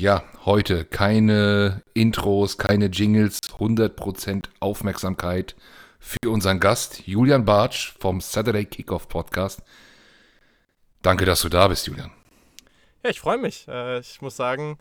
Ja, 0.00 0.24
heute 0.46 0.86
keine 0.86 1.82
Intros, 1.92 2.56
keine 2.56 2.86
Jingles, 2.86 3.38
100% 3.58 4.46
Aufmerksamkeit 4.58 5.54
für 5.98 6.30
unseren 6.30 6.58
Gast 6.58 7.06
Julian 7.06 7.44
Bartsch 7.44 7.92
vom 8.00 8.22
Saturday 8.22 8.64
Kickoff 8.64 9.08
Podcast. 9.08 9.62
Danke, 11.02 11.26
dass 11.26 11.42
du 11.42 11.50
da 11.50 11.68
bist, 11.68 11.86
Julian. 11.86 12.10
Ja, 13.02 13.10
ich 13.10 13.20
freue 13.20 13.36
mich. 13.36 13.68
Äh, 13.68 13.98
ich 13.98 14.22
muss 14.22 14.36
sagen, 14.36 14.78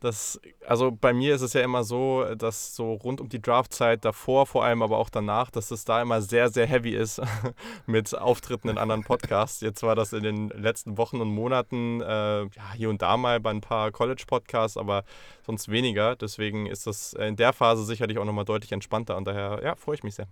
das, 0.00 0.40
also 0.66 0.92
bei 0.92 1.12
mir 1.12 1.34
ist 1.34 1.42
es 1.42 1.52
ja 1.52 1.62
immer 1.62 1.82
so, 1.82 2.24
dass 2.36 2.74
so 2.74 2.94
rund 2.94 3.20
um 3.20 3.28
die 3.28 3.40
Draftzeit 3.40 4.04
davor, 4.04 4.46
vor 4.46 4.64
allem 4.64 4.82
aber 4.82 4.98
auch 4.98 5.10
danach, 5.10 5.50
dass 5.50 5.70
es 5.70 5.84
da 5.84 6.00
immer 6.00 6.22
sehr, 6.22 6.50
sehr 6.50 6.66
heavy 6.66 6.90
ist 6.94 7.20
mit 7.86 8.16
Auftritten 8.16 8.68
in 8.68 8.78
anderen 8.78 9.02
Podcasts. 9.02 9.60
Jetzt 9.60 9.82
war 9.82 9.96
das 9.96 10.12
in 10.12 10.22
den 10.22 10.48
letzten 10.50 10.98
Wochen 10.98 11.20
und 11.20 11.30
Monaten 11.30 12.00
äh, 12.00 12.42
ja, 12.42 12.72
hier 12.74 12.90
und 12.90 13.02
da 13.02 13.16
mal 13.16 13.40
bei 13.40 13.50
ein 13.50 13.60
paar 13.60 13.90
College-Podcasts, 13.90 14.76
aber 14.76 15.04
sonst 15.44 15.68
weniger. 15.68 16.14
Deswegen 16.14 16.66
ist 16.66 16.86
das 16.86 17.12
in 17.14 17.36
der 17.36 17.52
Phase 17.52 17.84
sicherlich 17.84 18.18
auch 18.18 18.24
nochmal 18.24 18.44
deutlich 18.44 18.72
entspannter 18.72 19.16
und 19.16 19.26
daher 19.26 19.60
ja, 19.62 19.74
freue 19.74 19.96
ich 19.96 20.04
mich 20.04 20.14
sehr. 20.14 20.28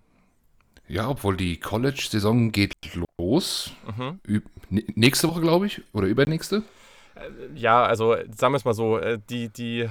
Ja, 0.88 1.08
obwohl 1.08 1.36
die 1.36 1.58
College-Saison 1.58 2.52
geht 2.52 2.74
los. 3.18 3.72
Mhm. 3.96 4.42
Nächste 4.70 5.28
Woche, 5.28 5.40
glaube 5.40 5.66
ich, 5.66 5.82
oder 5.92 6.06
übernächste? 6.06 6.62
Ja, 7.54 7.84
also 7.84 8.16
sagen 8.36 8.52
wir 8.52 8.58
es 8.58 8.64
mal 8.64 8.74
so, 8.74 8.98
äh, 8.98 9.18
die, 9.30 9.48
die 9.48 9.88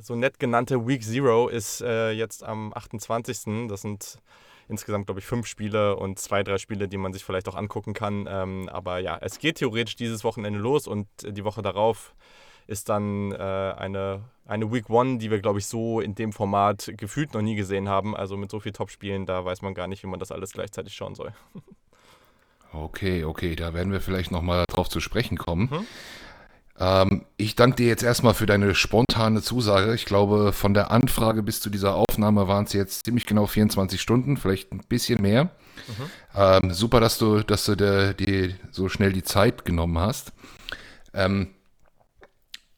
so 0.00 0.14
nett 0.14 0.38
genannte 0.38 0.86
Week 0.86 1.02
Zero 1.02 1.48
ist 1.48 1.80
äh, 1.80 2.10
jetzt 2.10 2.44
am 2.44 2.72
28. 2.74 3.68
Das 3.68 3.82
sind 3.82 4.18
insgesamt, 4.68 5.06
glaube 5.06 5.20
ich, 5.20 5.26
fünf 5.26 5.46
Spiele 5.46 5.96
und 5.96 6.18
zwei, 6.18 6.42
drei 6.42 6.58
Spiele, 6.58 6.88
die 6.88 6.96
man 6.98 7.12
sich 7.12 7.24
vielleicht 7.24 7.48
auch 7.48 7.54
angucken 7.54 7.94
kann. 7.94 8.26
Ähm, 8.28 8.68
aber 8.68 8.98
ja, 8.98 9.18
es 9.20 9.38
geht 9.38 9.56
theoretisch 9.56 9.96
dieses 9.96 10.24
Wochenende 10.24 10.58
los 10.58 10.86
und 10.86 11.06
die 11.22 11.44
Woche 11.44 11.62
darauf 11.62 12.14
ist 12.66 12.88
dann 12.88 13.32
äh, 13.32 13.36
eine, 13.36 14.24
eine 14.44 14.72
Week 14.72 14.90
One, 14.90 15.18
die 15.18 15.30
wir, 15.30 15.40
glaube 15.40 15.60
ich, 15.60 15.66
so 15.66 16.00
in 16.00 16.14
dem 16.14 16.32
Format 16.32 16.92
gefühlt 16.96 17.32
noch 17.32 17.42
nie 17.42 17.54
gesehen 17.54 17.88
haben. 17.88 18.16
Also 18.16 18.36
mit 18.36 18.50
so 18.50 18.58
vielen 18.58 18.74
Top-Spielen, 18.74 19.24
da 19.24 19.44
weiß 19.44 19.62
man 19.62 19.74
gar 19.74 19.86
nicht, 19.86 20.02
wie 20.02 20.08
man 20.08 20.18
das 20.18 20.32
alles 20.32 20.52
gleichzeitig 20.52 20.94
schauen 20.94 21.14
soll. 21.14 21.32
Okay, 22.72 23.24
okay, 23.24 23.54
da 23.54 23.72
werden 23.72 23.92
wir 23.92 24.00
vielleicht 24.00 24.32
nochmal 24.32 24.64
drauf 24.68 24.88
zu 24.88 25.00
sprechen 25.00 25.38
kommen. 25.38 25.68
Mhm. 25.70 25.86
Ähm, 26.78 27.24
ich 27.36 27.56
danke 27.56 27.76
dir 27.76 27.86
jetzt 27.86 28.02
erstmal 28.02 28.34
für 28.34 28.46
deine 28.46 28.74
spontane 28.74 29.42
Zusage. 29.42 29.94
Ich 29.94 30.04
glaube, 30.04 30.52
von 30.52 30.74
der 30.74 30.90
Anfrage 30.90 31.42
bis 31.42 31.60
zu 31.60 31.70
dieser 31.70 31.94
Aufnahme 31.94 32.48
waren 32.48 32.64
es 32.64 32.72
jetzt 32.72 33.04
ziemlich 33.04 33.26
genau 33.26 33.46
24 33.46 34.00
Stunden, 34.00 34.36
vielleicht 34.36 34.72
ein 34.72 34.80
bisschen 34.88 35.22
mehr. 35.22 35.44
Mhm. 35.44 36.10
Ähm, 36.34 36.72
super, 36.72 37.00
dass 37.00 37.18
du, 37.18 37.42
dass 37.42 37.64
du 37.64 37.76
dir 37.76 38.54
so 38.70 38.88
schnell 38.88 39.12
die 39.12 39.22
Zeit 39.22 39.64
genommen 39.64 39.98
hast. 39.98 40.32
Ähm, 41.14 41.48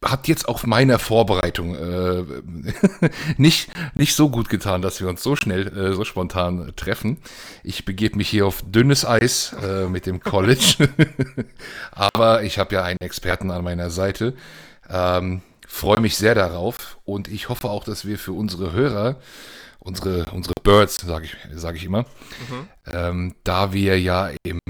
hat 0.05 0.29
jetzt 0.29 0.49
auch 0.49 0.65
meiner 0.65 0.99
Vorbereitung 0.99 1.75
äh, 1.75 2.25
nicht, 3.37 3.71
nicht 3.95 4.15
so 4.15 4.31
gut 4.31 4.49
getan, 4.49 4.81
dass 4.81 5.01
wir 5.01 5.09
uns 5.09 5.23
so 5.23 5.35
schnell, 5.35 5.67
äh, 5.77 5.93
so 5.93 6.05
spontan 6.05 6.73
treffen. 6.77 7.19
Ich 7.65 7.85
begebe 7.85 8.17
mich 8.17 8.29
hier 8.29 8.47
auf 8.47 8.63
dünnes 8.65 9.05
Eis 9.05 9.55
äh, 9.61 9.87
mit 9.87 10.07
dem 10.07 10.21
College. 10.21 10.89
Aber 11.91 12.43
ich 12.43 12.59
habe 12.59 12.77
ja 12.77 12.85
einen 12.85 13.01
Experten 13.01 13.51
an 13.51 13.65
meiner 13.65 13.91
Seite. 13.91 14.35
Ähm, 14.89 15.43
Freue 15.71 16.01
mich 16.01 16.17
sehr 16.17 16.35
darauf 16.35 16.99
und 17.05 17.29
ich 17.29 17.51
hoffe 17.51 17.69
auch, 17.69 17.85
dass 17.85 18.07
wir 18.07 18.19
für 18.19 18.33
unsere 18.33 18.73
Hörer, 18.73 19.21
unsere, 19.79 20.25
unsere 20.33 20.55
Birds, 20.63 20.97
sage 20.97 21.27
ich, 21.27 21.37
sag 21.53 21.77
ich 21.77 21.85
immer, 21.85 22.05
mhm. 22.05 22.69
ähm, 22.91 23.35
da 23.45 23.75
wir 23.75 24.01
ja 24.01 24.31
im 24.45 24.61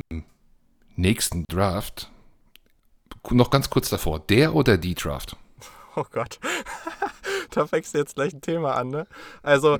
nächsten 0.96 1.44
Draft 1.48 2.10
noch 3.32 3.50
ganz 3.50 3.70
kurz 3.70 3.90
davor, 3.90 4.20
der 4.20 4.54
oder 4.54 4.76
die 4.76 4.94
Draft? 4.94 5.36
Oh 5.96 6.04
Gott. 6.12 6.38
da 7.50 7.66
fängst 7.66 7.94
du 7.94 7.98
jetzt 7.98 8.14
gleich 8.14 8.32
ein 8.32 8.40
Thema 8.40 8.74
an, 8.74 8.88
ne? 8.88 9.06
Also, 9.42 9.78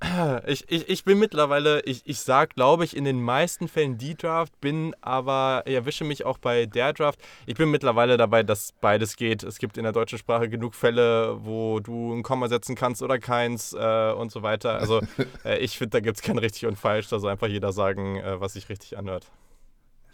ich, 0.46 0.64
ich, 0.68 0.88
ich 0.88 1.04
bin 1.04 1.18
mittlerweile, 1.18 1.82
ich, 1.82 2.02
ich 2.06 2.20
sag, 2.20 2.54
glaube 2.54 2.84
ich, 2.84 2.96
in 2.96 3.04
den 3.04 3.22
meisten 3.22 3.68
Fällen 3.68 3.98
die 3.98 4.14
Draft, 4.14 4.58
bin 4.60 4.94
aber, 5.00 5.62
erwische 5.66 6.04
mich 6.04 6.24
auch 6.24 6.38
bei 6.38 6.66
der 6.66 6.92
Draft. 6.92 7.20
Ich 7.46 7.54
bin 7.54 7.70
mittlerweile 7.70 8.16
dabei, 8.16 8.42
dass 8.42 8.72
beides 8.80 9.16
geht. 9.16 9.42
Es 9.42 9.58
gibt 9.58 9.76
in 9.76 9.82
der 9.84 9.92
deutschen 9.92 10.18
Sprache 10.18 10.48
genug 10.48 10.74
Fälle, 10.74 11.44
wo 11.44 11.80
du 11.80 12.14
ein 12.14 12.22
Komma 12.22 12.48
setzen 12.48 12.74
kannst 12.74 13.02
oder 13.02 13.18
keins 13.18 13.72
äh, 13.72 14.12
und 14.12 14.32
so 14.32 14.42
weiter. 14.42 14.78
Also, 14.78 15.00
äh, 15.44 15.58
ich 15.58 15.76
finde, 15.76 15.90
da 15.90 16.00
gibt 16.00 16.16
es 16.16 16.22
kein 16.22 16.38
richtig 16.38 16.66
und 16.66 16.76
falsch. 16.76 17.08
Da 17.08 17.18
soll 17.18 17.30
einfach 17.30 17.48
jeder 17.48 17.72
sagen, 17.72 18.16
äh, 18.16 18.40
was 18.40 18.54
sich 18.54 18.68
richtig 18.68 18.96
anhört. 18.96 19.26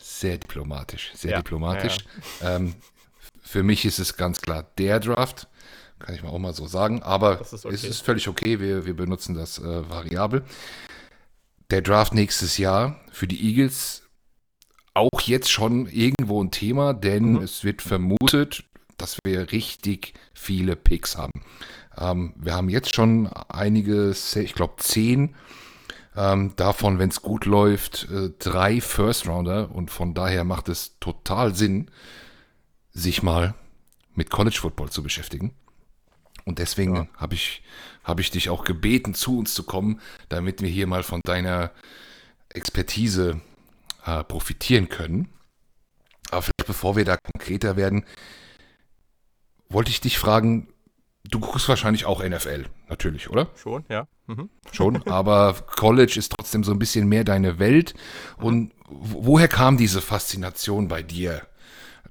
Sehr 0.06 0.36
diplomatisch, 0.36 1.12
sehr 1.14 1.30
ja, 1.30 1.36
diplomatisch. 1.38 1.96
Ja, 2.42 2.56
ähm, 2.56 2.74
für 3.40 3.62
mich 3.62 3.86
ist 3.86 3.98
es 3.98 4.18
ganz 4.18 4.42
klar 4.42 4.66
der 4.76 5.00
Draft, 5.00 5.48
kann 5.98 6.14
ich 6.14 6.22
mal 6.22 6.28
auch 6.28 6.38
mal 6.38 6.52
so 6.52 6.66
sagen, 6.66 7.02
aber 7.02 7.40
ist 7.40 7.64
okay. 7.64 7.74
es 7.74 7.84
ist 7.84 8.02
völlig 8.02 8.28
okay, 8.28 8.60
wir, 8.60 8.84
wir 8.84 8.94
benutzen 8.94 9.34
das 9.34 9.58
äh, 9.58 9.88
variabel. 9.88 10.44
Der 11.70 11.80
Draft 11.80 12.12
nächstes 12.12 12.58
Jahr 12.58 13.00
für 13.12 13.26
die 13.26 13.48
Eagles 13.48 14.02
auch 14.92 15.22
jetzt 15.22 15.50
schon 15.50 15.86
irgendwo 15.86 16.44
ein 16.44 16.50
Thema, 16.50 16.92
denn 16.92 17.32
mhm. 17.32 17.42
es 17.42 17.64
wird 17.64 17.80
vermutet, 17.80 18.62
dass 18.98 19.16
wir 19.24 19.52
richtig 19.52 20.12
viele 20.34 20.76
Picks 20.76 21.16
haben. 21.16 21.42
Ähm, 21.96 22.34
wir 22.36 22.52
haben 22.52 22.68
jetzt 22.68 22.94
schon 22.94 23.28
einige, 23.48 24.10
ich 24.10 24.54
glaube 24.54 24.74
zehn 24.76 25.34
ähm, 26.16 26.54
davon, 26.56 26.98
wenn 26.98 27.10
es 27.10 27.22
gut 27.22 27.44
läuft, 27.44 28.08
äh, 28.10 28.30
drei 28.38 28.80
First 28.80 29.26
Rounder 29.26 29.70
und 29.74 29.90
von 29.90 30.14
daher 30.14 30.44
macht 30.44 30.68
es 30.68 30.98
total 31.00 31.54
Sinn, 31.54 31.90
sich 32.92 33.22
mal 33.22 33.54
mit 34.14 34.30
College 34.30 34.58
Football 34.60 34.90
zu 34.90 35.02
beschäftigen. 35.02 35.54
Und 36.44 36.58
deswegen 36.58 36.96
ja. 36.96 37.06
habe 37.16 37.34
ich, 37.34 37.62
hab 38.04 38.20
ich 38.20 38.30
dich 38.30 38.48
auch 38.50 38.64
gebeten, 38.64 39.14
zu 39.14 39.38
uns 39.38 39.54
zu 39.54 39.64
kommen, 39.64 40.00
damit 40.28 40.62
wir 40.62 40.68
hier 40.68 40.86
mal 40.86 41.02
von 41.02 41.20
deiner 41.24 41.72
Expertise 42.50 43.40
äh, 44.04 44.22
profitieren 44.24 44.88
können. 44.88 45.28
Aber 46.30 46.42
vielleicht 46.42 46.66
bevor 46.66 46.96
wir 46.96 47.04
da 47.04 47.16
konkreter 47.16 47.76
werden, 47.76 48.04
wollte 49.68 49.90
ich 49.90 50.00
dich 50.00 50.18
fragen, 50.18 50.68
Du 51.30 51.40
guckst 51.40 51.68
wahrscheinlich 51.68 52.04
auch 52.04 52.22
NFL, 52.22 52.66
natürlich, 52.88 53.30
oder? 53.30 53.48
Schon, 53.56 53.84
ja. 53.88 54.06
Mhm. 54.26 54.50
Schon, 54.72 55.06
aber 55.08 55.54
College 55.54 56.14
ist 56.18 56.32
trotzdem 56.32 56.64
so 56.64 56.72
ein 56.72 56.78
bisschen 56.78 57.08
mehr 57.08 57.24
deine 57.24 57.58
Welt. 57.58 57.94
Und 58.36 58.72
woher 58.88 59.48
kam 59.48 59.76
diese 59.76 60.00
Faszination 60.00 60.88
bei 60.88 61.02
dir, 61.02 61.42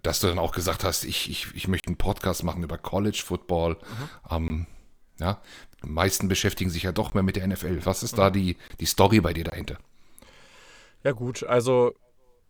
dass 0.02 0.20
du 0.20 0.28
dann 0.28 0.40
auch 0.40 0.52
gesagt 0.52 0.84
hast, 0.84 1.04
ich, 1.06 1.30
ich, 1.30 1.54
ich 1.54 1.68
möchte 1.68 1.88
einen 1.88 1.98
Podcast 1.98 2.44
machen 2.44 2.64
über 2.64 2.78
College 2.78 3.22
Football? 3.24 3.76
Mhm. 3.76 4.36
Ähm, 4.36 4.68
ja, 5.20 5.42
die 5.84 5.90
meisten 5.90 6.28
beschäftigen 6.28 6.70
sich 6.70 6.84
ja 6.84 6.92
doch 6.92 7.14
mehr 7.14 7.24
mit 7.24 7.36
der 7.36 7.48
NFL. 7.48 7.86
Was 7.86 8.04
ist 8.04 8.14
mhm. 8.14 8.18
da 8.18 8.30
die, 8.32 8.58
die 8.80 8.86
Story 8.86 9.22
bei 9.22 9.34
dir 9.34 9.44
dahinter? 9.44 9.78
Ja, 11.04 11.12
gut, 11.12 11.44
also 11.44 11.94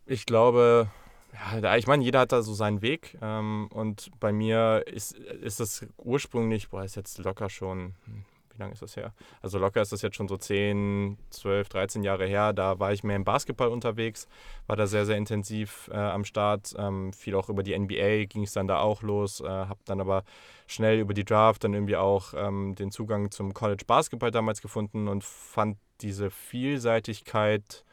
ich 0.05 0.25
glaube, 0.25 0.89
ja, 1.33 1.75
ich 1.75 1.87
meine, 1.87 2.03
jeder 2.03 2.21
hat 2.21 2.31
da 2.31 2.41
so 2.41 2.53
seinen 2.53 2.81
Weg. 2.81 3.17
Ähm, 3.21 3.69
und 3.73 4.11
bei 4.19 4.31
mir 4.31 4.83
ist, 4.87 5.13
ist 5.13 5.59
das 5.59 5.85
ursprünglich, 5.97 6.69
boah, 6.69 6.83
ist 6.83 6.95
jetzt 6.95 7.17
locker 7.17 7.49
schon, 7.49 7.95
hm, 8.05 8.25
wie 8.53 8.59
lange 8.59 8.73
ist 8.73 8.81
das 8.81 8.95
her? 8.95 9.13
Also 9.41 9.57
locker 9.57 9.81
ist 9.81 9.91
das 9.91 10.01
jetzt 10.03 10.15
schon 10.15 10.27
so 10.27 10.37
10, 10.37 11.17
12, 11.31 11.69
13 11.69 12.03
Jahre 12.03 12.27
her. 12.27 12.53
Da 12.53 12.79
war 12.79 12.93
ich 12.93 13.03
mehr 13.03 13.15
im 13.15 13.23
Basketball 13.23 13.69
unterwegs, 13.69 14.27
war 14.67 14.75
da 14.75 14.85
sehr, 14.85 15.05
sehr 15.05 15.17
intensiv 15.17 15.89
äh, 15.91 15.97
am 15.97 16.23
Start. 16.23 16.73
Ähm, 16.77 17.13
viel 17.13 17.35
auch 17.35 17.49
über 17.49 17.63
die 17.63 17.77
NBA 17.77 18.25
ging 18.25 18.43
es 18.43 18.53
dann 18.53 18.67
da 18.67 18.79
auch 18.79 19.01
los. 19.01 19.41
Äh, 19.41 19.47
habe 19.47 19.79
dann 19.85 19.99
aber 19.99 20.23
schnell 20.67 20.99
über 20.99 21.13
die 21.13 21.25
Draft 21.25 21.63
dann 21.63 21.73
irgendwie 21.73 21.97
auch 21.97 22.33
ähm, 22.35 22.75
den 22.75 22.91
Zugang 22.91 23.31
zum 23.31 23.53
College 23.53 23.85
Basketball 23.87 24.31
damals 24.31 24.61
gefunden 24.61 25.07
und 25.07 25.23
fand 25.23 25.77
diese 26.01 26.29
Vielseitigkeit 26.29 27.83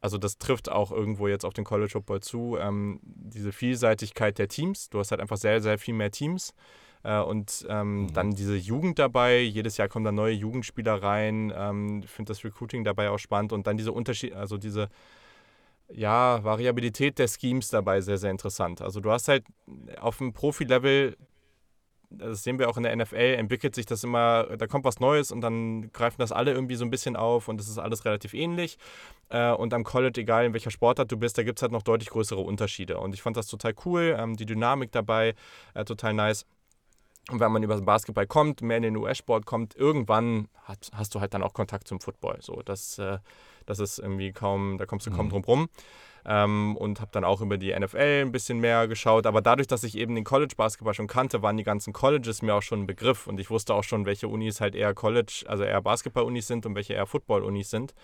also 0.00 0.18
das 0.18 0.38
trifft 0.38 0.70
auch 0.70 0.92
irgendwo 0.92 1.28
jetzt 1.28 1.44
auf 1.44 1.54
den 1.54 1.64
College 1.64 1.90
Football 1.92 2.20
zu, 2.20 2.56
ähm, 2.58 3.00
diese 3.02 3.52
Vielseitigkeit 3.52 4.38
der 4.38 4.48
Teams. 4.48 4.90
Du 4.90 4.98
hast 4.98 5.10
halt 5.10 5.20
einfach 5.20 5.36
sehr, 5.36 5.60
sehr 5.60 5.78
viel 5.78 5.94
mehr 5.94 6.10
Teams. 6.10 6.54
Äh, 7.04 7.20
und 7.20 7.66
ähm, 7.68 8.02
mhm. 8.02 8.12
dann 8.12 8.30
diese 8.32 8.56
Jugend 8.56 8.98
dabei. 8.98 9.40
Jedes 9.40 9.76
Jahr 9.76 9.88
kommen 9.88 10.04
da 10.04 10.12
neue 10.12 10.34
Jugendspieler 10.34 11.02
rein. 11.02 11.52
Ähm, 11.54 12.02
ich 12.04 12.10
finde 12.10 12.30
das 12.30 12.44
Recruiting 12.44 12.84
dabei 12.84 13.10
auch 13.10 13.18
spannend. 13.18 13.52
Und 13.52 13.66
dann 13.66 13.76
diese 13.76 13.92
Unterschied, 13.92 14.34
also 14.34 14.56
diese 14.56 14.88
ja, 15.90 16.42
Variabilität 16.44 17.18
der 17.18 17.28
Schemes 17.28 17.70
dabei 17.70 18.00
sehr, 18.00 18.18
sehr 18.18 18.30
interessant. 18.30 18.82
Also 18.82 19.00
du 19.00 19.10
hast 19.10 19.28
halt 19.28 19.44
auf 20.00 20.18
dem 20.18 20.32
Profi-Level 20.32 21.16
das 22.10 22.42
sehen 22.42 22.58
wir 22.58 22.68
auch 22.68 22.76
in 22.76 22.82
der 22.82 22.96
NFL, 22.96 23.34
entwickelt 23.36 23.74
sich 23.74 23.86
das 23.86 24.04
immer, 24.04 24.56
da 24.56 24.66
kommt 24.66 24.84
was 24.84 25.00
Neues 25.00 25.30
und 25.30 25.40
dann 25.40 25.92
greifen 25.92 26.16
das 26.18 26.32
alle 26.32 26.52
irgendwie 26.52 26.76
so 26.76 26.84
ein 26.84 26.90
bisschen 26.90 27.16
auf 27.16 27.48
und 27.48 27.60
es 27.60 27.68
ist 27.68 27.78
alles 27.78 28.04
relativ 28.04 28.34
ähnlich. 28.34 28.78
Äh, 29.28 29.52
und 29.52 29.74
am 29.74 29.84
College, 29.84 30.20
egal 30.20 30.46
in 30.46 30.52
welcher 30.52 30.70
Sportart 30.70 31.12
du 31.12 31.16
bist, 31.16 31.36
da 31.36 31.42
gibt 31.42 31.58
es 31.58 31.62
halt 31.62 31.72
noch 31.72 31.82
deutlich 31.82 32.10
größere 32.10 32.40
Unterschiede. 32.40 32.98
Und 32.98 33.14
ich 33.14 33.22
fand 33.22 33.36
das 33.36 33.46
total 33.46 33.74
cool, 33.84 34.16
ähm, 34.18 34.36
die 34.36 34.46
Dynamik 34.46 34.92
dabei, 34.92 35.34
äh, 35.74 35.84
total 35.84 36.14
nice. 36.14 36.46
Und 37.30 37.40
wenn 37.40 37.52
man 37.52 37.62
über 37.62 37.76
den 37.76 37.84
Basketball 37.84 38.26
kommt, 38.26 38.62
mehr 38.62 38.78
in 38.78 38.82
den 38.82 38.96
US-Sport 38.96 39.44
kommt, 39.44 39.74
irgendwann 39.76 40.48
hat, 40.64 40.90
hast 40.94 41.14
du 41.14 41.20
halt 41.20 41.34
dann 41.34 41.42
auch 41.42 41.52
Kontakt 41.52 41.86
zum 41.86 42.00
Football. 42.00 42.38
So, 42.40 42.62
das, 42.64 42.98
äh, 42.98 43.18
das 43.66 43.80
ist 43.80 43.98
irgendwie 43.98 44.32
kaum, 44.32 44.78
da 44.78 44.86
kommst 44.86 45.06
du 45.06 45.10
kaum 45.10 45.26
mhm. 45.26 45.30
drum 45.30 45.44
rum. 45.44 45.68
Ähm, 46.28 46.76
und 46.76 47.00
habe 47.00 47.10
dann 47.10 47.24
auch 47.24 47.40
über 47.40 47.56
die 47.56 47.74
NFL 47.76 48.22
ein 48.22 48.32
bisschen 48.32 48.60
mehr 48.60 48.86
geschaut. 48.86 49.26
Aber 49.26 49.40
dadurch, 49.40 49.66
dass 49.66 49.82
ich 49.82 49.96
eben 49.96 50.14
den 50.14 50.24
College-Basketball 50.24 50.92
schon 50.92 51.06
kannte, 51.06 51.40
waren 51.42 51.56
die 51.56 51.64
ganzen 51.64 51.94
Colleges 51.94 52.42
mir 52.42 52.54
auch 52.54 52.62
schon 52.62 52.82
ein 52.82 52.86
Begriff 52.86 53.26
und 53.26 53.40
ich 53.40 53.48
wusste 53.48 53.74
auch 53.74 53.82
schon, 53.82 54.04
welche 54.04 54.28
Unis 54.28 54.60
halt 54.60 54.74
eher 54.74 54.92
College, 54.92 55.44
also 55.48 55.64
eher 55.64 55.80
Basketball-Unis 55.80 56.46
sind 56.46 56.66
und 56.66 56.74
welche 56.74 56.92
eher 56.92 57.06
Football-Unis 57.06 57.70
sind. 57.70 57.94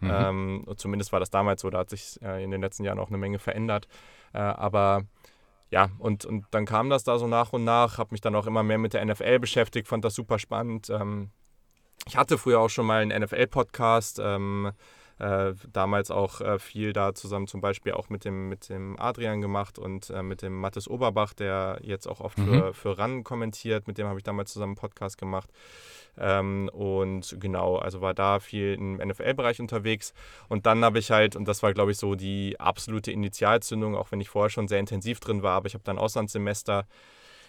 Mhm. 0.00 0.10
Ähm, 0.12 0.64
zumindest 0.76 1.12
war 1.12 1.20
das 1.20 1.30
damals 1.30 1.60
so, 1.60 1.70
da 1.70 1.78
hat 1.78 1.90
sich 1.90 2.20
äh, 2.22 2.42
in 2.42 2.50
den 2.50 2.60
letzten 2.60 2.82
Jahren 2.82 2.98
auch 2.98 3.08
eine 3.08 3.18
Menge 3.18 3.38
verändert. 3.38 3.86
Äh, 4.32 4.38
aber 4.38 5.04
ja, 5.70 5.90
und, 6.00 6.24
und 6.24 6.46
dann 6.50 6.66
kam 6.66 6.90
das 6.90 7.04
da 7.04 7.18
so 7.18 7.28
nach 7.28 7.52
und 7.52 7.62
nach, 7.62 7.98
habe 7.98 8.08
mich 8.10 8.20
dann 8.20 8.34
auch 8.34 8.46
immer 8.48 8.64
mehr 8.64 8.78
mit 8.78 8.94
der 8.94 9.04
NFL 9.04 9.38
beschäftigt, 9.38 9.86
fand 9.86 10.04
das 10.04 10.14
super 10.14 10.40
spannend. 10.40 10.90
Ähm, 10.90 11.30
ich 12.08 12.16
hatte 12.16 12.36
früher 12.36 12.58
auch 12.58 12.70
schon 12.70 12.86
mal 12.86 13.02
einen 13.02 13.22
NFL-Podcast. 13.22 14.20
Ähm, 14.20 14.72
äh, 15.20 15.54
damals 15.72 16.10
auch 16.10 16.40
äh, 16.40 16.58
viel 16.58 16.92
da 16.92 17.14
zusammen 17.14 17.46
zum 17.46 17.60
Beispiel 17.60 17.92
auch 17.92 18.08
mit 18.08 18.24
dem, 18.24 18.48
mit 18.48 18.70
dem 18.70 18.98
Adrian 18.98 19.40
gemacht 19.40 19.78
und 19.78 20.08
äh, 20.10 20.22
mit 20.22 20.40
dem 20.40 20.58
Mathis 20.58 20.88
Oberbach, 20.88 21.34
der 21.34 21.78
jetzt 21.82 22.06
auch 22.06 22.20
oft 22.20 22.38
mhm. 22.38 22.46
für, 22.46 22.74
für 22.74 22.98
RAN 22.98 23.22
kommentiert. 23.22 23.86
Mit 23.86 23.98
dem 23.98 24.06
habe 24.06 24.18
ich 24.18 24.24
damals 24.24 24.52
zusammen 24.52 24.70
einen 24.70 24.76
Podcast 24.76 25.18
gemacht. 25.18 25.50
Ähm, 26.18 26.70
und 26.72 27.36
genau, 27.38 27.76
also 27.76 28.00
war 28.00 28.14
da 28.14 28.40
viel 28.40 28.74
im 28.74 28.96
NFL-Bereich 28.96 29.60
unterwegs. 29.60 30.14
Und 30.48 30.64
dann 30.64 30.82
habe 30.84 30.98
ich 30.98 31.10
halt, 31.10 31.36
und 31.36 31.46
das 31.46 31.62
war 31.62 31.74
glaube 31.74 31.92
ich 31.92 31.98
so 31.98 32.14
die 32.14 32.58
absolute 32.58 33.12
Initialzündung, 33.12 33.96
auch 33.96 34.10
wenn 34.12 34.20
ich 34.20 34.30
vorher 34.30 34.50
schon 34.50 34.68
sehr 34.68 34.80
intensiv 34.80 35.20
drin 35.20 35.42
war, 35.42 35.56
aber 35.56 35.66
ich 35.66 35.74
habe 35.74 35.84
dann 35.84 35.98
Auslandssemester 35.98 36.86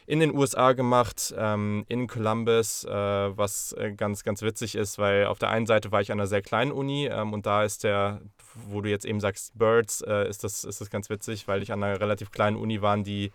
in 0.07 0.19
den 0.19 0.36
USA 0.36 0.74
gemacht, 0.74 1.33
ähm, 1.38 1.86
in 1.88 2.07
Columbus, 2.07 2.83
äh, 2.83 2.89
was 2.92 3.74
äh, 3.74 3.94
ganz, 3.94 4.24
ganz 4.24 4.42
witzig 4.42 4.75
ist, 4.75 4.98
weil 4.98 5.25
auf 5.25 5.39
der 5.39 5.50
einen 5.50 5.65
Seite 5.65 5.92
war 5.92 6.01
ich 6.01 6.12
an 6.12 6.19
einer 6.19 6.27
sehr 6.27 6.42
kleinen 6.42 6.71
Uni 6.71 7.07
ähm, 7.07 7.33
und 7.33 7.45
da 7.45 7.63
ist 7.63 7.83
der, 7.83 8.21
wo 8.68 8.81
du 8.81 8.89
jetzt 8.89 9.06
eben 9.06 9.19
sagst, 9.19 9.57
Birds, 9.57 10.01
äh, 10.01 10.27
ist, 10.27 10.44
das, 10.44 10.63
ist 10.63 10.81
das 10.81 10.89
ganz 10.89 11.09
witzig, 11.09 11.48
weil 11.48 11.62
ich 11.62 11.71
an 11.71 11.83
einer 11.83 12.00
relativ 12.00 12.31
kleinen 12.31 12.57
Uni 12.57 12.81
war, 12.81 12.98
die 12.98 13.31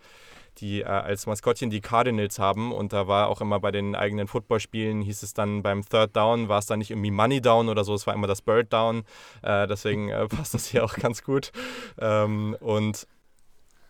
die 0.59 0.81
äh, 0.81 0.85
als 0.85 1.25
Maskottchen 1.25 1.69
die 1.69 1.81
Cardinals 1.81 2.39
haben 2.39 2.71
und 2.71 2.93
da 2.93 3.07
war 3.07 3.27
auch 3.27 3.41
immer 3.41 3.59
bei 3.59 3.71
den 3.71 3.95
eigenen 3.95 4.27
Footballspielen 4.27 5.01
hieß 5.01 5.23
es 5.23 5.33
dann 5.33 5.61
beim 5.61 5.83
Third 5.87 6.15
Down, 6.15 6.49
war 6.49 6.59
es 6.59 6.65
dann 6.65 6.79
nicht 6.79 6.91
irgendwie 6.91 7.11
Money 7.11 7.41
Down 7.41 7.69
oder 7.69 7.83
so, 7.83 7.93
es 7.93 8.07
war 8.07 8.13
immer 8.13 8.27
das 8.27 8.41
Bird 8.41 8.71
Down, 8.73 9.03
äh, 9.43 9.67
deswegen 9.67 10.09
äh, 10.09 10.27
passt 10.27 10.53
das 10.53 10.67
hier 10.67 10.83
auch 10.83 10.95
ganz 10.95 11.23
gut. 11.23 11.51
Ähm, 11.99 12.57
und 12.59 13.07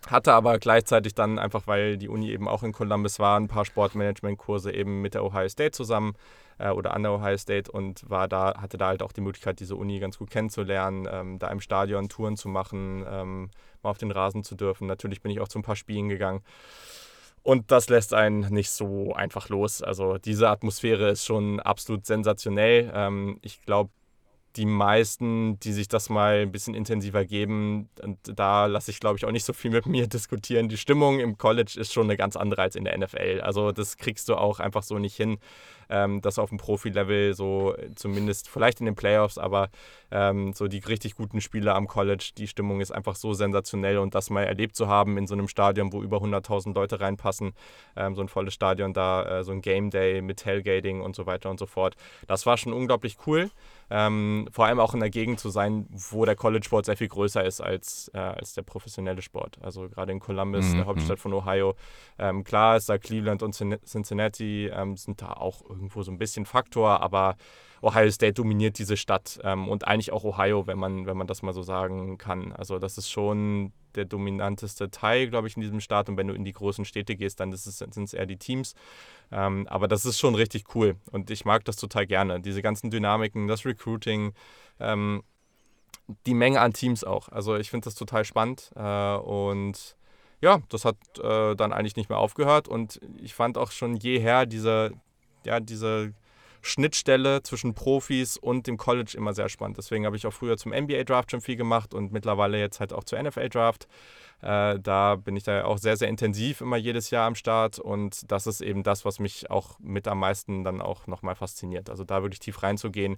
hatte 0.07 0.33
aber 0.33 0.59
gleichzeitig 0.59 1.15
dann 1.15 1.39
einfach, 1.39 1.67
weil 1.67 1.97
die 1.97 2.09
Uni 2.09 2.31
eben 2.31 2.47
auch 2.47 2.63
in 2.63 2.71
Columbus 2.71 3.19
war, 3.19 3.39
ein 3.39 3.47
paar 3.47 3.65
Sportmanagement-Kurse 3.65 4.73
eben 4.73 5.01
mit 5.01 5.13
der 5.13 5.23
Ohio 5.23 5.49
State 5.49 5.71
zusammen 5.71 6.15
äh, 6.57 6.69
oder 6.69 6.93
an 6.93 7.03
der 7.03 7.13
Ohio 7.13 7.37
State 7.37 7.71
und 7.71 8.09
war 8.09 8.27
da, 8.27 8.55
hatte 8.59 8.77
da 8.77 8.87
halt 8.87 9.03
auch 9.03 9.11
die 9.11 9.21
Möglichkeit, 9.21 9.59
diese 9.59 9.75
Uni 9.75 9.99
ganz 9.99 10.17
gut 10.17 10.29
kennenzulernen, 10.29 11.07
ähm, 11.11 11.39
da 11.39 11.49
im 11.49 11.59
Stadion 11.59 12.09
Touren 12.09 12.37
zu 12.37 12.49
machen, 12.49 13.05
ähm, 13.09 13.49
mal 13.83 13.89
auf 13.89 13.97
den 13.97 14.11
Rasen 14.11 14.43
zu 14.43 14.55
dürfen. 14.55 14.87
Natürlich 14.87 15.21
bin 15.21 15.31
ich 15.31 15.39
auch 15.39 15.47
zu 15.47 15.59
ein 15.59 15.63
paar 15.63 15.75
Spielen 15.75 16.09
gegangen. 16.09 16.41
Und 17.43 17.71
das 17.71 17.87
lässt 17.87 18.13
einen 18.13 18.41
nicht 18.53 18.71
so 18.71 19.13
einfach 19.13 19.47
los. 19.47 19.81
Also 19.81 20.17
diese 20.17 20.49
Atmosphäre 20.49 21.09
ist 21.11 21.25
schon 21.25 21.61
absolut 21.61 22.05
sensationell. 22.05 22.91
Ähm, 22.93 23.39
ich 23.41 23.61
glaube, 23.61 23.89
die 24.57 24.65
meisten, 24.65 25.59
die 25.59 25.71
sich 25.71 25.87
das 25.87 26.09
mal 26.09 26.41
ein 26.41 26.51
bisschen 26.51 26.73
intensiver 26.73 27.23
geben, 27.23 27.89
und 28.01 28.17
da 28.23 28.65
lasse 28.65 28.91
ich, 28.91 28.99
glaube 28.99 29.17
ich, 29.17 29.25
auch 29.25 29.31
nicht 29.31 29.45
so 29.45 29.53
viel 29.53 29.71
mit 29.71 29.85
mir 29.85 30.07
diskutieren. 30.07 30.67
Die 30.67 30.77
Stimmung 30.77 31.19
im 31.19 31.37
College 31.37 31.77
ist 31.79 31.93
schon 31.93 32.07
eine 32.07 32.17
ganz 32.17 32.35
andere 32.35 32.63
als 32.63 32.75
in 32.75 32.83
der 32.83 32.97
NFL. 32.97 33.41
Also 33.41 33.71
das 33.71 33.97
kriegst 33.97 34.27
du 34.29 34.35
auch 34.35 34.59
einfach 34.59 34.83
so 34.83 34.99
nicht 34.99 35.15
hin 35.15 35.37
ähm, 35.89 36.21
das 36.21 36.39
auf 36.39 36.49
dem 36.49 36.57
Profi-Level 36.57 37.33
so 37.33 37.75
zumindest 37.95 38.49
vielleicht 38.49 38.79
in 38.79 38.85
den 38.85 38.95
Playoffs, 38.95 39.37
aber 39.37 39.69
ähm, 40.11 40.53
so 40.53 40.67
die 40.67 40.79
richtig 40.79 41.15
guten 41.15 41.41
Spieler 41.41 41.75
am 41.75 41.87
College, 41.87 42.31
die 42.37 42.47
Stimmung 42.47 42.81
ist 42.81 42.91
einfach 42.91 43.15
so 43.15 43.33
sensationell 43.33 43.97
und 43.97 44.15
das 44.15 44.29
mal 44.29 44.43
erlebt 44.43 44.75
zu 44.75 44.87
haben 44.87 45.17
in 45.17 45.27
so 45.27 45.33
einem 45.33 45.47
Stadion, 45.47 45.91
wo 45.91 46.01
über 46.01 46.17
100.000 46.17 46.73
Leute 46.73 46.99
reinpassen, 46.99 47.53
ähm, 47.95 48.15
so 48.15 48.21
ein 48.21 48.29
volles 48.29 48.53
Stadion 48.53 48.93
da, 48.93 49.39
äh, 49.39 49.43
so 49.43 49.51
ein 49.51 49.61
Game 49.61 49.89
Day 49.89 50.21
mit 50.21 50.39
Tailgating 50.39 51.01
und 51.01 51.15
so 51.15 51.25
weiter 51.25 51.49
und 51.49 51.59
so 51.59 51.65
fort. 51.65 51.95
Das 52.27 52.45
war 52.45 52.57
schon 52.57 52.73
unglaublich 52.73 53.17
cool. 53.25 53.49
Ähm, 53.89 54.49
vor 54.51 54.65
allem 54.65 54.79
auch 54.79 54.93
in 54.93 54.99
der 54.99 55.09
Gegend 55.09 55.39
zu 55.39 55.49
sein, 55.49 55.87
wo 55.89 56.25
der 56.25 56.35
College-Sport 56.35 56.85
sehr 56.85 56.97
viel 56.97 57.07
größer 57.07 57.43
ist 57.45 57.61
als, 57.61 58.11
äh, 58.13 58.17
als 58.17 58.53
der 58.53 58.63
professionelle 58.63 59.21
Sport. 59.21 59.57
Also 59.61 59.87
gerade 59.87 60.11
in 60.11 60.19
Columbus, 60.19 60.65
mhm. 60.65 60.77
der 60.77 60.85
Hauptstadt 60.87 61.19
von 61.19 61.33
Ohio. 61.33 61.75
Ähm, 62.19 62.43
klar 62.43 62.75
ist 62.75 62.89
da 62.89 62.97
Cleveland 62.97 63.43
und 63.43 63.53
Cincinnati 63.53 64.67
ähm, 64.67 64.97
sind 64.97 65.21
da 65.21 65.33
auch 65.33 65.61
irgendwo 65.77 66.03
so 66.03 66.11
ein 66.11 66.17
bisschen 66.17 66.45
Faktor, 66.45 67.01
aber 67.01 67.35
Ohio 67.81 68.09
State 68.09 68.33
dominiert 68.33 68.79
diese 68.79 68.97
Stadt 68.97 69.39
ähm, 69.43 69.67
und 69.67 69.87
eigentlich 69.87 70.11
auch 70.11 70.23
Ohio, 70.23 70.67
wenn 70.67 70.79
man, 70.79 71.05
wenn 71.05 71.17
man 71.17 71.27
das 71.27 71.43
mal 71.43 71.53
so 71.53 71.61
sagen 71.61 72.17
kann. 72.17 72.51
Also 72.51 72.79
das 72.79 72.97
ist 72.97 73.09
schon 73.09 73.71
der 73.95 74.05
dominanteste 74.05 74.89
Teil, 74.89 75.27
glaube 75.27 75.47
ich, 75.47 75.55
in 75.55 75.61
diesem 75.61 75.79
Staat. 75.79 76.09
Und 76.09 76.17
wenn 76.17 76.27
du 76.27 76.33
in 76.33 76.45
die 76.45 76.53
großen 76.53 76.85
Städte 76.85 77.15
gehst, 77.15 77.39
dann 77.39 77.51
sind 77.55 77.97
es 77.97 78.13
eher 78.13 78.25
die 78.25 78.37
Teams. 78.37 78.73
Ähm, 79.31 79.67
aber 79.67 79.87
das 79.87 80.05
ist 80.05 80.19
schon 80.19 80.35
richtig 80.35 80.75
cool 80.75 80.95
und 81.11 81.29
ich 81.29 81.45
mag 81.45 81.65
das 81.65 81.75
total 81.75 82.07
gerne. 82.07 82.39
Diese 82.39 82.61
ganzen 82.61 82.89
Dynamiken, 82.89 83.47
das 83.47 83.65
Recruiting, 83.65 84.33
ähm, 84.79 85.23
die 86.25 86.33
Menge 86.33 86.61
an 86.61 86.73
Teams 86.73 87.03
auch. 87.03 87.29
Also 87.29 87.57
ich 87.57 87.69
finde 87.69 87.85
das 87.85 87.95
total 87.95 88.23
spannend 88.23 88.71
äh, 88.75 89.15
und 89.15 89.97
ja, 90.39 90.61
das 90.69 90.85
hat 90.85 90.97
äh, 91.21 91.55
dann 91.55 91.73
eigentlich 91.73 91.95
nicht 91.95 92.09
mehr 92.09 92.19
aufgehört 92.19 92.67
und 92.67 93.01
ich 93.19 93.33
fand 93.33 93.57
auch 93.57 93.71
schon 93.71 93.95
jeher 93.95 94.45
diese, 94.45 94.91
ja, 95.45 95.59
diese 95.59 96.13
Schnittstelle 96.61 97.43
zwischen 97.43 97.73
Profis 97.73 98.37
und 98.37 98.67
dem 98.67 98.77
College 98.77 99.13
immer 99.15 99.33
sehr 99.33 99.49
spannend. 99.49 99.77
Deswegen 99.77 100.05
habe 100.05 100.17
ich 100.17 100.27
auch 100.27 100.33
früher 100.33 100.57
zum 100.57 100.73
NBA-Draft 100.73 101.31
schon 101.31 101.41
viel 101.41 101.55
gemacht 101.55 101.93
und 101.93 102.11
mittlerweile 102.11 102.59
jetzt 102.59 102.79
halt 102.79 102.93
auch 102.93 103.03
zur 103.03 103.21
NFL-Draft. 103.21 103.87
Äh, 104.41 104.79
da 104.79 105.15
bin 105.15 105.35
ich 105.35 105.43
da 105.43 105.65
auch 105.65 105.77
sehr, 105.77 105.97
sehr 105.97 106.09
intensiv 106.09 106.61
immer 106.61 106.77
jedes 106.77 107.09
Jahr 107.09 107.25
am 107.25 107.35
Start 107.35 107.79
und 107.79 108.31
das 108.31 108.45
ist 108.45 108.61
eben 108.61 108.83
das, 108.83 109.03
was 109.03 109.19
mich 109.19 109.49
auch 109.49 109.79
mit 109.79 110.07
am 110.07 110.19
meisten 110.19 110.63
dann 110.63 110.81
auch 110.81 111.07
nochmal 111.07 111.35
fasziniert. 111.35 111.89
Also 111.89 112.03
da 112.03 112.21
wirklich 112.21 112.39
tief 112.39 112.61
reinzugehen, 112.61 113.17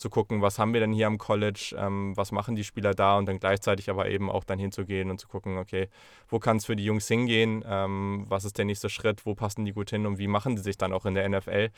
zu 0.00 0.10
gucken, 0.10 0.42
was 0.42 0.58
haben 0.58 0.72
wir 0.72 0.80
denn 0.80 0.92
hier 0.92 1.06
am 1.06 1.18
College, 1.18 1.76
ähm, 1.78 2.16
was 2.16 2.32
machen 2.32 2.56
die 2.56 2.64
Spieler 2.64 2.94
da 2.94 3.18
und 3.18 3.26
dann 3.26 3.38
gleichzeitig 3.38 3.90
aber 3.90 4.08
eben 4.08 4.30
auch 4.30 4.44
dann 4.44 4.58
hinzugehen 4.58 5.10
und 5.10 5.20
zu 5.20 5.28
gucken, 5.28 5.58
okay, 5.58 5.88
wo 6.28 6.38
kann 6.38 6.56
es 6.56 6.64
für 6.64 6.74
die 6.74 6.84
Jungs 6.84 7.06
hingehen, 7.06 7.62
ähm, 7.66 8.24
was 8.28 8.44
ist 8.44 8.56
der 8.58 8.64
nächste 8.64 8.88
Schritt, 8.88 9.26
wo 9.26 9.34
passen 9.34 9.64
die 9.64 9.72
gut 9.72 9.90
hin 9.90 10.06
und 10.06 10.18
wie 10.18 10.26
machen 10.26 10.56
die 10.56 10.62
sich 10.62 10.78
dann 10.78 10.92
auch 10.92 11.04
in 11.04 11.14
der 11.14 11.28
NFL. 11.28 11.70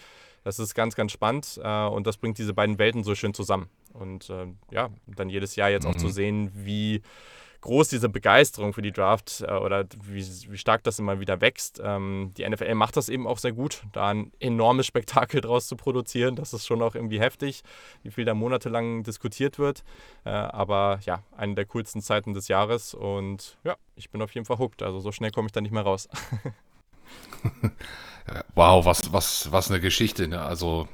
Das 0.45 0.59
ist 0.59 0.75
ganz, 0.75 0.95
ganz 0.95 1.13
spannend 1.13 1.61
äh, 1.63 1.87
und 1.87 2.07
das 2.07 2.17
bringt 2.17 2.39
diese 2.39 2.55
beiden 2.55 2.79
Welten 2.79 3.05
so 3.05 3.15
schön 3.15 3.35
zusammen. 3.35 3.69
Und 3.93 4.31
äh, 4.31 4.47
ja, 4.71 4.91
dann 5.07 5.29
jedes 5.29 5.57
Jahr 5.57 5.71
jetzt 5.71 5.87
auch 5.87 5.97
zu 5.97 6.07
mhm. 6.07 6.13
sehen, 6.13 6.53
wie 6.55 7.03
groß 7.63 7.89
diese 7.89 8.09
Begeisterung 8.09 8.73
für 8.73 8.83
die 8.83 8.93
Draft 8.93 9.43
äh, 9.47 9.53
oder 9.53 9.85
wie, 10.05 10.25
wie 10.51 10.59
stark 10.59 10.85
das 10.85 10.99
immer 10.99 11.21
wieder 11.21 11.41
wächst. 11.41 11.81
Ähm, 11.83 12.33
die 12.37 12.49
NFL 12.49 12.75
macht 12.75 12.97
das 12.97 13.09
eben 13.09 13.27
auch 13.27 13.39
sehr 13.39 13.53
gut, 13.53 13.85
da 13.93 14.09
ein 14.09 14.33
enormes 14.41 14.87
Spektakel 14.87 15.41
draus 15.41 15.67
zu 15.67 15.77
produzieren. 15.77 16.37
Das 16.37 16.53
ist 16.53 16.67
schon 16.67 16.83
auch 16.83 16.95
irgendwie 16.95 17.21
heftig, 17.21 17.63
wie 18.03 18.11
viel 18.11 18.25
da 18.25 18.35
monatelang 18.35 19.05
diskutiert 19.05 19.59
wird. 19.59 19.85
Äh, 20.25 20.31
aber 20.31 21.01
ja, 21.07 21.23
eine 21.37 21.55
der 21.55 21.65
coolsten 21.67 22.03
Zeiten 22.03 22.35
des 22.35 22.49
Jahres 22.49 22.95
und 22.95 23.57
ja, 23.65 23.77
ich 23.97 24.11
bin 24.11 24.21
auf 24.21 24.35
jeden 24.35 24.45
Fall 24.45 24.59
hooked. 24.59 24.83
Also 24.83 25.01
so 25.01 25.13
schnell 25.13 25.31
komme 25.31 25.47
ich 25.47 25.53
da 25.53 25.61
nicht 25.61 25.73
mehr 25.73 25.83
raus. 25.83 26.09
wow, 28.55 28.85
was, 28.85 29.13
was, 29.13 29.51
was 29.53 29.71
eine 29.71 29.81
Geschichte. 29.81 30.29
Ne? 30.29 30.41
Also 30.41 30.89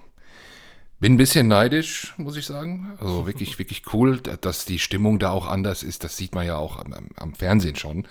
bin 1.00 1.14
ein 1.14 1.16
bisschen 1.16 1.46
neidisch, 1.46 2.14
muss 2.16 2.36
ich 2.36 2.46
sagen. 2.46 2.96
Also 3.00 3.26
wirklich, 3.26 3.58
wirklich 3.58 3.92
cool, 3.92 4.18
dass 4.18 4.64
die 4.64 4.78
Stimmung 4.78 5.18
da 5.18 5.30
auch 5.30 5.46
anders 5.46 5.82
ist. 5.82 6.02
Das 6.02 6.16
sieht 6.16 6.34
man 6.34 6.46
ja 6.46 6.56
auch 6.56 6.78
am, 6.78 6.92
am 7.14 7.34
Fernsehen 7.34 7.76
schon. 7.76 8.06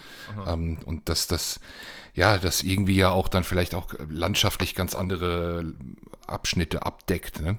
Ähm, 0.48 0.78
und 0.86 1.10
dass 1.10 1.28
das, 1.28 1.60
ja, 2.14 2.38
das 2.38 2.64
irgendwie 2.64 2.96
ja 2.96 3.10
auch 3.10 3.28
dann 3.28 3.44
vielleicht 3.44 3.76
auch 3.76 3.94
landschaftlich 4.10 4.74
ganz 4.74 4.96
andere 4.96 5.74
Abschnitte 6.28 6.86
abdeckt. 6.86 7.42
Ne? 7.42 7.58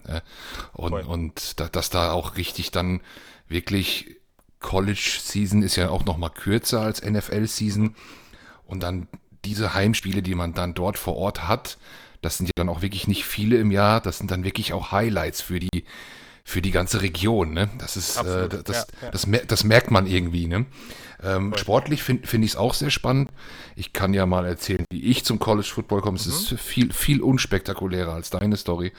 Und, 0.73 0.94
und 0.94 1.61
da, 1.61 1.68
dass 1.68 1.90
da 1.90 2.12
auch 2.12 2.37
richtig 2.37 2.70
dann 2.70 3.02
wirklich 3.49 4.16
College 4.61 5.18
Season 5.20 5.62
ist 5.62 5.76
ja 5.76 5.90
auch 5.90 6.04
noch 6.04 6.16
mal 6.16 6.30
kürzer 6.30 6.80
als 6.80 7.02
NFL 7.02 7.47
Season. 7.47 7.94
Und 8.66 8.82
dann 8.82 9.08
diese 9.44 9.75
Heimspiele, 9.75 10.23
die 10.23 10.35
man 10.35 10.54
dann 10.54 10.75
dort 10.75 10.99
vor 10.99 11.16
Ort 11.16 11.47
hat, 11.47 11.78
das 12.22 12.38
sind 12.38 12.46
ja 12.46 12.52
dann 12.56 12.68
auch 12.68 12.82
wirklich 12.82 13.06
nicht 13.06 13.25
viele 13.25 13.58
im 13.58 13.70
Jahr. 13.70 14.00
Das 14.00 14.18
sind 14.18 14.30
dann 14.30 14.44
wirklich 14.44 14.72
auch 14.72 14.92
Highlights 14.92 15.40
für 15.40 15.60
die, 15.60 15.84
für 16.44 16.62
die 16.62 16.70
ganze 16.70 17.02
Region. 17.02 17.52
Ne? 17.52 17.68
Das 17.78 17.96
ist, 17.96 18.16
äh, 18.16 18.48
das, 18.48 18.62
ja, 18.76 18.84
ja. 19.02 19.10
Das, 19.10 19.26
das, 19.46 19.64
merkt 19.64 19.90
man 19.90 20.06
irgendwie. 20.06 20.46
Ne? 20.46 20.66
Ähm, 21.22 21.54
sportlich 21.56 22.02
finde 22.02 22.26
find 22.26 22.44
ich 22.44 22.52
es 22.52 22.56
auch 22.56 22.75
sehr 22.75 22.90
spannend. 22.90 23.30
Ich 23.76 23.92
kann 23.92 24.14
ja 24.14 24.25
mal 24.25 24.46
erzählen, 24.46 24.84
wie 24.90 25.04
ich 25.04 25.25
zum 25.25 25.38
College 25.38 25.68
Football 25.68 26.00
komme. 26.00 26.16
Es 26.16 26.26
mhm. 26.26 26.32
ist 26.32 26.60
viel, 26.60 26.92
viel 26.92 27.20
unspektakulärer 27.20 28.14
als 28.14 28.30
deine 28.30 28.56
Story. 28.56 28.92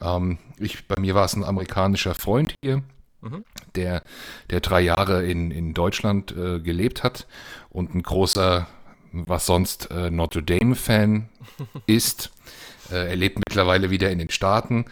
Ähm, 0.00 0.38
ich, 0.58 0.88
bei 0.88 0.98
mir 1.00 1.14
war 1.14 1.24
es 1.24 1.34
ein 1.34 1.44
amerikanischer 1.44 2.14
Freund 2.14 2.54
hier. 2.62 2.82
Mhm. 3.20 3.44
Der, 3.74 4.02
der 4.50 4.60
drei 4.60 4.80
Jahre 4.80 5.24
in, 5.24 5.50
in 5.50 5.74
Deutschland 5.74 6.32
äh, 6.32 6.60
gelebt 6.60 7.02
hat 7.02 7.26
und 7.68 7.94
ein 7.94 8.02
großer, 8.02 8.66
was 9.12 9.46
sonst 9.46 9.90
äh, 9.90 10.10
Notre 10.10 10.42
Dame-Fan 10.42 11.28
ist. 11.86 12.30
Äh, 12.90 13.10
er 13.10 13.16
lebt 13.16 13.38
mittlerweile 13.38 13.90
wieder 13.90 14.10
in 14.10 14.18
den 14.18 14.30
Staaten 14.30 14.84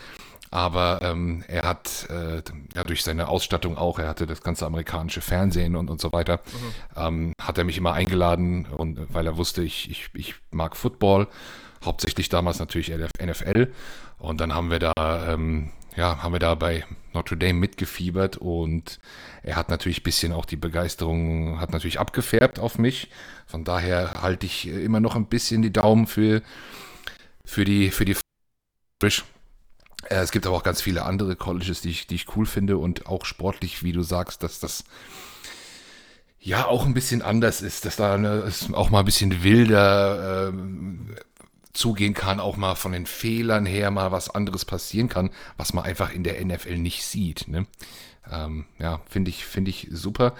Aber 0.50 1.00
ähm, 1.02 1.44
er 1.48 1.62
hat 1.62 2.06
äh, 2.08 2.42
ja, 2.74 2.84
durch 2.84 3.02
seine 3.02 3.28
Ausstattung 3.28 3.76
auch, 3.76 3.98
er 3.98 4.08
hatte 4.08 4.26
das 4.26 4.42
ganze 4.42 4.66
amerikanische 4.66 5.20
Fernsehen 5.20 5.76
und, 5.76 5.90
und 5.90 6.00
so 6.00 6.12
weiter, 6.12 6.40
mhm. 6.46 6.96
ähm, 6.96 7.32
hat 7.40 7.58
er 7.58 7.64
mich 7.64 7.76
immer 7.76 7.92
eingeladen 7.92 8.66
und 8.66 9.12
weil 9.12 9.26
er 9.26 9.36
wusste, 9.36 9.62
ich, 9.62 9.90
ich, 9.90 10.08
ich 10.14 10.34
mag 10.50 10.76
Football, 10.76 11.26
hauptsächlich 11.84 12.28
damals 12.28 12.58
natürlich 12.58 12.90
NFL. 12.90 13.72
Und 14.18 14.40
dann 14.40 14.54
haben 14.54 14.70
wir 14.70 14.78
da, 14.78 14.92
ähm, 15.28 15.72
ja, 15.94 16.22
haben 16.22 16.32
wir 16.32 16.38
da 16.38 16.54
bei 16.54 16.84
Notre 17.12 17.36
Dame 17.36 17.54
mitgefiebert 17.58 18.36
und 18.36 18.98
er 19.42 19.56
hat 19.56 19.68
natürlich 19.68 20.00
ein 20.00 20.04
bisschen 20.04 20.32
auch 20.32 20.44
die 20.44 20.56
Begeisterung, 20.56 21.60
hat 21.60 21.72
natürlich 21.72 22.00
abgefärbt 22.00 22.58
auf 22.58 22.78
mich. 22.78 23.10
Von 23.46 23.64
daher 23.64 24.22
halte 24.22 24.46
ich 24.46 24.68
immer 24.68 25.00
noch 25.00 25.16
ein 25.16 25.26
bisschen 25.26 25.62
die 25.62 25.72
Daumen 25.72 26.06
für, 26.06 26.42
für 27.46 27.64
die, 27.64 27.90
für 27.90 28.04
die 28.04 28.16
Frisch. 29.00 29.24
Äh, 30.08 30.16
es 30.16 30.30
gibt 30.32 30.46
aber 30.46 30.56
auch 30.56 30.62
ganz 30.62 30.82
viele 30.82 31.04
andere 31.04 31.36
Colleges, 31.36 31.80
die 31.80 31.90
ich, 31.90 32.06
die 32.06 32.16
ich 32.16 32.36
cool 32.36 32.44
finde 32.44 32.76
und 32.76 33.06
auch 33.06 33.24
sportlich, 33.24 33.82
wie 33.82 33.92
du 33.92 34.02
sagst, 34.02 34.42
dass 34.42 34.60
das 34.60 34.84
ja 36.40 36.66
auch 36.66 36.84
ein 36.84 36.94
bisschen 36.94 37.22
anders 37.22 37.62
ist, 37.62 37.84
dass 37.86 37.96
da 37.96 38.14
eine, 38.14 38.28
es 38.40 38.72
auch 38.72 38.90
mal 38.90 39.00
ein 39.00 39.04
bisschen 39.04 39.42
wilder 39.42 40.48
äh, 40.48 40.52
zugehen 41.72 42.14
kann, 42.14 42.40
auch 42.40 42.56
mal 42.56 42.74
von 42.74 42.92
den 42.92 43.06
Fehlern 43.06 43.66
her 43.66 43.90
mal 43.90 44.12
was 44.12 44.30
anderes 44.30 44.64
passieren 44.64 45.08
kann, 45.08 45.30
was 45.56 45.72
man 45.72 45.84
einfach 45.84 46.12
in 46.12 46.24
der 46.24 46.44
NFL 46.44 46.78
nicht 46.78 47.04
sieht. 47.04 47.48
Ne? 47.48 47.66
Ähm, 48.30 48.66
ja, 48.78 49.00
finde 49.08 49.30
ich, 49.30 49.44
finde 49.44 49.70
ich 49.70 49.88
super. 49.90 50.34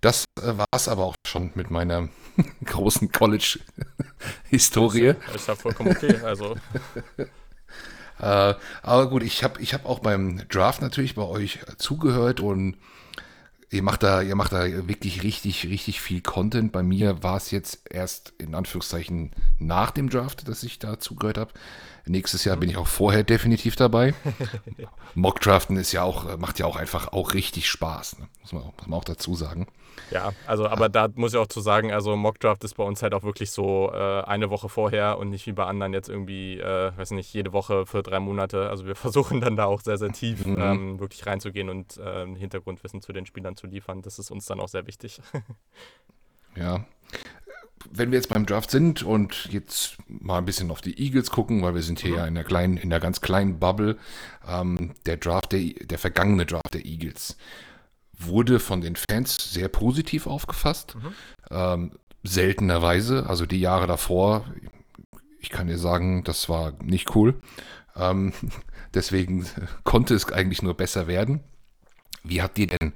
Das 0.00 0.24
äh, 0.40 0.56
war 0.56 0.66
es 0.72 0.88
aber 0.88 1.04
auch 1.04 1.14
schon 1.26 1.50
mit 1.54 1.70
meiner 1.70 2.08
großen 2.64 3.10
College-Historie. 3.10 5.08
Ist, 5.08 5.34
ist 5.34 5.48
ja 5.48 5.56
vollkommen 5.56 5.90
okay. 5.90 6.20
Also. 6.22 6.56
Äh, 8.20 8.54
aber 8.82 9.10
gut, 9.10 9.22
ich 9.22 9.44
habe 9.44 9.62
ich 9.62 9.74
hab 9.74 9.86
auch 9.86 10.00
beim 10.00 10.42
Draft 10.48 10.82
natürlich 10.82 11.14
bei 11.14 11.22
euch 11.22 11.60
zugehört 11.76 12.40
und 12.40 12.76
ihr 13.70 13.82
macht 13.82 14.02
da, 14.02 14.22
ihr 14.22 14.34
macht 14.34 14.52
da 14.52 14.88
wirklich 14.88 15.22
richtig, 15.22 15.66
richtig 15.68 16.00
viel 16.00 16.20
Content. 16.20 16.72
Bei 16.72 16.82
mir 16.82 17.22
war 17.22 17.36
es 17.36 17.50
jetzt 17.50 17.82
erst 17.90 18.32
in 18.38 18.54
Anführungszeichen 18.54 19.32
nach 19.58 19.90
dem 19.90 20.08
Draft, 20.08 20.48
dass 20.48 20.62
ich 20.62 20.78
da 20.78 20.98
zugehört 20.98 21.38
habe. 21.38 21.52
Nächstes 22.06 22.44
Jahr 22.44 22.56
bin 22.56 22.70
ich 22.70 22.76
auch 22.76 22.86
vorher 22.86 23.22
definitiv 23.22 23.76
dabei. 23.76 24.14
Mockdraften 25.14 25.76
ist 25.76 25.92
ja 25.92 26.02
auch, 26.02 26.38
macht 26.38 26.58
ja 26.58 26.66
auch 26.66 26.76
einfach 26.76 27.12
auch 27.12 27.34
richtig 27.34 27.68
Spaß, 27.68 28.18
ne? 28.18 28.28
muss, 28.40 28.52
man, 28.52 28.64
muss 28.64 28.86
man 28.86 28.98
auch 28.98 29.04
dazu 29.04 29.34
sagen. 29.34 29.66
Ja, 30.10 30.32
also, 30.46 30.66
aber 30.66 30.88
da 30.88 31.08
muss 31.14 31.32
ich 31.32 31.38
auch 31.38 31.46
zu 31.46 31.60
sagen, 31.60 31.92
also 31.92 32.16
Mockdraft 32.16 32.64
ist 32.64 32.74
bei 32.74 32.84
uns 32.84 33.02
halt 33.02 33.14
auch 33.14 33.22
wirklich 33.22 33.50
so 33.50 33.90
äh, 33.92 34.22
eine 34.22 34.50
Woche 34.50 34.68
vorher 34.68 35.18
und 35.18 35.30
nicht 35.30 35.46
wie 35.46 35.52
bei 35.52 35.64
anderen 35.64 35.92
jetzt 35.92 36.08
irgendwie, 36.08 36.58
äh, 36.58 36.96
weiß 36.96 37.12
nicht, 37.12 37.32
jede 37.32 37.52
Woche 37.52 37.86
für 37.86 38.02
drei 38.02 38.20
Monate. 38.20 38.68
Also 38.70 38.86
wir 38.86 38.94
versuchen 38.96 39.40
dann 39.40 39.56
da 39.56 39.64
auch 39.64 39.80
sehr, 39.80 39.98
sehr 39.98 40.12
tief 40.12 40.46
mhm. 40.46 40.60
ähm, 40.60 41.00
wirklich 41.00 41.26
reinzugehen 41.26 41.68
und 41.68 41.96
äh, 41.98 42.26
Hintergrundwissen 42.26 43.02
zu 43.02 43.12
den 43.12 43.26
Spielern 43.26 43.56
zu 43.56 43.66
liefern. 43.66 44.02
Das 44.02 44.18
ist 44.18 44.30
uns 44.30 44.46
dann 44.46 44.60
auch 44.60 44.68
sehr 44.68 44.86
wichtig. 44.86 45.20
ja. 46.56 46.84
Wenn 47.90 48.10
wir 48.10 48.18
jetzt 48.18 48.28
beim 48.28 48.44
Draft 48.44 48.70
sind 48.70 49.04
und 49.04 49.48
jetzt 49.52 49.98
mal 50.08 50.38
ein 50.38 50.44
bisschen 50.44 50.70
auf 50.70 50.80
die 50.80 50.98
Eagles 51.00 51.30
gucken, 51.30 51.62
weil 51.62 51.74
wir 51.74 51.82
sind 51.82 52.00
hier 52.00 52.10
mhm. 52.10 52.16
ja 52.16 52.26
in 52.26 52.34
der 52.34 52.44
kleinen, 52.44 52.76
in 52.76 52.90
der 52.90 53.00
ganz 53.00 53.20
kleinen 53.20 53.58
Bubble, 53.58 53.96
ähm, 54.48 54.94
der 55.06 55.16
Draft, 55.16 55.52
der, 55.52 55.60
der 55.60 55.98
vergangene 55.98 56.44
Draft 56.44 56.74
der 56.74 56.84
Eagles 56.84 57.36
wurde 58.18 58.60
von 58.60 58.80
den 58.80 58.96
Fans 58.96 59.52
sehr 59.52 59.68
positiv 59.68 60.26
aufgefasst. 60.26 60.96
Mhm. 60.96 61.12
Ähm, 61.50 61.92
seltenerweise, 62.22 63.26
also 63.28 63.46
die 63.46 63.60
Jahre 63.60 63.86
davor, 63.86 64.44
ich 65.40 65.50
kann 65.50 65.68
dir 65.68 65.78
sagen, 65.78 66.24
das 66.24 66.48
war 66.48 66.72
nicht 66.82 67.14
cool. 67.14 67.40
Ähm, 67.96 68.32
deswegen 68.94 69.46
konnte 69.84 70.14
es 70.14 70.30
eigentlich 70.32 70.62
nur 70.62 70.74
besser 70.74 71.06
werden. 71.06 71.40
Wie 72.24 72.42
hat 72.42 72.56
dir 72.56 72.66
denn 72.66 72.92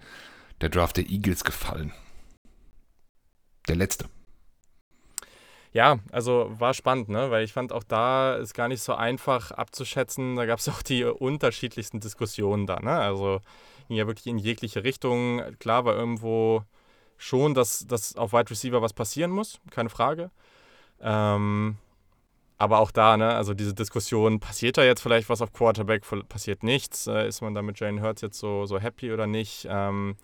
der 0.60 0.68
Draft 0.68 0.96
der 0.96 1.08
Eagles 1.08 1.44
gefallen? 1.44 1.92
Der 3.68 3.76
letzte. 3.76 4.06
Ja, 5.72 6.00
also 6.10 6.52
war 6.58 6.74
spannend, 6.74 7.08
ne? 7.08 7.30
weil 7.30 7.44
ich 7.44 7.52
fand 7.52 7.72
auch 7.72 7.84
da 7.84 8.34
ist 8.34 8.52
gar 8.52 8.68
nicht 8.68 8.82
so 8.82 8.94
einfach 8.94 9.52
abzuschätzen. 9.52 10.36
Da 10.36 10.44
gab 10.44 10.58
es 10.58 10.68
auch 10.68 10.82
die 10.82 11.04
unterschiedlichsten 11.04 12.00
Diskussionen 12.00 12.66
da. 12.66 12.80
Ne? 12.80 12.92
Also 12.92 13.40
ging 13.92 13.98
ja 13.98 14.06
wirklich 14.06 14.26
in 14.26 14.38
jegliche 14.38 14.84
Richtung. 14.84 15.42
Klar 15.58 15.84
war 15.84 15.94
irgendwo 15.94 16.62
schon, 17.18 17.52
dass, 17.52 17.86
dass 17.86 18.16
auf 18.16 18.32
Wide 18.32 18.50
Receiver 18.50 18.80
was 18.80 18.94
passieren 18.94 19.30
muss, 19.30 19.60
keine 19.70 19.90
Frage. 19.90 20.30
Ähm, 21.00 21.76
aber 22.56 22.78
auch 22.78 22.90
da, 22.90 23.16
ne, 23.16 23.34
also 23.34 23.54
diese 23.54 23.74
Diskussion, 23.74 24.40
passiert 24.40 24.78
da 24.78 24.84
jetzt 24.84 25.02
vielleicht 25.02 25.28
was 25.28 25.42
auf 25.42 25.52
Quarterback, 25.52 26.04
passiert 26.28 26.62
nichts, 26.62 27.06
äh, 27.06 27.28
ist 27.28 27.42
man 27.42 27.54
da 27.54 27.60
mit 27.60 27.78
Jalen 27.80 28.02
Hurts 28.02 28.22
jetzt 28.22 28.38
so, 28.38 28.66
so 28.66 28.80
happy 28.80 29.12
oder 29.12 29.26
nicht? 29.26 29.66
Ähm, 29.68 30.16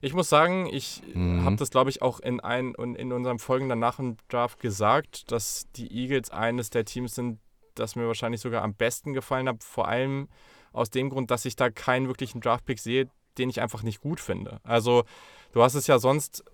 ich 0.00 0.14
muss 0.14 0.30
sagen, 0.30 0.66
ich 0.72 1.02
mhm. 1.12 1.44
habe 1.44 1.56
das, 1.56 1.70
glaube 1.70 1.90
ich, 1.90 2.00
auch 2.00 2.20
in, 2.20 2.40
ein, 2.40 2.74
in 2.74 3.12
unserem 3.12 3.38
folgenden 3.38 3.78
nach 3.78 3.96
dem 3.96 4.16
Draft 4.28 4.60
gesagt, 4.60 5.30
dass 5.30 5.66
die 5.76 5.92
Eagles 5.92 6.30
eines 6.30 6.70
der 6.70 6.86
Teams 6.86 7.14
sind, 7.14 7.38
das 7.74 7.96
mir 7.96 8.06
wahrscheinlich 8.06 8.40
sogar 8.40 8.62
am 8.62 8.74
besten 8.74 9.12
gefallen 9.12 9.48
hat. 9.48 9.62
Vor 9.62 9.88
allem 9.88 10.28
aus 10.72 10.90
dem 10.90 11.10
Grund, 11.10 11.30
dass 11.30 11.44
ich 11.44 11.56
da 11.56 11.70
keinen 11.70 12.06
wirklichen 12.06 12.40
Draftpick 12.40 12.78
sehe, 12.78 13.08
den 13.38 13.50
ich 13.50 13.60
einfach 13.60 13.82
nicht 13.82 14.00
gut 14.00 14.20
finde. 14.20 14.60
Also 14.62 15.04
du 15.52 15.62
hast 15.62 15.74
es 15.74 15.86
ja 15.86 15.98
sonst, 15.98 16.44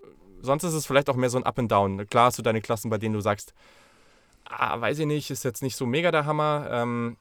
sonst 0.41 0.65
ist 0.65 0.75
es 0.75 0.87
vielleicht 0.87 1.11
auch 1.11 1.17
mehr 1.17 1.31
so 1.31 1.39
ein 1.39 1.45
Up 1.45 1.59
and 1.59 1.71
Down. 1.71 2.07
Klar 2.07 2.27
hast 2.27 2.39
du 2.39 2.43
deine 2.43 2.61
Klassen, 2.61 2.91
bei 2.91 2.99
denen 2.99 3.15
du 3.15 3.21
sagst, 3.21 3.55
ah, 4.45 4.81
weiß 4.81 4.99
ich 4.99 5.07
nicht, 5.07 5.31
ist 5.31 5.45
jetzt 5.45 5.63
nicht 5.63 5.77
so 5.77 5.87
mega 5.87 6.11
der 6.11 6.27
Hammer. 6.27 6.69
Ähm, 6.71 7.17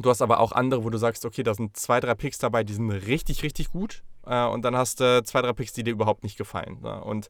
du 0.00 0.10
hast 0.10 0.22
aber 0.22 0.40
auch 0.40 0.52
andere, 0.52 0.84
wo 0.84 0.90
du 0.90 0.98
sagst, 0.98 1.24
okay, 1.24 1.42
da 1.42 1.54
sind 1.54 1.76
zwei, 1.76 2.00
drei 2.00 2.14
Picks 2.14 2.38
dabei, 2.38 2.64
die 2.64 2.74
sind 2.74 2.90
richtig, 2.90 3.42
richtig 3.42 3.70
gut. 3.70 4.02
Äh, 4.26 4.46
und 4.46 4.62
dann 4.62 4.76
hast 4.76 5.00
du 5.00 5.22
zwei, 5.24 5.42
drei 5.42 5.52
Picks, 5.52 5.72
die 5.72 5.84
dir 5.84 5.92
überhaupt 5.92 6.22
nicht 6.22 6.36
gefallen. 6.36 6.80
Ne? 6.82 7.02
Und 7.02 7.28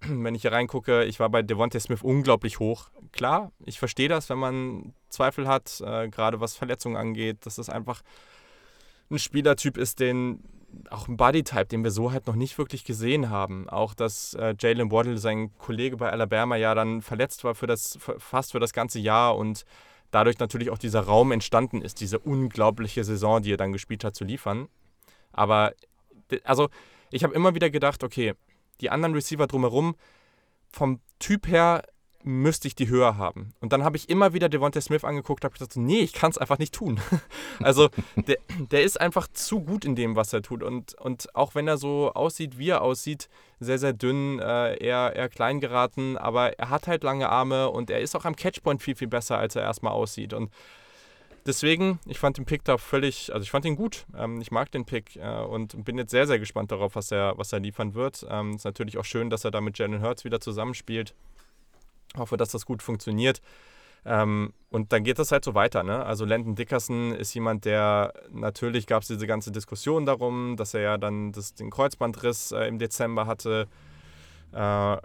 wenn 0.00 0.34
ich 0.34 0.42
hier 0.42 0.52
reingucke, 0.52 1.04
ich 1.04 1.20
war 1.20 1.28
bei 1.28 1.42
Devontae 1.42 1.80
Smith 1.80 2.02
unglaublich 2.02 2.58
hoch. 2.58 2.90
Klar, 3.12 3.52
ich 3.64 3.78
verstehe 3.78 4.08
das, 4.08 4.28
wenn 4.28 4.38
man 4.38 4.94
Zweifel 5.08 5.48
hat, 5.48 5.80
äh, 5.84 6.08
gerade 6.08 6.40
was 6.40 6.56
Verletzungen 6.56 6.96
angeht, 6.96 7.46
dass 7.46 7.56
das 7.56 7.68
einfach 7.68 8.02
ein 9.10 9.18
Spielertyp 9.18 9.78
ist, 9.78 10.00
den 10.00 10.42
auch 10.90 11.08
ein 11.08 11.16
Bodytype, 11.16 11.66
den 11.66 11.82
wir 11.82 11.90
so 11.90 12.12
halt 12.12 12.26
noch 12.26 12.34
nicht 12.34 12.58
wirklich 12.58 12.84
gesehen 12.84 13.30
haben. 13.30 13.68
Auch 13.68 13.94
dass 13.94 14.34
äh, 14.34 14.54
Jalen 14.58 14.90
Waddle, 14.90 15.18
sein 15.18 15.50
Kollege 15.56 15.96
bei 15.96 16.10
Alabama, 16.10 16.56
ja 16.56 16.74
dann 16.74 17.00
verletzt 17.02 17.44
war 17.44 17.54
für 17.54 17.66
das 17.66 17.98
fast 18.00 18.52
für 18.52 18.60
das 18.60 18.72
ganze 18.72 18.98
Jahr 18.98 19.36
und 19.36 19.64
dadurch 20.10 20.38
natürlich 20.38 20.70
auch 20.70 20.78
dieser 20.78 21.00
Raum 21.00 21.32
entstanden 21.32 21.82
ist, 21.82 22.00
diese 22.00 22.18
unglaubliche 22.18 23.04
Saison, 23.04 23.42
die 23.42 23.52
er 23.52 23.56
dann 23.56 23.72
gespielt 23.72 24.04
hat, 24.04 24.14
zu 24.14 24.24
liefern. 24.24 24.68
Aber 25.32 25.72
also 26.44 26.68
ich 27.10 27.24
habe 27.24 27.34
immer 27.34 27.54
wieder 27.54 27.70
gedacht, 27.70 28.04
okay, 28.04 28.34
die 28.80 28.90
anderen 28.90 29.14
Receiver 29.14 29.46
drumherum, 29.46 29.96
vom 30.70 31.00
Typ 31.18 31.48
her 31.48 31.82
müsste 32.24 32.68
ich 32.68 32.74
die 32.74 32.88
höher 32.88 33.16
haben. 33.16 33.54
Und 33.60 33.72
dann 33.72 33.84
habe 33.84 33.96
ich 33.96 34.10
immer 34.10 34.32
wieder 34.32 34.48
Devontae 34.48 34.80
Smith 34.80 35.04
angeguckt, 35.04 35.44
habe 35.44 35.52
gesagt, 35.52 35.76
nee, 35.76 36.00
ich 36.00 36.12
kann 36.12 36.30
es 36.30 36.38
einfach 36.38 36.58
nicht 36.58 36.74
tun. 36.74 37.00
also 37.60 37.88
der, 38.16 38.36
der 38.70 38.82
ist 38.82 39.00
einfach 39.00 39.28
zu 39.28 39.60
gut 39.60 39.84
in 39.84 39.94
dem, 39.94 40.16
was 40.16 40.32
er 40.32 40.42
tut. 40.42 40.62
Und, 40.62 40.94
und 40.94 41.34
auch 41.34 41.54
wenn 41.54 41.68
er 41.68 41.78
so 41.78 42.12
aussieht, 42.12 42.58
wie 42.58 42.70
er 42.70 42.82
aussieht, 42.82 43.28
sehr, 43.60 43.78
sehr 43.78 43.92
dünn, 43.92 44.40
äh, 44.40 44.76
eher, 44.76 45.14
eher 45.14 45.28
klein 45.28 45.60
geraten, 45.60 46.16
aber 46.16 46.58
er 46.58 46.70
hat 46.70 46.86
halt 46.86 47.02
lange 47.04 47.28
Arme 47.28 47.70
und 47.70 47.88
er 47.88 48.00
ist 48.00 48.14
auch 48.16 48.24
am 48.24 48.36
Catchpoint 48.36 48.82
viel, 48.82 48.96
viel 48.96 49.08
besser, 49.08 49.38
als 49.38 49.56
er 49.56 49.62
erstmal 49.62 49.92
aussieht. 49.92 50.32
Und 50.32 50.50
deswegen, 51.48 51.98
ich 52.06 52.18
fand 52.18 52.38
den 52.38 52.44
Pick 52.44 52.62
da 52.64 52.78
völlig, 52.78 53.32
also 53.32 53.42
ich 53.42 53.50
fand 53.50 53.64
ihn 53.64 53.74
gut. 53.74 54.06
Ähm, 54.16 54.40
ich 54.40 54.50
mag 54.52 54.70
den 54.70 54.84
Pick 54.84 55.16
äh, 55.16 55.40
und 55.40 55.84
bin 55.84 55.98
jetzt 55.98 56.12
sehr, 56.12 56.26
sehr 56.26 56.38
gespannt 56.38 56.70
darauf, 56.70 56.94
was 56.94 57.10
er, 57.10 57.36
was 57.36 57.52
er 57.52 57.60
liefern 57.60 57.94
wird. 57.94 58.24
Ähm, 58.30 58.54
ist 58.54 58.64
natürlich 58.64 58.98
auch 58.98 59.04
schön, 59.04 59.30
dass 59.30 59.44
er 59.44 59.50
da 59.50 59.60
mit 59.60 59.78
Jalen 59.78 60.02
Hurts 60.02 60.24
wieder 60.24 60.40
zusammenspielt. 60.40 61.14
Hoffe, 62.16 62.36
dass 62.36 62.50
das 62.50 62.64
gut 62.64 62.82
funktioniert. 62.82 63.40
Ähm, 64.04 64.52
und 64.70 64.92
dann 64.92 65.02
geht 65.02 65.18
das 65.18 65.32
halt 65.32 65.44
so 65.44 65.54
weiter. 65.54 65.82
Ne? 65.82 66.04
Also 66.04 66.24
Landon 66.24 66.54
Dickerson 66.54 67.12
ist 67.12 67.34
jemand, 67.34 67.64
der 67.64 68.12
natürlich 68.30 68.86
gab 68.86 69.02
es 69.02 69.08
diese 69.08 69.26
ganze 69.26 69.50
Diskussion 69.50 70.06
darum, 70.06 70.56
dass 70.56 70.74
er 70.74 70.80
ja 70.82 70.98
dann 70.98 71.32
das, 71.32 71.54
den 71.54 71.70
Kreuzbandriss 71.70 72.52
äh, 72.52 72.68
im 72.68 72.78
Dezember 72.78 73.26
hatte. 73.26 73.66
Äh, 74.52 74.96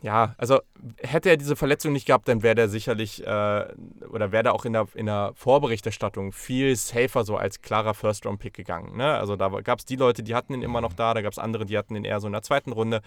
ja, 0.00 0.34
also 0.38 0.60
hätte 0.98 1.28
er 1.28 1.36
diese 1.36 1.56
Verletzung 1.56 1.92
nicht 1.92 2.06
gehabt, 2.06 2.28
dann 2.28 2.42
wäre 2.42 2.54
der 2.54 2.68
sicherlich 2.68 3.26
äh, 3.26 3.66
oder 4.08 4.30
wäre 4.30 4.44
der 4.44 4.54
auch 4.54 4.64
in 4.64 4.72
der, 4.72 4.86
in 4.94 5.06
der 5.06 5.32
Vorberichterstattung 5.34 6.32
viel 6.32 6.76
safer 6.76 7.24
so 7.24 7.36
als 7.36 7.62
klarer 7.62 7.94
First-Round-Pick 7.94 8.54
gegangen. 8.54 8.96
Ne? 8.96 9.14
Also 9.16 9.34
da 9.34 9.48
gab 9.60 9.80
es 9.80 9.84
die 9.84 9.96
Leute, 9.96 10.22
die 10.22 10.36
hatten 10.36 10.54
ihn 10.54 10.62
immer 10.62 10.80
noch 10.80 10.92
da, 10.92 11.14
da 11.14 11.22
gab 11.22 11.32
es 11.32 11.38
andere, 11.38 11.66
die 11.66 11.76
hatten 11.76 11.96
ihn 11.96 12.04
eher 12.04 12.20
so 12.20 12.28
in 12.28 12.32
der 12.32 12.42
zweiten 12.42 12.70
Runde. 12.70 13.02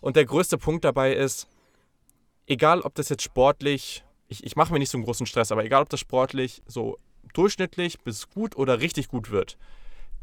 Und 0.00 0.14
der 0.14 0.24
größte 0.24 0.56
Punkt 0.56 0.84
dabei 0.84 1.14
ist, 1.14 1.48
egal 2.46 2.82
ob 2.82 2.94
das 2.94 3.08
jetzt 3.08 3.22
sportlich, 3.22 4.04
ich, 4.28 4.44
ich 4.44 4.54
mache 4.54 4.72
mir 4.72 4.78
nicht 4.78 4.90
so 4.90 4.98
einen 4.98 5.04
großen 5.04 5.26
Stress, 5.26 5.50
aber 5.50 5.64
egal 5.64 5.82
ob 5.82 5.88
das 5.88 6.00
sportlich 6.00 6.62
so 6.66 6.98
durchschnittlich 7.32 7.98
bis 8.00 8.30
gut 8.30 8.56
oder 8.56 8.80
richtig 8.80 9.08
gut 9.08 9.30
wird, 9.30 9.58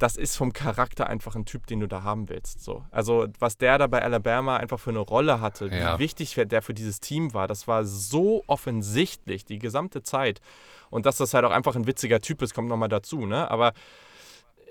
das 0.02 0.16
ist 0.16 0.36
vom 0.36 0.52
Charakter 0.52 1.08
einfach 1.08 1.36
ein 1.36 1.46
Typ, 1.46 1.68
den 1.68 1.80
du 1.80 1.88
da 1.88 2.02
haben 2.02 2.28
willst. 2.28 2.64
So. 2.64 2.84
Also, 2.90 3.28
was 3.40 3.58
der 3.58 3.78
da 3.78 3.86
bei 3.86 4.02
Alabama 4.02 4.58
einfach 4.58 4.80
für 4.80 4.90
eine 4.90 5.00
Rolle 5.00 5.42
hatte, 5.42 5.68
ja. 5.68 5.96
wie 5.96 6.00
wichtig 6.00 6.34
der 6.36 6.64
für 6.64 6.74
dieses 6.74 7.00
Team 7.02 7.36
war, 7.36 7.48
das 7.48 7.68
war 7.68 7.86
so 7.86 8.44
offensichtlich 8.48 9.46
die 9.46 9.60
gesamte 9.60 10.02
Zeit. 10.02 10.42
Und 10.90 11.06
dass 11.06 11.18
das 11.18 11.36
halt 11.36 11.46
auch 11.46 11.52
einfach 11.52 11.76
ein 11.76 11.86
witziger 11.86 12.20
Typ 12.20 12.42
ist, 12.42 12.56
kommt 12.56 12.68
nochmal 12.68 12.90
dazu. 12.90 13.28
Ne? 13.28 13.50
Aber 13.52 13.74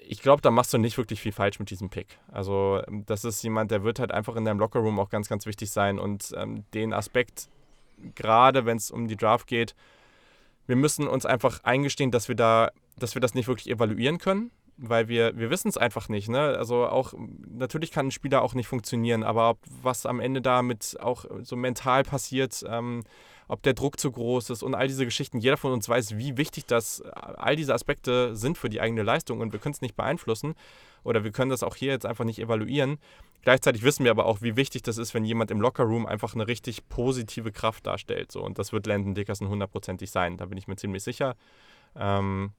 ich 0.08 0.20
glaube, 0.20 0.42
da 0.42 0.50
machst 0.50 0.75
du 0.75 0.78
nicht 0.78 0.99
wirklich 0.99 1.20
viel 1.20 1.32
falsch 1.32 1.60
mit 1.60 1.70
diesem 1.70 1.90
Pick. 1.90 2.18
Also, 2.32 2.82
das 3.06 3.25
ist 3.25 3.40
jemand, 3.44 3.70
der 3.70 3.84
wird 3.84 4.00
halt 4.00 4.10
einfach 4.10 4.34
in 4.34 4.44
deinem 4.44 4.58
Lockerroom 4.58 4.99
auch 4.99 5.10
ganz, 5.10 5.28
ganz 5.28 5.46
wichtig 5.46 5.70
sein. 5.70 6.00
Und 6.00 6.34
ähm, 6.37 6.64
den 6.75 6.92
Aspekt, 6.92 7.49
gerade 8.16 8.66
wenn 8.66 8.78
es 8.78 8.90
um 8.90 9.06
die 9.06 9.16
Draft 9.16 9.46
geht, 9.46 9.76
wir 10.66 10.75
müssen 10.75 11.06
uns 11.06 11.25
einfach 11.25 11.62
eingestehen, 11.62 12.10
dass 12.10 12.26
wir 12.26 12.34
da, 12.34 12.72
dass 12.99 13.14
wir 13.14 13.20
das 13.20 13.34
nicht 13.34 13.46
wirklich 13.46 13.70
evaluieren 13.70 14.18
können 14.18 14.50
weil 14.80 15.08
wir, 15.08 15.37
wir 15.37 15.50
wissen 15.50 15.68
es 15.68 15.76
einfach 15.76 16.08
nicht. 16.08 16.28
Ne? 16.28 16.40
Also 16.40 16.87
auch, 16.87 17.12
natürlich 17.49 17.90
kann 17.90 18.06
ein 18.06 18.10
Spieler 18.10 18.42
auch 18.42 18.54
nicht 18.54 18.66
funktionieren, 18.66 19.22
aber 19.22 19.50
ob, 19.50 19.58
was 19.82 20.06
am 20.06 20.20
Ende 20.20 20.40
damit 20.40 20.96
auch 21.00 21.26
so 21.42 21.56
mental 21.56 22.02
passiert, 22.02 22.64
ähm, 22.66 23.02
ob 23.46 23.62
der 23.62 23.75
Druck 23.75 23.99
zu 23.99 24.10
groß 24.12 24.50
ist 24.50 24.62
und 24.62 24.75
all 24.75 24.87
diese 24.87 25.04
Geschichten, 25.04 25.38
jeder 25.38 25.56
von 25.56 25.72
uns 25.72 25.88
weiß, 25.88 26.16
wie 26.16 26.37
wichtig 26.37 26.66
das, 26.66 27.02
all 27.02 27.56
diese 27.56 27.75
Aspekte 27.75 28.37
sind 28.37 28.56
für 28.56 28.70
die 28.70 28.80
eigene 28.80 29.02
Leistung 29.02 29.40
und 29.40 29.52
wir 29.52 29.58
können 29.58 29.75
es 29.75 29.80
nicht 29.80 29.96
beeinflussen 29.96 30.54
oder 31.02 31.25
wir 31.25 31.32
können 31.32 31.50
das 31.50 31.62
auch 31.62 31.75
hier 31.75 31.90
jetzt 31.92 32.06
einfach 32.06 32.25
nicht 32.25 32.38
evaluieren. 32.38 32.99
Gleichzeitig 33.42 33.82
wissen 33.82 34.04
wir 34.04 34.12
aber 34.12 34.26
auch, 34.26 34.40
wie 34.40 34.56
wichtig 34.56 34.82
das 34.82 34.99
ist, 34.99 35.14
wenn 35.14 35.25
jemand 35.25 35.50
im 35.50 35.60
Lockerroom 35.60 36.06
einfach 36.06 36.34
eine 36.34 36.46
richtig 36.46 36.88
positive 36.88 37.52
Kraft 37.52 37.87
darstellt. 37.87 38.30
So. 38.30 38.42
Und 38.42 38.58
das 38.58 38.72
wird 38.72 38.87
Landon 38.87 39.14
Dickerson 39.14 39.49
hundertprozentig 39.49 40.10
sein, 40.10 40.37
da 40.37 40.46
bin 40.46 40.56
ich 40.56 40.68
mir 40.68 40.76
ziemlich 40.76 41.02
sicher. 41.02 41.34
Ähm, 41.96 42.52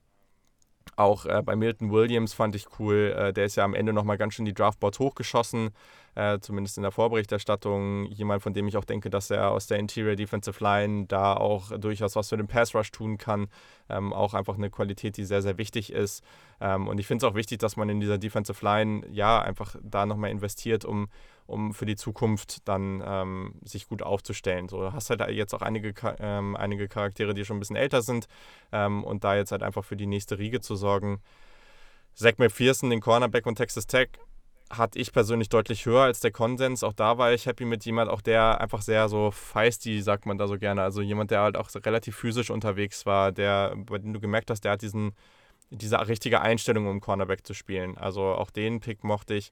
auch 0.95 1.25
äh, 1.25 1.41
bei 1.43 1.55
Milton 1.55 1.91
Williams 1.91 2.33
fand 2.33 2.55
ich 2.55 2.67
cool. 2.79 3.15
Äh, 3.17 3.33
der 3.33 3.45
ist 3.45 3.55
ja 3.55 3.63
am 3.63 3.73
Ende 3.73 3.93
nochmal 3.93 4.17
ganz 4.17 4.33
schön 4.33 4.45
die 4.45 4.53
Draftboards 4.53 4.99
hochgeschossen, 4.99 5.71
äh, 6.15 6.39
zumindest 6.39 6.77
in 6.77 6.83
der 6.83 6.91
Vorberichterstattung. 6.91 8.05
Jemand, 8.07 8.43
von 8.43 8.53
dem 8.53 8.67
ich 8.67 8.77
auch 8.77 8.85
denke, 8.85 9.09
dass 9.09 9.29
er 9.29 9.51
aus 9.51 9.67
der 9.67 9.79
Interior 9.79 10.15
Defensive 10.15 10.63
Line 10.63 11.05
da 11.07 11.35
auch 11.35 11.77
durchaus 11.77 12.15
was 12.15 12.29
für 12.29 12.37
den 12.37 12.47
Pass 12.47 12.75
Rush 12.75 12.91
tun 12.91 13.17
kann. 13.17 13.47
Ähm, 13.89 14.13
auch 14.13 14.33
einfach 14.33 14.55
eine 14.55 14.69
Qualität, 14.69 15.17
die 15.17 15.25
sehr, 15.25 15.41
sehr 15.41 15.57
wichtig 15.57 15.91
ist. 15.91 16.23
Ähm, 16.59 16.87
und 16.87 16.99
ich 16.99 17.07
finde 17.07 17.25
es 17.25 17.31
auch 17.31 17.35
wichtig, 17.35 17.59
dass 17.59 17.75
man 17.75 17.89
in 17.89 17.99
dieser 17.99 18.17
Defensive 18.17 18.63
Line 18.63 19.05
ja 19.11 19.41
einfach 19.41 19.75
da 19.81 20.05
nochmal 20.05 20.31
investiert, 20.31 20.85
um 20.85 21.07
um 21.51 21.73
für 21.73 21.85
die 21.85 21.97
Zukunft 21.97 22.67
dann 22.67 23.03
ähm, 23.05 23.55
sich 23.63 23.87
gut 23.89 24.01
aufzustellen. 24.01 24.69
So, 24.69 24.77
du 24.77 24.93
hast 24.93 25.09
halt 25.09 25.21
jetzt 25.31 25.53
auch 25.53 25.61
einige, 25.61 25.93
ähm, 26.19 26.55
einige 26.55 26.87
Charaktere, 26.87 27.33
die 27.33 27.43
schon 27.43 27.57
ein 27.57 27.59
bisschen 27.59 27.75
älter 27.75 28.01
sind 28.01 28.27
ähm, 28.71 29.03
und 29.03 29.25
da 29.25 29.35
jetzt 29.35 29.51
halt 29.51 29.61
einfach 29.61 29.83
für 29.83 29.97
die 29.97 30.07
nächste 30.07 30.39
Riege 30.39 30.61
zu 30.61 30.75
sorgen. 30.75 31.21
Zach 32.13 32.37
McPherson, 32.37 32.89
den 32.89 33.01
Cornerback 33.01 33.43
von 33.43 33.55
Texas 33.55 33.85
Tech, 33.85 34.09
hatte 34.71 34.99
ich 34.99 35.11
persönlich 35.11 35.49
deutlich 35.49 35.85
höher 35.85 36.01
als 36.03 36.19
der 36.19 36.31
Konsens. 36.31 36.83
Auch 36.83 36.93
da 36.93 37.17
war 37.17 37.33
ich 37.33 37.45
happy 37.45 37.65
mit 37.65 37.85
jemand, 37.85 38.09
auch 38.09 38.21
der 38.21 38.61
einfach 38.61 38.81
sehr 38.81 39.09
so 39.09 39.31
feisty, 39.31 40.01
sagt 40.01 40.25
man 40.25 40.37
da 40.37 40.47
so 40.47 40.57
gerne. 40.57 40.81
Also 40.81 41.01
jemand, 41.01 41.31
der 41.31 41.41
halt 41.41 41.57
auch 41.57 41.69
relativ 41.85 42.15
physisch 42.15 42.49
unterwegs 42.49 43.05
war, 43.05 43.31
der, 43.31 43.75
bei 43.75 43.97
dem 43.97 44.13
du 44.13 44.19
gemerkt 44.19 44.49
hast, 44.49 44.61
der 44.61 44.73
hat 44.73 44.81
diesen, 44.81 45.13
diese 45.69 46.07
richtige 46.07 46.41
Einstellung, 46.41 46.87
um 46.87 47.01
Cornerback 47.01 47.45
zu 47.45 47.53
spielen. 47.53 47.97
Also 47.97 48.23
auch 48.23 48.49
den 48.49 48.79
Pick 48.79 49.03
mochte 49.03 49.33
ich 49.33 49.51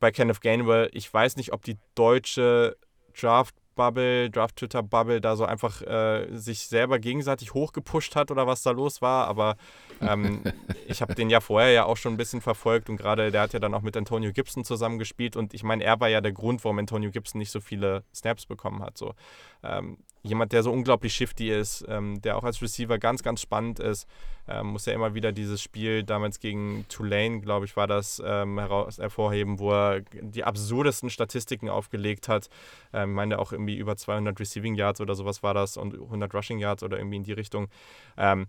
bei 0.00 0.10
Kenneth 0.12 0.40
Gainwell, 0.40 0.90
ich 0.92 1.12
weiß 1.12 1.36
nicht, 1.36 1.52
ob 1.52 1.64
die 1.64 1.76
deutsche 1.94 2.76
Draft 3.20 3.54
Bubble, 3.78 4.28
Draft-Twitter-Bubble 4.28 5.20
da 5.20 5.36
so 5.36 5.44
einfach 5.44 5.80
äh, 5.82 6.26
sich 6.32 6.66
selber 6.66 6.98
gegenseitig 6.98 7.54
hochgepusht 7.54 8.16
hat 8.16 8.32
oder 8.32 8.48
was 8.48 8.64
da 8.64 8.72
los 8.72 9.00
war. 9.00 9.28
Aber 9.28 9.56
ähm, 10.00 10.42
ich 10.88 11.00
habe 11.00 11.14
den 11.14 11.30
ja 11.30 11.40
vorher 11.40 11.70
ja 11.70 11.84
auch 11.84 11.96
schon 11.96 12.14
ein 12.14 12.16
bisschen 12.16 12.40
verfolgt 12.40 12.90
und 12.90 12.96
gerade 12.96 13.30
der 13.30 13.42
hat 13.42 13.52
ja 13.52 13.60
dann 13.60 13.72
auch 13.74 13.82
mit 13.82 13.96
Antonio 13.96 14.32
Gibson 14.32 14.64
zusammengespielt 14.64 15.36
und 15.36 15.54
ich 15.54 15.62
meine, 15.62 15.84
er 15.84 16.00
war 16.00 16.08
ja 16.08 16.20
der 16.20 16.32
Grund, 16.32 16.64
warum 16.64 16.80
Antonio 16.80 17.12
Gibson 17.12 17.38
nicht 17.38 17.52
so 17.52 17.60
viele 17.60 18.02
Snaps 18.12 18.46
bekommen 18.46 18.82
hat. 18.82 18.98
So. 18.98 19.14
Ähm, 19.62 19.98
jemand, 20.22 20.52
der 20.52 20.62
so 20.62 20.72
unglaublich 20.72 21.14
shifty 21.14 21.50
ist, 21.50 21.84
ähm, 21.88 22.20
der 22.22 22.36
auch 22.36 22.44
als 22.44 22.60
Receiver 22.60 22.98
ganz, 22.98 23.22
ganz 23.22 23.40
spannend 23.40 23.78
ist, 23.80 24.06
ähm, 24.48 24.68
muss 24.68 24.86
ja 24.86 24.92
immer 24.92 25.14
wieder 25.14 25.32
dieses 25.32 25.62
Spiel 25.62 26.02
damals 26.02 26.40
gegen 26.40 26.86
Tulane, 26.88 27.40
glaube 27.40 27.66
ich, 27.66 27.76
war 27.76 27.86
das, 27.86 28.22
ähm, 28.24 28.58
heraus, 28.58 28.98
hervorheben, 28.98 29.58
wo 29.58 29.72
er 29.72 30.00
die 30.00 30.44
absurdesten 30.44 31.10
Statistiken 31.10 31.68
aufgelegt 31.68 32.28
hat. 32.28 32.48
Ähm, 32.92 33.10
ich 33.10 33.16
meine 33.16 33.38
auch 33.38 33.52
irgendwie 33.52 33.76
über 33.76 33.96
200 33.96 34.38
Receiving 34.40 34.74
Yards 34.74 35.00
oder 35.00 35.14
sowas 35.14 35.42
war 35.42 35.54
das 35.54 35.76
und 35.76 35.94
100 35.94 36.34
Rushing 36.34 36.58
Yards 36.58 36.82
oder 36.82 36.98
irgendwie 36.98 37.16
in 37.16 37.24
die 37.24 37.32
Richtung. 37.32 37.68
Ähm, 38.16 38.46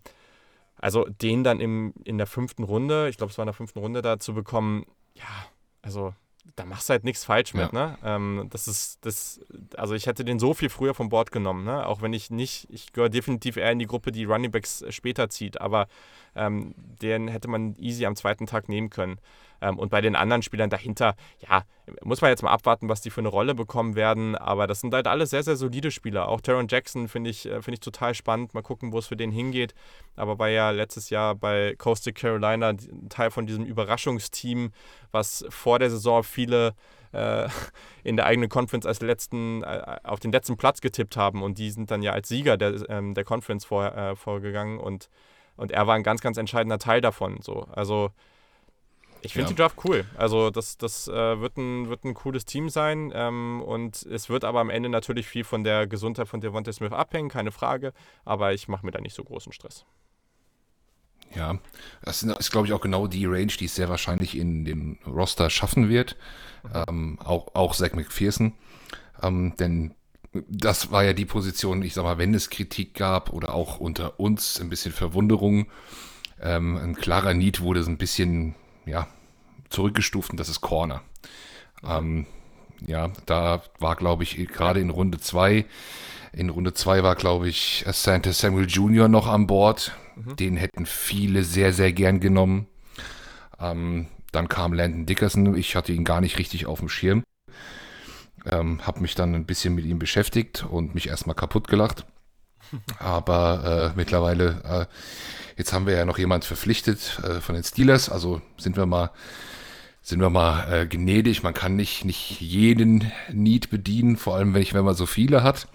also 0.78 1.06
den 1.06 1.44
dann 1.44 1.60
im, 1.60 1.94
in 2.06 2.18
der 2.18 2.28
fünften 2.28 2.64
Runde, 2.64 3.10
ich 3.10 3.18
glaube, 3.18 3.32
es 3.32 3.38
war 3.38 3.44
in 3.44 3.48
der 3.48 3.54
fünften 3.54 3.80
Runde 3.80 4.02
da 4.02 4.18
zu 4.18 4.34
bekommen, 4.34 4.86
ja, 5.14 5.26
also 5.82 6.14
da 6.56 6.66
machst 6.66 6.90
du 6.90 6.92
halt 6.92 7.04
nichts 7.04 7.24
falsch 7.24 7.54
mit, 7.54 7.72
ja. 7.74 7.88
ne? 7.88 7.98
Ähm, 8.04 8.48
das 8.50 8.68
ist, 8.68 9.06
das, 9.06 9.40
also 9.78 9.94
ich 9.94 10.08
hätte 10.08 10.26
den 10.26 10.40
so 10.40 10.54
viel 10.54 10.70
früher 10.70 10.94
vom 10.94 11.10
Bord 11.10 11.32
genommen, 11.32 11.64
ne? 11.64 11.86
Auch 11.86 12.02
wenn 12.02 12.14
ich 12.14 12.32
nicht, 12.32 12.68
ich 12.70 12.92
gehöre 12.92 13.10
definitiv 13.10 13.58
eher 13.58 13.72
in 13.72 13.80
die 13.80 13.88
Gruppe, 13.88 14.12
die 14.12 14.26
Runningbacks 14.26 14.84
später 14.90 15.30
zieht, 15.30 15.62
aber 15.62 15.88
ähm, 16.36 16.74
den 16.78 17.28
hätte 17.28 17.48
man 17.48 17.76
easy 17.76 18.06
am 18.06 18.16
zweiten 18.16 18.46
Tag 18.46 18.70
nehmen 18.70 18.90
können. 18.90 19.20
Ähm, 19.62 19.78
und 19.78 19.90
bei 19.90 20.02
den 20.02 20.16
anderen 20.16 20.42
Spielern 20.42 20.70
dahinter, 20.70 21.16
ja, 21.48 21.64
muss 22.04 22.22
man 22.22 22.30
jetzt 22.30 22.44
mal 22.44 22.52
abwarten, 22.52 22.90
was 22.90 23.02
die 23.02 23.10
für 23.10 23.22
eine 23.22 23.30
Rolle 23.30 23.56
bekommen 23.56 23.96
werden. 23.96 24.36
Aber 24.36 24.68
das 24.68 24.82
sind 24.82 24.94
halt 24.94 25.08
alle 25.08 25.26
sehr, 25.26 25.44
sehr 25.44 25.56
solide 25.56 25.92
Spieler. 25.92 26.28
Auch 26.28 26.42
Taron 26.42 26.68
Jackson 26.70 27.08
finde 27.08 27.30
ich, 27.30 27.46
äh, 27.46 27.62
find 27.62 27.76
ich 27.76 27.80
total 27.80 28.14
spannend. 28.14 28.54
Mal 28.54 28.62
gucken, 28.62 28.92
wo 28.92 29.00
es 29.00 29.08
für 29.08 29.18
den 29.18 29.32
hingeht. 29.32 29.74
Aber 30.16 30.40
war 30.40 30.50
ja 30.50 30.70
letztes 30.72 31.10
Jahr 31.10 31.36
bei 31.36 31.76
Coastal 31.78 32.14
Carolina 32.14 32.74
Teil 33.10 33.32
von 33.32 33.46
diesem 33.46 33.66
Überraschungsteam, 33.66 34.72
was 35.12 35.46
vor 35.50 35.80
der 35.80 35.90
Saison 35.90 36.24
viele 36.24 36.74
äh, 37.12 37.48
in 38.04 38.16
der 38.16 38.26
eigenen 38.26 38.50
Conference 38.50 38.86
als 38.86 39.02
letzten, 39.02 39.64
äh, 39.64 39.98
auf 40.04 40.20
den 40.20 40.32
letzten 40.32 40.58
Platz 40.58 40.82
getippt 40.82 41.18
haben 41.18 41.44
und 41.44 41.58
die 41.58 41.72
sind 41.72 41.92
dann 41.92 42.02
ja 42.02 42.12
als 42.12 42.28
Sieger 42.28 42.58
der, 42.58 42.90
ähm, 42.90 43.14
der 43.14 43.24
Conference 43.24 43.66
vor, 43.66 43.96
äh, 43.96 44.16
vorgegangen 44.16 44.80
und, 44.80 45.10
und 45.58 45.72
er 45.72 45.88
war 45.88 45.96
ein 45.96 46.04
ganz, 46.04 46.22
ganz 46.22 46.38
entscheidender 46.38 46.80
Teil 46.80 47.02
davon. 47.02 47.40
So. 47.42 47.68
Also 47.72 48.12
ich 49.22 49.34
finde 49.34 49.48
ja. 49.48 49.50
die 49.50 49.56
Draft 49.56 49.78
cool. 49.86 50.06
Also 50.18 50.50
das, 50.50 50.78
das 50.78 51.08
äh, 51.08 51.40
wird, 51.40 51.58
ein, 51.58 51.90
wird 51.90 52.04
ein 52.04 52.14
cooles 52.14 52.46
Team 52.46 52.70
sein 52.70 53.12
und 53.12 54.04
es 54.04 54.30
wird 54.30 54.44
aber 54.44 54.60
am 54.60 54.70
Ende 54.70 54.90
natürlich 54.90 55.28
viel 55.28 55.44
von 55.44 55.64
der 55.64 55.88
Gesundheit 55.88 56.28
von 56.28 56.42
Devontae 56.42 56.74
Smith 56.74 56.92
abhängen, 56.92 57.30
keine 57.30 57.52
Frage. 57.52 57.94
Aber 58.26 58.54
ich 58.54 58.68
mache 58.68 58.86
mir 58.86 58.92
da 58.92 59.02
nicht 59.02 59.16
so 59.16 59.24
großen 59.24 59.52
Stress. 59.52 59.86
Ja, 61.36 61.60
das 62.02 62.24
ist, 62.24 62.52
glaube 62.52 62.68
ich, 62.68 62.74
auch 62.74 62.82
genau 62.82 63.08
die 63.08 63.26
Range, 63.26 63.54
die 63.60 63.66
es 63.66 63.76
sehr 63.76 63.90
wahrscheinlich 63.90 64.38
in 64.38 64.66
dem 64.66 64.98
Roster 65.06 65.50
schaffen 65.50 65.90
wird. 65.90 66.16
Mhm. 66.64 66.84
Ähm, 66.88 67.20
auch, 67.24 67.54
auch 67.56 67.76
Zach 67.76 67.94
McPherson. 67.94 68.54
Ähm, 69.22 69.54
denn 69.60 69.94
das 70.48 70.92
war 70.92 71.04
ja 71.04 71.14
die 71.14 71.26
Position, 71.26 71.82
ich 71.82 71.94
sag 71.94 72.04
mal, 72.04 72.18
wenn 72.18 72.34
es 72.34 72.50
Kritik 72.50 72.94
gab 72.94 73.32
oder 73.32 73.54
auch 73.54 73.80
unter 73.80 74.20
uns 74.20 74.60
ein 74.60 74.70
bisschen 74.70 74.92
Verwunderung, 74.92 75.68
ähm, 76.42 76.78
ein 76.78 76.96
klarer 76.96 77.34
Need 77.34 77.62
wurde 77.62 77.84
so 77.84 77.90
ein 77.90 77.98
bisschen 77.98 78.56
ja, 78.90 79.08
zurückgestuft 79.70 80.32
und 80.32 80.40
das 80.40 80.50
ist 80.50 80.62
Corner. 80.62 81.02
Ähm, 81.84 82.26
ja, 82.86 83.12
da 83.26 83.62
war, 83.80 83.96
glaube 83.96 84.24
ich, 84.24 84.36
gerade 84.48 84.80
in 84.80 84.90
Runde 84.90 85.20
2, 85.20 85.66
in 86.32 86.50
Runde 86.50 86.74
2 86.74 87.04
war, 87.04 87.16
glaube 87.16 87.50
ich, 87.50 87.86
Santa 87.92 88.32
Samuel 88.34 88.68
Jr. 88.68 89.08
noch 89.08 89.28
an 89.28 89.48
Bord. 89.48 89.94
Mhm. 90.16 90.36
Den 90.36 90.58
hätten 90.58 90.86
viele 90.86 91.44
sehr, 91.44 91.74
sehr 91.74 91.92
gern 91.92 92.20
genommen. 92.20 92.68
Ähm, 93.60 94.08
dann 94.32 94.48
kam 94.48 94.74
Landon 94.74 95.06
Dickerson. 95.06 95.56
Ich 95.56 95.76
hatte 95.76 95.92
ihn 95.92 96.04
gar 96.04 96.22
nicht 96.22 96.38
richtig 96.38 96.68
auf 96.68 96.80
dem 96.80 96.90
Schirm. 96.90 97.24
Ähm, 98.46 98.86
habe 98.86 99.02
mich 99.02 99.16
dann 99.16 99.34
ein 99.36 99.46
bisschen 99.46 99.76
mit 99.76 99.86
ihm 99.86 100.00
beschäftigt 100.00 100.66
und 100.70 100.94
mich 100.94 101.08
erstmal 101.08 101.36
kaputt 101.36 101.68
gelacht. 101.68 102.06
Aber 103.00 103.92
äh, 103.94 103.98
mittlerweile, 103.98 104.88
äh, 104.90 104.94
jetzt 105.60 105.74
haben 105.74 105.86
wir 105.86 105.96
ja 105.96 106.06
noch 106.06 106.18
jemand 106.18 106.46
verpflichtet 106.46 107.20
äh, 107.22 107.42
von 107.42 107.54
den 107.54 107.64
Steelers, 107.64 108.10
also 108.10 108.42
sind 108.58 108.78
wir 108.78 108.86
mal, 108.86 109.12
sind 110.02 110.22
wir 110.22 110.30
mal 110.30 110.74
äh, 110.74 110.88
gnädig. 110.88 111.44
Man 111.44 111.54
kann 111.54 111.76
nicht, 111.76 112.06
nicht 112.06 112.40
jeden 112.40 113.12
Need 113.32 113.70
bedienen, 113.70 114.16
vor 114.16 114.36
allem 114.36 114.54
wenn, 114.54 114.62
ich, 114.62 114.74
wenn 114.74 114.86
man 114.86 114.96
so 114.96 115.06
viele 115.06 115.44
hat. 115.44 115.68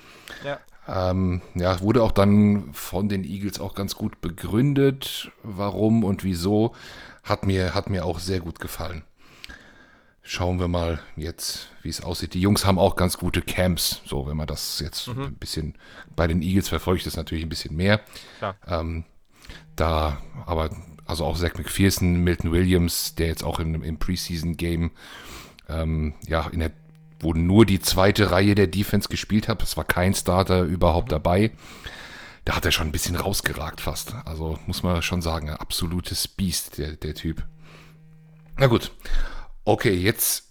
Ja. 0.43 0.59
Ähm, 0.89 1.43
ja, 1.55 1.81
wurde 1.81 2.03
auch 2.03 2.13
dann 2.13 2.73
von 2.73 3.11
den 3.11 3.25
Eagles 3.25 3.61
auch 3.61 3.75
ganz 3.75 3.95
gut 3.95 4.21
begründet, 4.23 5.31
warum 5.43 6.03
und 6.03 6.25
wieso. 6.25 6.75
Hat 7.23 7.47
mir, 7.47 7.75
hat 7.75 7.89
mir 7.89 8.05
auch 8.05 8.19
sehr 8.19 8.41
gut 8.41 8.61
gefallen. 8.61 9.03
Schauen 10.23 10.59
wir 10.59 10.69
mal 10.69 11.01
jetzt, 11.17 11.69
wie 11.83 11.91
es 11.91 12.03
aussieht. 12.03 12.33
Die 12.33 12.41
Jungs 12.41 12.65
haben 12.65 12.79
auch 12.79 12.97
ganz 12.97 13.19
gute 13.19 13.43
Camps. 13.43 14.01
So, 14.07 14.27
wenn 14.27 14.37
man 14.37 14.47
das 14.47 14.81
jetzt 14.81 15.09
mhm. 15.09 15.23
ein 15.25 15.35
bisschen 15.35 15.75
bei 16.17 16.27
den 16.27 16.41
Eagles 16.41 16.69
verfolgt, 16.69 17.07
ist 17.07 17.17
natürlich 17.17 17.45
ein 17.45 17.51
bisschen 17.51 17.77
mehr. 17.77 18.01
Ähm, 18.67 19.05
da, 19.77 20.21
aber 20.47 20.71
also 21.07 21.25
auch 21.25 21.37
Zach 21.37 21.55
McPherson, 21.57 22.17
Milton 22.17 22.53
Williams, 22.53 23.15
der 23.15 23.27
jetzt 23.29 23.45
auch 23.45 23.61
im, 23.61 23.83
im 23.83 23.99
Preseason-Game, 23.99 24.91
ähm, 25.69 26.15
ja, 26.27 26.49
in 26.49 26.61
der, 26.61 26.73
wo 27.21 27.33
nur 27.33 27.67
die 27.67 27.81
zweite 27.81 28.31
Reihe 28.31 28.55
der 28.55 28.67
Defense 28.67 29.09
gespielt 29.09 29.49
hat, 29.49 29.63
es 29.63 29.77
war 29.77 29.85
kein 29.85 30.15
Starter 30.15 30.63
überhaupt 30.63 31.09
mhm. 31.09 31.13
dabei. 31.13 31.51
Da 32.45 32.57
hat 32.57 32.67
er 32.67 32.73
schon 32.73 32.89
ein 32.89 32.93
bisschen 32.93 33.17
rausgeragt 33.17 33.81
fast. 33.81 34.15
Also 34.27 34.59
muss 34.67 34.83
man 34.83 35.01
schon 35.01 35.23
sagen, 35.23 35.49
ein 35.49 35.57
absolutes 35.57 36.29
Biest, 36.29 36.77
der, 36.79 36.93
der 36.93 37.15
Typ. 37.15 37.43
Na 38.59 38.67
gut. 38.67 38.93
Okay, 39.65 39.95
jetzt 39.95 40.44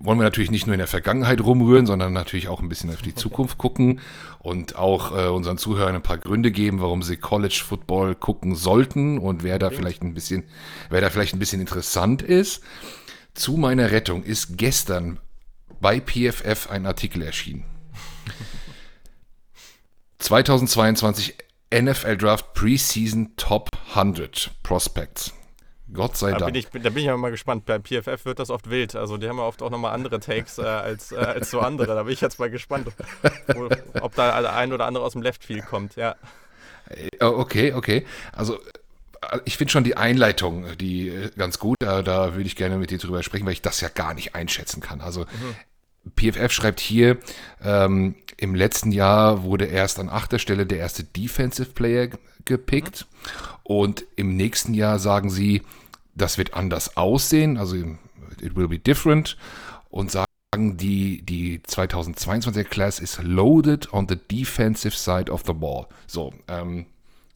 wollen 0.00 0.18
wir 0.18 0.24
natürlich 0.24 0.50
nicht 0.50 0.66
nur 0.66 0.74
in 0.74 0.78
der 0.78 0.86
Vergangenheit 0.86 1.42
rumrühren, 1.42 1.86
sondern 1.86 2.14
natürlich 2.14 2.48
auch 2.48 2.60
ein 2.60 2.70
bisschen 2.70 2.90
auf 2.90 3.02
die 3.02 3.14
Zukunft 3.14 3.58
gucken 3.58 4.00
und 4.38 4.76
auch 4.76 5.16
äh, 5.16 5.28
unseren 5.28 5.58
Zuhörern 5.58 5.94
ein 5.94 6.02
paar 6.02 6.18
Gründe 6.18 6.50
geben, 6.50 6.80
warum 6.80 7.02
sie 7.02 7.18
College 7.18 7.62
Football 7.64 8.14
gucken 8.14 8.54
sollten 8.54 9.18
und 9.18 9.42
wer 9.42 9.58
da 9.58 9.68
vielleicht 9.68 10.02
ein 10.02 10.14
bisschen, 10.14 10.44
wer 10.88 11.02
da 11.02 11.10
vielleicht 11.10 11.34
ein 11.34 11.38
bisschen 11.38 11.60
interessant 11.60 12.22
ist. 12.22 12.62
Zu 13.34 13.58
meiner 13.58 13.90
Rettung 13.90 14.24
ist 14.24 14.56
gestern 14.56 15.20
bei 15.80 16.00
PFF 16.00 16.70
ein 16.70 16.86
Artikel 16.86 17.22
erschienen. 17.22 17.64
2022 20.18 21.36
NFL 21.72 22.16
Draft 22.16 22.54
Preseason 22.54 23.36
Top 23.36 23.68
100 23.94 24.50
Prospects. 24.62 25.34
Gott 25.92 26.16
sei 26.16 26.32
da 26.32 26.38
Dank. 26.38 26.52
Bin 26.52 26.60
ich, 26.60 26.68
da 26.70 26.90
bin 26.90 26.98
ich 26.98 27.04
ja 27.04 27.16
mal 27.16 27.30
gespannt. 27.30 27.66
Bei 27.66 27.78
PFF 27.78 28.24
wird 28.24 28.38
das 28.38 28.50
oft 28.50 28.70
wild. 28.70 28.94
Also 28.94 29.16
die 29.16 29.28
haben 29.28 29.38
ja 29.38 29.44
oft 29.44 29.62
auch 29.62 29.70
nochmal 29.70 29.94
andere 29.94 30.20
Takes 30.20 30.58
äh, 30.58 30.62
als, 30.62 31.12
äh, 31.12 31.16
als 31.16 31.50
so 31.50 31.60
andere. 31.60 31.94
Da 31.94 32.02
bin 32.04 32.12
ich 32.12 32.20
jetzt 32.20 32.38
mal 32.38 32.50
gespannt, 32.50 32.88
ob, 33.54 33.76
ob 34.00 34.14
da 34.14 34.34
ein 34.52 34.72
oder 34.72 34.86
andere 34.86 35.04
aus 35.04 35.12
dem 35.12 35.22
Left 35.22 35.44
Field 35.44 35.66
kommt. 35.66 35.96
Ja. 35.96 36.16
Äh, 36.88 37.24
okay, 37.24 37.72
okay. 37.72 38.06
Also 38.32 38.58
äh, 39.22 39.38
ich 39.44 39.56
finde 39.56 39.72
schon 39.72 39.84
die 39.84 39.96
Einleitung, 39.96 40.76
die 40.78 41.08
äh, 41.08 41.30
ganz 41.36 41.58
gut. 41.58 41.76
Da, 41.80 42.02
da 42.02 42.34
würde 42.34 42.46
ich 42.46 42.56
gerne 42.56 42.76
mit 42.76 42.90
dir 42.90 42.98
drüber 42.98 43.22
sprechen, 43.22 43.46
weil 43.46 43.52
ich 43.52 43.62
das 43.62 43.80
ja 43.80 43.88
gar 43.88 44.14
nicht 44.14 44.34
einschätzen 44.34 44.80
kann. 44.80 45.00
Also 45.00 45.22
mhm. 45.22 45.56
PFF 46.16 46.52
schreibt 46.52 46.80
hier, 46.80 47.18
ähm, 47.62 48.14
im 48.36 48.54
letzten 48.54 48.90
Jahr 48.90 49.42
wurde 49.42 49.66
erst 49.66 49.98
an 49.98 50.08
achter 50.08 50.38
Stelle 50.38 50.66
der 50.66 50.78
erste 50.78 51.04
Defensive 51.04 51.70
Player 51.72 52.08
gepickt. 52.44 53.06
Mhm. 53.10 53.26
Und 53.64 54.04
im 54.16 54.36
nächsten 54.36 54.74
Jahr 54.74 54.98
sagen 54.98 55.30
sie, 55.30 55.62
das 56.14 56.38
wird 56.38 56.54
anders 56.54 56.96
aussehen, 56.96 57.56
also 57.56 57.76
it 57.76 58.56
will 58.56 58.68
be 58.68 58.78
different. 58.78 59.36
Und 59.90 60.10
sagen, 60.10 60.26
die, 60.52 61.22
die 61.22 61.60
2022er 61.60 62.64
Class 62.64 63.00
ist 63.00 63.22
loaded 63.22 63.92
on 63.92 64.06
the 64.08 64.16
defensive 64.16 64.96
side 64.96 65.30
of 65.30 65.42
the 65.46 65.52
ball. 65.52 65.86
So, 66.06 66.32
ähm, 66.48 66.86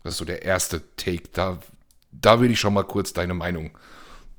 das 0.03 0.15
ist 0.15 0.19
so 0.19 0.25
der 0.25 0.43
erste 0.43 0.83
Take. 0.97 1.25
Da, 1.33 1.59
da 2.13 2.41
will 2.41 2.51
ich 2.51 2.61
schon 2.61 2.75
mal 2.75 2.85
kurz 2.85 3.13
deine 3.13 3.35
Meinung 3.35 3.71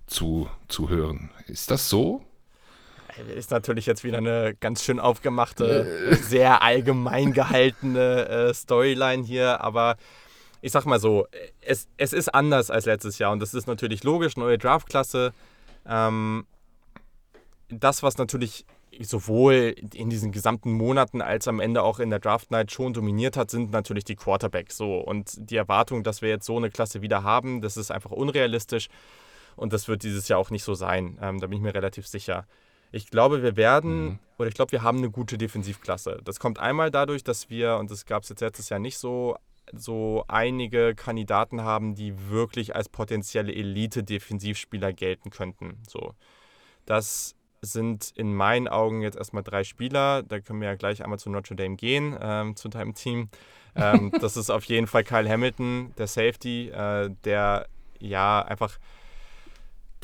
zu, 0.08 0.50
zu 0.68 0.90
hören. 0.90 1.30
Ist 1.48 1.72
das 1.72 1.90
so? 1.90 2.26
Ist 3.36 3.52
natürlich 3.52 3.86
jetzt 3.86 4.04
wieder 4.04 4.18
eine 4.18 4.56
ganz 4.60 4.84
schön 4.84 5.00
aufgemachte, 5.00 6.10
äh. 6.12 6.16
sehr 6.16 6.62
allgemein 6.62 7.32
gehaltene 7.34 8.28
äh, 8.28 8.54
Storyline 8.54 9.24
hier, 9.24 9.62
aber 9.62 9.96
ich 10.66 10.72
sag 10.72 10.88
mal 10.88 11.00
so, 11.00 11.28
es, 11.62 11.88
es 11.98 12.12
ist 12.12 12.34
anders 12.34 12.72
als 12.72 12.88
letztes 12.88 13.20
Jahr 13.20 13.32
und 13.32 13.40
das 13.40 13.54
ist 13.54 13.68
natürlich 13.68 14.04
logisch, 14.04 14.36
neue 14.36 14.58
Draftklasse. 14.58 15.32
Ähm, 15.88 16.48
das, 17.70 18.02
was 18.02 18.18
natürlich 18.18 18.66
sowohl 19.00 19.76
in 19.94 20.10
diesen 20.10 20.32
gesamten 20.32 20.72
Monaten 20.72 21.22
als 21.22 21.48
am 21.48 21.60
Ende 21.60 21.84
auch 21.84 22.00
in 22.00 22.10
der 22.10 22.18
Draft 22.18 22.50
Night 22.50 22.72
schon 22.72 22.94
dominiert 22.94 23.38
hat, 23.38 23.52
sind 23.52 23.70
natürlich 23.70 24.06
die 24.06 24.16
Quarterbacks. 24.16 24.76
So. 24.76 24.98
Und 24.98 25.36
die 25.38 25.56
Erwartung, 25.56 26.02
dass 26.02 26.24
wir 26.24 26.30
jetzt 26.30 26.48
so 26.48 26.58
eine 26.58 26.72
Klasse 26.72 27.04
wieder 27.04 27.22
haben, 27.22 27.62
das 27.62 27.78
ist 27.78 27.92
einfach 27.92 28.10
unrealistisch. 28.10 28.88
Und 29.56 29.72
das 29.72 29.88
wird 29.88 30.02
dieses 30.02 30.28
Jahr 30.30 30.40
auch 30.40 30.50
nicht 30.50 30.64
so 30.64 30.74
sein. 30.74 31.20
Ähm, 31.22 31.42
da 31.42 31.46
bin 31.46 31.60
ich 31.60 31.64
mir 31.64 31.76
relativ 31.76 32.08
sicher. 32.08 32.48
Ich 32.92 33.12
glaube, 33.12 33.44
wir 33.44 33.56
werden, 33.56 34.04
mhm. 34.04 34.20
oder 34.40 34.48
ich 34.48 34.56
glaube, 34.56 34.72
wir 34.72 34.82
haben 34.82 34.98
eine 34.98 35.12
gute 35.12 35.38
Defensivklasse. 35.38 36.22
Das 36.24 36.40
kommt 36.40 36.58
einmal 36.58 36.90
dadurch, 36.90 37.24
dass 37.24 37.52
wir, 37.52 37.78
und 37.78 37.92
das 37.92 38.08
gab 38.08 38.24
es 38.24 38.30
jetzt 38.30 38.42
letztes 38.42 38.70
Jahr 38.70 38.80
nicht 38.80 38.98
so, 38.98 39.38
so 39.74 40.26
einige 40.28 40.96
Kandidaten 40.96 41.62
haben, 41.62 41.96
die 41.96 42.30
wirklich 42.30 42.76
als 42.76 42.90
potenzielle 42.90 43.54
Elite-Defensivspieler 43.54 44.94
gelten 44.94 45.30
könnten. 45.30 45.78
So. 45.88 46.14
Das 46.86 47.36
sind 47.62 48.12
in 48.16 48.34
meinen 48.34 48.68
Augen 48.68 49.02
jetzt 49.02 49.18
erstmal 49.18 49.44
drei 49.44 49.64
Spieler. 49.64 50.24
Da 50.24 50.40
können 50.40 50.62
wir 50.62 50.68
ja 50.68 50.76
gleich 50.76 51.04
einmal 51.04 51.20
zu 51.20 51.30
Notre 51.30 51.56
Dame 51.56 51.76
gehen, 51.76 52.18
ähm, 52.22 52.56
zu 52.56 52.70
deinem 52.70 52.94
Team. 52.94 53.30
Ähm, 53.76 54.12
das 54.22 54.38
ist 54.38 54.50
auf 54.50 54.64
jeden 54.66 54.88
Fall 54.88 55.04
Kyle 55.04 55.30
Hamilton, 55.30 55.94
der 55.98 56.08
Safety, 56.08 56.70
äh, 56.70 57.10
der 57.24 57.68
ja 58.00 58.42
einfach 58.42 58.78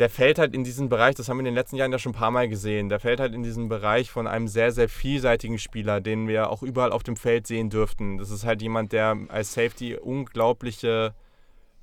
der 0.02 0.10
fällt 0.10 0.40
halt 0.40 0.56
in 0.56 0.64
diesen 0.64 0.90
Bereich, 0.90 1.14
das 1.14 1.30
haben 1.30 1.38
wir 1.38 1.42
in 1.42 1.46
den 1.46 1.54
letzten 1.54 1.76
Jahren 1.76 1.92
ja 1.92 2.00
schon 2.00 2.14
ein 2.14 2.16
paar 2.16 2.32
Mal 2.32 2.50
gesehen, 2.50 2.90
der 2.90 3.00
fällt 3.00 3.20
halt 3.20 3.36
in 3.36 3.44
diesen 3.44 3.70
Bereich 3.70 4.10
von 4.10 4.26
einem 4.26 4.48
sehr, 4.48 4.72
sehr 4.72 4.90
vielseitigen 4.90 5.60
Spieler, 5.60 6.02
den 6.02 6.28
wir 6.28 6.50
auch 6.50 6.64
überall 6.64 6.92
auf 6.92 7.04
dem 7.04 7.16
Feld 7.16 7.46
sehen 7.46 7.70
dürften. 7.70 8.18
Das 8.18 8.32
ist 8.32 8.44
halt 8.44 8.64
jemand, 8.64 8.94
der 8.94 9.16
als 9.28 9.54
Safety 9.54 9.96
unglaubliche 9.96 11.14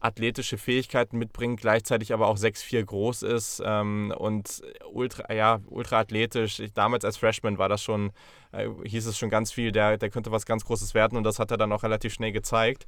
athletische 0.01 0.59
Fähigkeiten 0.59 1.17
mitbringt, 1.17 1.61
gleichzeitig 1.61 2.13
aber 2.13 2.27
auch 2.27 2.37
6'4 2.37 2.85
groß 2.85 3.23
ist 3.23 3.63
ähm, 3.65 4.13
und 4.17 4.63
ultra, 4.93 5.33
ja, 5.33 5.61
ultra 5.69 6.01
athletisch. 6.01 6.59
Ich, 6.59 6.73
damals 6.73 7.05
als 7.05 7.19
Freshman 7.19 7.59
war 7.59 7.69
das 7.69 7.85
schon, 7.85 8.11
äh, 8.51 8.69
hieß 8.85 9.07
es 9.07 9.17
schon 9.17 9.31
ganz 9.31 9.53
viel, 9.53 9.71
der, 9.71 9.97
der 9.97 10.11
könnte 10.11 10.33
was 10.33 10.45
ganz 10.45 10.65
Großes 10.65 10.93
werden 10.93 11.17
und 11.17 11.23
das 11.23 11.39
hat 11.39 11.53
er 11.53 11.57
dann 11.57 11.73
auch 11.73 11.85
relativ 11.85 12.15
schnell 12.15 12.33
gezeigt. 12.33 12.85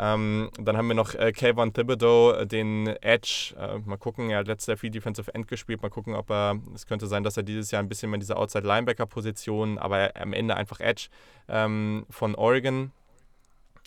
Ähm, 0.00 0.50
dann 0.60 0.76
haben 0.76 0.86
wir 0.86 0.94
noch 0.94 1.14
äh, 1.16 1.32
Kayvon 1.32 1.72
Thibodeau, 1.72 2.30
äh, 2.30 2.46
den 2.46 2.86
Edge. 2.86 3.52
Äh, 3.58 3.78
mal 3.78 3.96
gucken, 3.96 4.30
er 4.30 4.38
hat 4.38 4.46
letztes 4.46 4.68
Jahr 4.68 4.76
viel 4.76 4.90
Defensive 4.90 5.34
End 5.34 5.48
gespielt. 5.48 5.82
Mal 5.82 5.88
gucken, 5.88 6.14
ob 6.14 6.30
er, 6.30 6.60
es 6.72 6.86
könnte 6.86 7.08
sein, 7.08 7.24
dass 7.24 7.36
er 7.36 7.42
dieses 7.42 7.72
Jahr 7.72 7.82
ein 7.82 7.88
bisschen 7.88 8.08
mehr 8.10 8.14
in 8.16 8.20
dieser 8.20 8.38
Outside-Linebacker-Position, 8.38 9.76
aber 9.76 10.12
am 10.14 10.32
Ende 10.32 10.56
einfach 10.56 10.78
Edge 10.78 11.08
ähm, 11.48 12.06
von 12.10 12.36
Oregon 12.36 12.92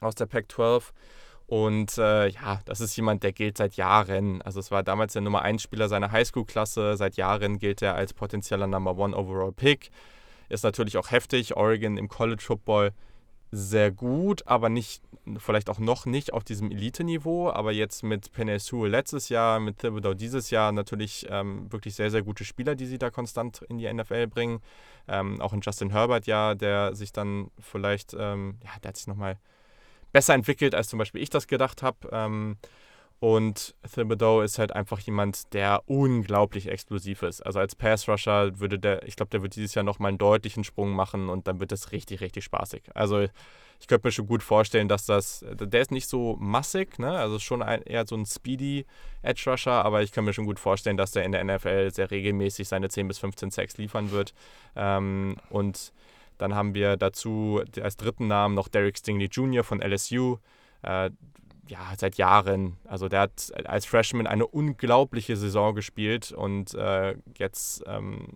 aus 0.01 0.15
der 0.15 0.25
Pac-12. 0.25 0.91
Und 1.47 1.97
äh, 1.97 2.27
ja, 2.27 2.59
das 2.65 2.81
ist 2.81 2.95
jemand, 2.97 3.23
der 3.23 3.31
gilt 3.31 3.57
seit 3.57 3.75
Jahren. 3.75 4.41
Also 4.41 4.59
es 4.59 4.69
war 4.69 4.83
damals 4.83 5.13
der 5.13 5.21
Nummer 5.21 5.43
1 5.43 5.61
Spieler 5.61 5.87
seiner 5.87 6.11
Highschool-Klasse. 6.11 6.97
Seit 6.97 7.15
Jahren 7.15 7.57
gilt 7.57 7.81
er 7.81 7.95
als 7.95 8.13
potenzieller 8.13 8.67
Number 8.67 9.01
1 9.01 9.15
Overall 9.15 9.53
Pick. 9.53 9.91
Ist 10.49 10.65
natürlich 10.65 10.97
auch 10.97 11.11
heftig. 11.11 11.55
Oregon 11.55 11.95
im 11.95 12.09
College 12.09 12.43
Football 12.45 12.91
sehr 13.51 13.91
gut, 13.91 14.47
aber 14.47 14.69
nicht, 14.69 15.03
vielleicht 15.37 15.69
auch 15.69 15.79
noch 15.79 16.05
nicht 16.05 16.33
auf 16.33 16.43
diesem 16.43 16.71
Elite-Niveau. 16.71 17.49
Aber 17.49 17.71
jetzt 17.71 18.03
mit 18.03 18.31
Sewell 18.33 18.89
letztes 18.89 19.29
Jahr, 19.29 19.59
mit 19.59 19.79
Thibodeau 19.79 20.13
dieses 20.13 20.49
Jahr 20.49 20.71
natürlich 20.71 21.27
ähm, 21.29 21.71
wirklich 21.71 21.95
sehr, 21.95 22.11
sehr 22.11 22.21
gute 22.21 22.43
Spieler, 22.43 22.75
die 22.75 22.85
sie 22.85 22.97
da 22.97 23.09
konstant 23.09 23.61
in 23.69 23.77
die 23.77 23.91
NFL 23.91 24.27
bringen. 24.27 24.61
Ähm, 25.07 25.41
auch 25.41 25.53
in 25.53 25.61
Justin 25.61 25.91
Herbert 25.91 26.27
ja, 26.27 26.55
der 26.55 26.95
sich 26.95 27.11
dann 27.11 27.51
vielleicht, 27.59 28.13
ähm, 28.17 28.59
ja, 28.63 28.71
der 28.83 28.89
hat 28.89 28.97
sich 28.97 29.07
nochmal 29.07 29.37
besser 30.11 30.33
entwickelt, 30.33 30.75
als 30.75 30.89
zum 30.89 30.99
Beispiel 30.99 31.21
ich 31.21 31.29
das 31.29 31.47
gedacht 31.47 31.83
habe. 31.83 32.09
Und 33.21 33.75
Thibodeau 33.83 34.41
ist 34.41 34.57
halt 34.57 34.73
einfach 34.73 34.99
jemand, 34.99 35.53
der 35.53 35.83
unglaublich 35.85 36.67
explosiv 36.67 37.21
ist. 37.21 37.45
Also 37.45 37.59
als 37.59 37.75
Pass-Rusher 37.75 38.59
würde 38.59 38.79
der, 38.79 39.07
ich 39.07 39.15
glaube, 39.15 39.29
der 39.29 39.43
wird 39.43 39.55
dieses 39.55 39.75
Jahr 39.75 39.83
nochmal 39.83 40.09
einen 40.09 40.17
deutlichen 40.17 40.63
Sprung 40.63 40.89
machen 40.93 41.29
und 41.29 41.45
dann 41.45 41.59
wird 41.59 41.71
das 41.71 41.91
richtig, 41.91 42.21
richtig 42.21 42.43
spaßig. 42.43 42.81
Also 42.95 43.27
ich 43.79 43.85
könnte 43.87 44.07
mir 44.07 44.11
schon 44.11 44.25
gut 44.25 44.41
vorstellen, 44.41 44.87
dass 44.87 45.05
das, 45.05 45.45
der 45.47 45.81
ist 45.81 45.91
nicht 45.91 46.09
so 46.09 46.35
massig, 46.39 46.97
ne? 46.97 47.11
also 47.11 47.37
schon 47.37 47.61
ein, 47.61 47.83
eher 47.83 48.07
so 48.07 48.15
ein 48.15 48.25
speedy 48.25 48.87
Edge-Rusher, 49.21 49.85
aber 49.85 50.01
ich 50.01 50.11
kann 50.11 50.25
mir 50.25 50.33
schon 50.33 50.47
gut 50.47 50.59
vorstellen, 50.59 50.97
dass 50.97 51.11
der 51.11 51.23
in 51.23 51.31
der 51.31 51.43
NFL 51.43 51.93
sehr 51.93 52.09
regelmäßig 52.09 52.67
seine 52.67 52.89
10 52.89 53.07
bis 53.07 53.19
15 53.19 53.51
Sacks 53.51 53.77
liefern 53.77 54.09
wird. 54.09 54.33
Ähm, 54.75 55.37
und 55.51 55.93
dann 56.39 56.55
haben 56.55 56.73
wir 56.73 56.97
dazu 56.97 57.61
als 57.79 57.97
dritten 57.97 58.25
Namen 58.25 58.55
noch 58.55 58.67
Derek 58.67 58.97
Stingley 58.97 59.27
Jr. 59.27 59.63
von 59.63 59.79
LSU. 59.79 60.37
Äh, 60.81 61.11
ja, 61.67 61.93
seit 61.97 62.15
Jahren. 62.15 62.77
Also 62.85 63.07
der 63.07 63.21
hat 63.21 63.51
als 63.65 63.85
Freshman 63.85 64.27
eine 64.27 64.45
unglaubliche 64.45 65.37
Saison 65.37 65.73
gespielt 65.75 66.31
und 66.31 66.73
äh, 66.73 67.15
jetzt 67.37 67.83
ähm, 67.87 68.27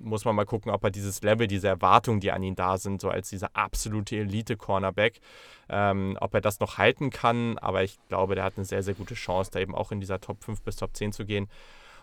muss 0.00 0.24
man 0.24 0.36
mal 0.36 0.44
gucken, 0.44 0.70
ob 0.70 0.84
er 0.84 0.90
dieses 0.90 1.22
Level, 1.22 1.46
diese 1.46 1.68
Erwartungen, 1.68 2.20
die 2.20 2.30
an 2.30 2.42
ihn 2.42 2.54
da 2.54 2.78
sind, 2.78 3.00
so 3.00 3.08
als 3.08 3.30
dieser 3.30 3.56
absolute 3.56 4.16
Elite-Cornerback, 4.16 5.20
ähm, 5.68 6.16
ob 6.20 6.34
er 6.34 6.40
das 6.40 6.60
noch 6.60 6.78
halten 6.78 7.10
kann. 7.10 7.58
Aber 7.58 7.82
ich 7.82 7.98
glaube, 8.08 8.34
der 8.34 8.44
hat 8.44 8.54
eine 8.56 8.64
sehr, 8.64 8.82
sehr 8.82 8.94
gute 8.94 9.14
Chance, 9.14 9.50
da 9.52 9.60
eben 9.60 9.74
auch 9.74 9.90
in 9.90 10.00
dieser 10.00 10.20
Top 10.20 10.44
5 10.44 10.62
bis 10.62 10.76
Top 10.76 10.94
10 10.94 11.12
zu 11.12 11.24
gehen. 11.24 11.48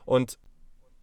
Und 0.06 0.40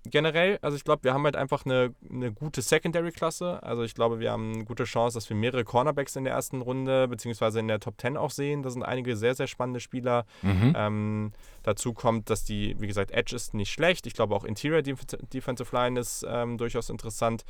generell, 0.04 0.58
also 0.62 0.76
ich 0.76 0.84
glaube, 0.84 1.04
wir 1.04 1.14
haben 1.14 1.24
halt 1.24 1.37
einfach 1.37 1.64
eine, 1.64 1.94
eine 2.11 2.32
gute 2.32 2.62
Secondary-Klasse. 2.62 3.62
Also 3.62 3.82
ich 3.82 3.94
glaube, 3.94 4.20
wir 4.20 4.32
haben 4.32 4.54
eine 4.54 4.64
gute 4.64 4.84
Chance, 4.84 5.16
dass 5.16 5.28
wir 5.28 5.37
mehrere 5.37 5.64
Cornerbacks 5.64 6.16
in 6.16 6.24
der 6.24 6.32
ersten 6.32 6.61
Runde 6.61 7.08
beziehungsweise 7.08 7.61
in 7.61 7.68
der 7.68 7.80
Top 7.80 8.00
10 8.00 8.16
auch 8.16 8.30
sehen. 8.30 8.62
Da 8.62 8.70
sind 8.70 8.82
einige 8.82 9.16
sehr, 9.16 9.34
sehr 9.34 9.46
spannende 9.46 9.80
Spieler. 9.80 10.24
Mhm. 10.42 10.74
Ähm, 10.76 11.32
dazu 11.62 11.92
kommt, 11.92 12.30
dass 12.30 12.44
die, 12.44 12.76
wie 12.78 12.87
gesagt, 12.87 13.11
Edge 13.11 13.34
ist 13.37 13.54
nicht 13.54 13.70
schlecht. 13.70 14.06
Ich 14.06 14.14
glaube 14.14 14.34
auch 14.34 14.44
Interior 14.44 14.82
Defensive 14.82 15.74
Line 15.74 15.98
ist 16.00 16.24
ähm, 16.28 16.58
durchaus 16.58 16.90
interessant 16.90 17.44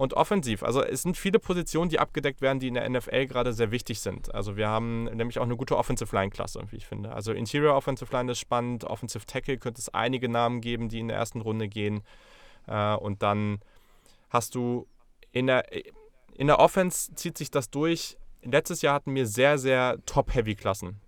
und 0.00 0.14
offensiv. 0.14 0.62
Also 0.62 0.82
es 0.82 1.02
sind 1.02 1.18
viele 1.18 1.38
Positionen, 1.38 1.90
die 1.90 1.98
abgedeckt 1.98 2.40
werden, 2.40 2.58
die 2.58 2.68
in 2.68 2.74
der 2.74 2.88
NFL 2.88 3.26
gerade 3.26 3.52
sehr 3.52 3.70
wichtig 3.70 4.00
sind. 4.00 4.34
Also 4.34 4.56
wir 4.56 4.66
haben 4.66 5.04
nämlich 5.04 5.38
auch 5.38 5.44
eine 5.44 5.58
gute 5.58 5.76
Offensive 5.76 6.16
Line-Klasse, 6.16 6.62
wie 6.70 6.76
ich 6.76 6.86
finde. 6.86 7.12
Also 7.12 7.32
Interior 7.32 7.76
Offensive 7.76 8.10
Line 8.10 8.32
ist 8.32 8.38
spannend, 8.38 8.84
Offensive 8.84 9.26
Tackle 9.26 9.58
könnte 9.58 9.78
es 9.78 9.90
einige 9.90 10.30
Namen 10.30 10.62
geben, 10.62 10.88
die 10.88 11.00
in 11.00 11.08
der 11.08 11.18
ersten 11.18 11.42
Runde 11.42 11.68
gehen. 11.68 12.00
Äh, 12.66 12.94
und 12.94 13.22
dann 13.22 13.58
hast 14.30 14.54
du 14.54 14.86
in 15.32 15.48
der, 15.48 15.66
in 16.34 16.46
der 16.46 16.60
Offense 16.60 17.14
zieht 17.14 17.36
sich 17.36 17.50
das 17.50 17.68
durch. 17.68 18.16
Letztes 18.40 18.80
Jahr 18.80 18.94
hatten 18.94 19.14
wir 19.14 19.26
sehr, 19.26 19.58
sehr 19.58 19.98
Top-Heavy-Klassen. 20.06 20.98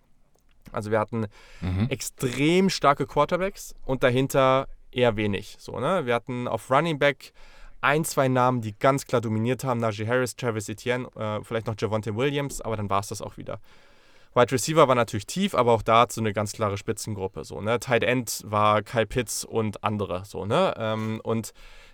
Also 0.70 0.90
wir 0.90 1.00
hatten 1.00 1.28
mhm. 1.62 1.87
extrem 1.88 2.68
starke 2.68 3.07
Quarterbacks 3.07 3.74
und 3.87 4.02
dahinter 4.02 4.68
eher 4.90 5.16
wenig. 5.16 5.57
So, 5.59 5.81
ne? 5.81 6.05
Wir 6.05 6.14
hatten 6.14 6.46
auf 6.46 6.70
Running 6.70 6.98
Back 6.98 7.33
ein, 7.83 8.05
zwei 8.05 8.29
Namen, 8.29 8.62
die 8.62 8.79
ganz 8.79 9.07
klar 9.07 9.21
dominiert 9.21 9.64
haben. 9.64 9.81
Najee 9.81 10.07
Harris, 10.07 10.37
Travis 10.37 10.68
Etienne, 10.68 11.09
äh, 11.16 11.40
vielleicht 11.42 11.66
noch 11.66 11.75
Javonte 11.79 12.16
Williams, 12.16 12.61
aber 12.61 12.77
dann 12.77 12.88
war 12.88 13.01
es 13.01 13.09
das 13.09 13.21
auch 13.21 13.37
wieder. 13.37 13.61
Wide 14.35 14.51
Receiver 14.51 14.88
war 14.88 14.95
natürlich 14.95 15.27
tief, 15.27 15.55
aber 15.55 15.73
auch 15.73 15.83
da 15.83 16.07
so 16.09 16.21
eine 16.21 16.33
ganz 16.33 16.53
klare 16.53 16.79
Spitzengruppe. 16.79 17.45
So, 17.45 17.61
ne? 17.61 17.79
Tight 17.81 18.03
End 18.03 18.42
war 18.47 18.83
Kyle 18.83 19.07
Pitts 19.07 19.45
und 19.45 19.85
andere. 19.85 20.25
So, 20.25 20.47
ne? 20.47 20.73
Ähm, 20.79 21.21
und 21.23 21.53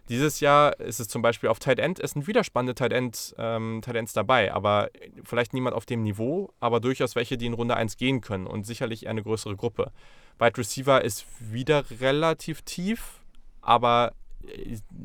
dieses 0.08 0.40
Jahr 0.40 0.78
ist 0.78 1.00
es 1.00 1.08
zum 1.08 1.20
Beispiel 1.20 1.50
auf 1.50 1.58
Tight 1.58 1.78
End, 1.78 1.98
es 2.00 2.12
sind 2.12 2.26
wieder 2.26 2.44
spannende 2.44 2.74
Tight, 2.74 2.92
End, 2.92 3.34
ähm, 3.38 3.80
Tight 3.82 3.96
Ends 3.96 4.12
dabei, 4.12 4.52
aber 4.54 4.88
vielleicht 5.24 5.52
niemand 5.52 5.76
auf 5.76 5.84
dem 5.84 6.02
Niveau, 6.02 6.50
aber 6.60 6.80
durchaus 6.80 7.14
welche, 7.14 7.36
die 7.36 7.46
in 7.46 7.52
Runde 7.52 7.76
1 7.76 7.96
gehen 7.96 8.20
können 8.20 8.46
und 8.46 8.64
sicherlich 8.64 9.04
eher 9.04 9.10
eine 9.10 9.22
größere 9.22 9.56
Gruppe. 9.56 9.90
Wide 10.38 10.56
Receiver 10.56 11.04
ist 11.04 11.26
wieder 11.40 11.84
relativ 12.00 12.62
tief, 12.62 13.20
aber 13.60 14.12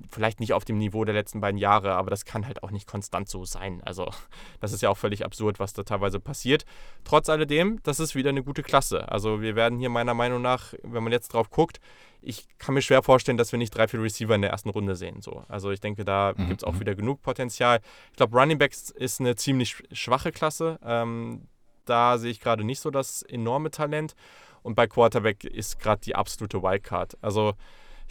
vielleicht 0.09 0.39
nicht 0.39 0.53
auf 0.53 0.65
dem 0.65 0.77
Niveau 0.77 1.05
der 1.05 1.13
letzten 1.13 1.41
beiden 1.41 1.57
Jahre, 1.57 1.93
aber 1.93 2.09
das 2.09 2.25
kann 2.25 2.45
halt 2.45 2.63
auch 2.63 2.71
nicht 2.71 2.87
konstant 2.87 3.27
so 3.27 3.45
sein. 3.45 3.81
Also 3.83 4.09
das 4.59 4.73
ist 4.73 4.81
ja 4.81 4.89
auch 4.89 4.97
völlig 4.97 5.25
absurd, 5.25 5.59
was 5.59 5.73
da 5.73 5.83
teilweise 5.83 6.19
passiert. 6.19 6.65
Trotz 7.03 7.29
alledem, 7.29 7.79
das 7.83 7.99
ist 7.99 8.15
wieder 8.15 8.29
eine 8.29 8.43
gute 8.43 8.63
Klasse. 8.63 9.11
Also 9.11 9.41
wir 9.41 9.55
werden 9.55 9.79
hier 9.79 9.89
meiner 9.89 10.13
Meinung 10.13 10.41
nach, 10.41 10.73
wenn 10.83 11.03
man 11.03 11.11
jetzt 11.11 11.29
drauf 11.29 11.49
guckt, 11.49 11.79
ich 12.21 12.47
kann 12.57 12.73
mir 12.73 12.81
schwer 12.81 13.03
vorstellen, 13.03 13.37
dass 13.37 13.51
wir 13.51 13.59
nicht 13.59 13.75
drei, 13.75 13.87
vier 13.87 14.01
Receiver 14.01 14.33
in 14.33 14.41
der 14.41 14.51
ersten 14.51 14.69
Runde 14.69 14.95
sehen. 14.95 15.21
So. 15.21 15.43
Also 15.49 15.71
ich 15.71 15.81
denke, 15.81 16.05
da 16.05 16.33
mhm. 16.35 16.47
gibt 16.47 16.61
es 16.61 16.63
auch 16.63 16.73
mhm. 16.73 16.79
wieder 16.79 16.95
genug 16.95 17.21
Potenzial. 17.21 17.81
Ich 18.11 18.17
glaube, 18.17 18.37
Running 18.37 18.57
Backs 18.57 18.89
ist 18.89 19.19
eine 19.19 19.35
ziemlich 19.35 19.83
schwache 19.91 20.31
Klasse. 20.31 20.79
Ähm, 20.83 21.47
da 21.85 22.17
sehe 22.17 22.31
ich 22.31 22.39
gerade 22.39 22.63
nicht 22.63 22.79
so 22.79 22.91
das 22.91 23.23
enorme 23.23 23.71
Talent. 23.71 24.15
Und 24.61 24.75
bei 24.75 24.87
Quarterback 24.87 25.43
ist 25.43 25.79
gerade 25.79 26.01
die 26.01 26.15
absolute 26.15 26.63
Wildcard. 26.63 27.17
Also 27.21 27.55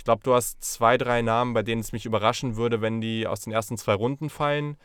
ich 0.03 0.05
glaube, 0.05 0.25
du 0.25 0.35
hast 0.35 0.65
zwei, 0.65 0.99
drei 0.99 1.23
Namen, 1.23 1.55
bei 1.55 1.63
denen 1.63 1.81
es 1.81 1.93
mich 1.93 2.07
überraschen 2.07 2.57
würde, 2.57 2.81
wenn 2.81 3.01
die 3.01 3.25
aus 3.29 3.43
den 3.43 3.53
ersten 3.53 3.79
zwei 3.79 3.95
Runden 3.95 4.31
fallen. 4.31 4.77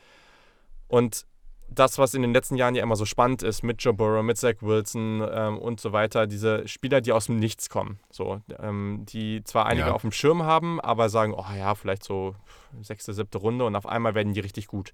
Und 0.87 1.25
das, 1.67 1.97
was 1.97 2.13
in 2.13 2.21
den 2.21 2.35
letzten 2.35 2.55
Jahren 2.55 2.75
ja 2.75 2.83
immer 2.83 2.95
so 2.95 3.05
spannend 3.05 3.41
ist, 3.41 3.63
mit 3.63 3.81
Joe 3.81 3.95
Burrow, 3.95 4.21
mit 4.21 4.37
Zach 4.37 4.57
Wilson 4.61 5.27
ähm, 5.27 5.57
und 5.57 5.79
so 5.79 5.91
weiter, 5.91 6.27
diese 6.27 6.67
Spieler, 6.67 7.01
die 7.01 7.13
aus 7.13 7.25
dem 7.25 7.37
Nichts 7.37 7.67
kommen, 7.67 7.99
so, 8.11 8.41
ähm, 8.59 9.05
die 9.09 9.43
zwar 9.43 9.65
einige 9.65 9.87
ja. 9.87 9.93
auf 9.93 10.01
dem 10.01 10.11
Schirm 10.11 10.43
haben, 10.43 10.79
aber 10.79 11.09
sagen, 11.09 11.33
oh 11.33 11.45
ja, 11.57 11.73
vielleicht 11.73 12.03
so 12.03 12.35
sechste, 12.83 13.11
siebte 13.11 13.39
Runde 13.39 13.65
und 13.65 13.75
auf 13.75 13.87
einmal 13.87 14.13
werden 14.13 14.35
die 14.35 14.39
richtig 14.39 14.67
gut. 14.67 14.91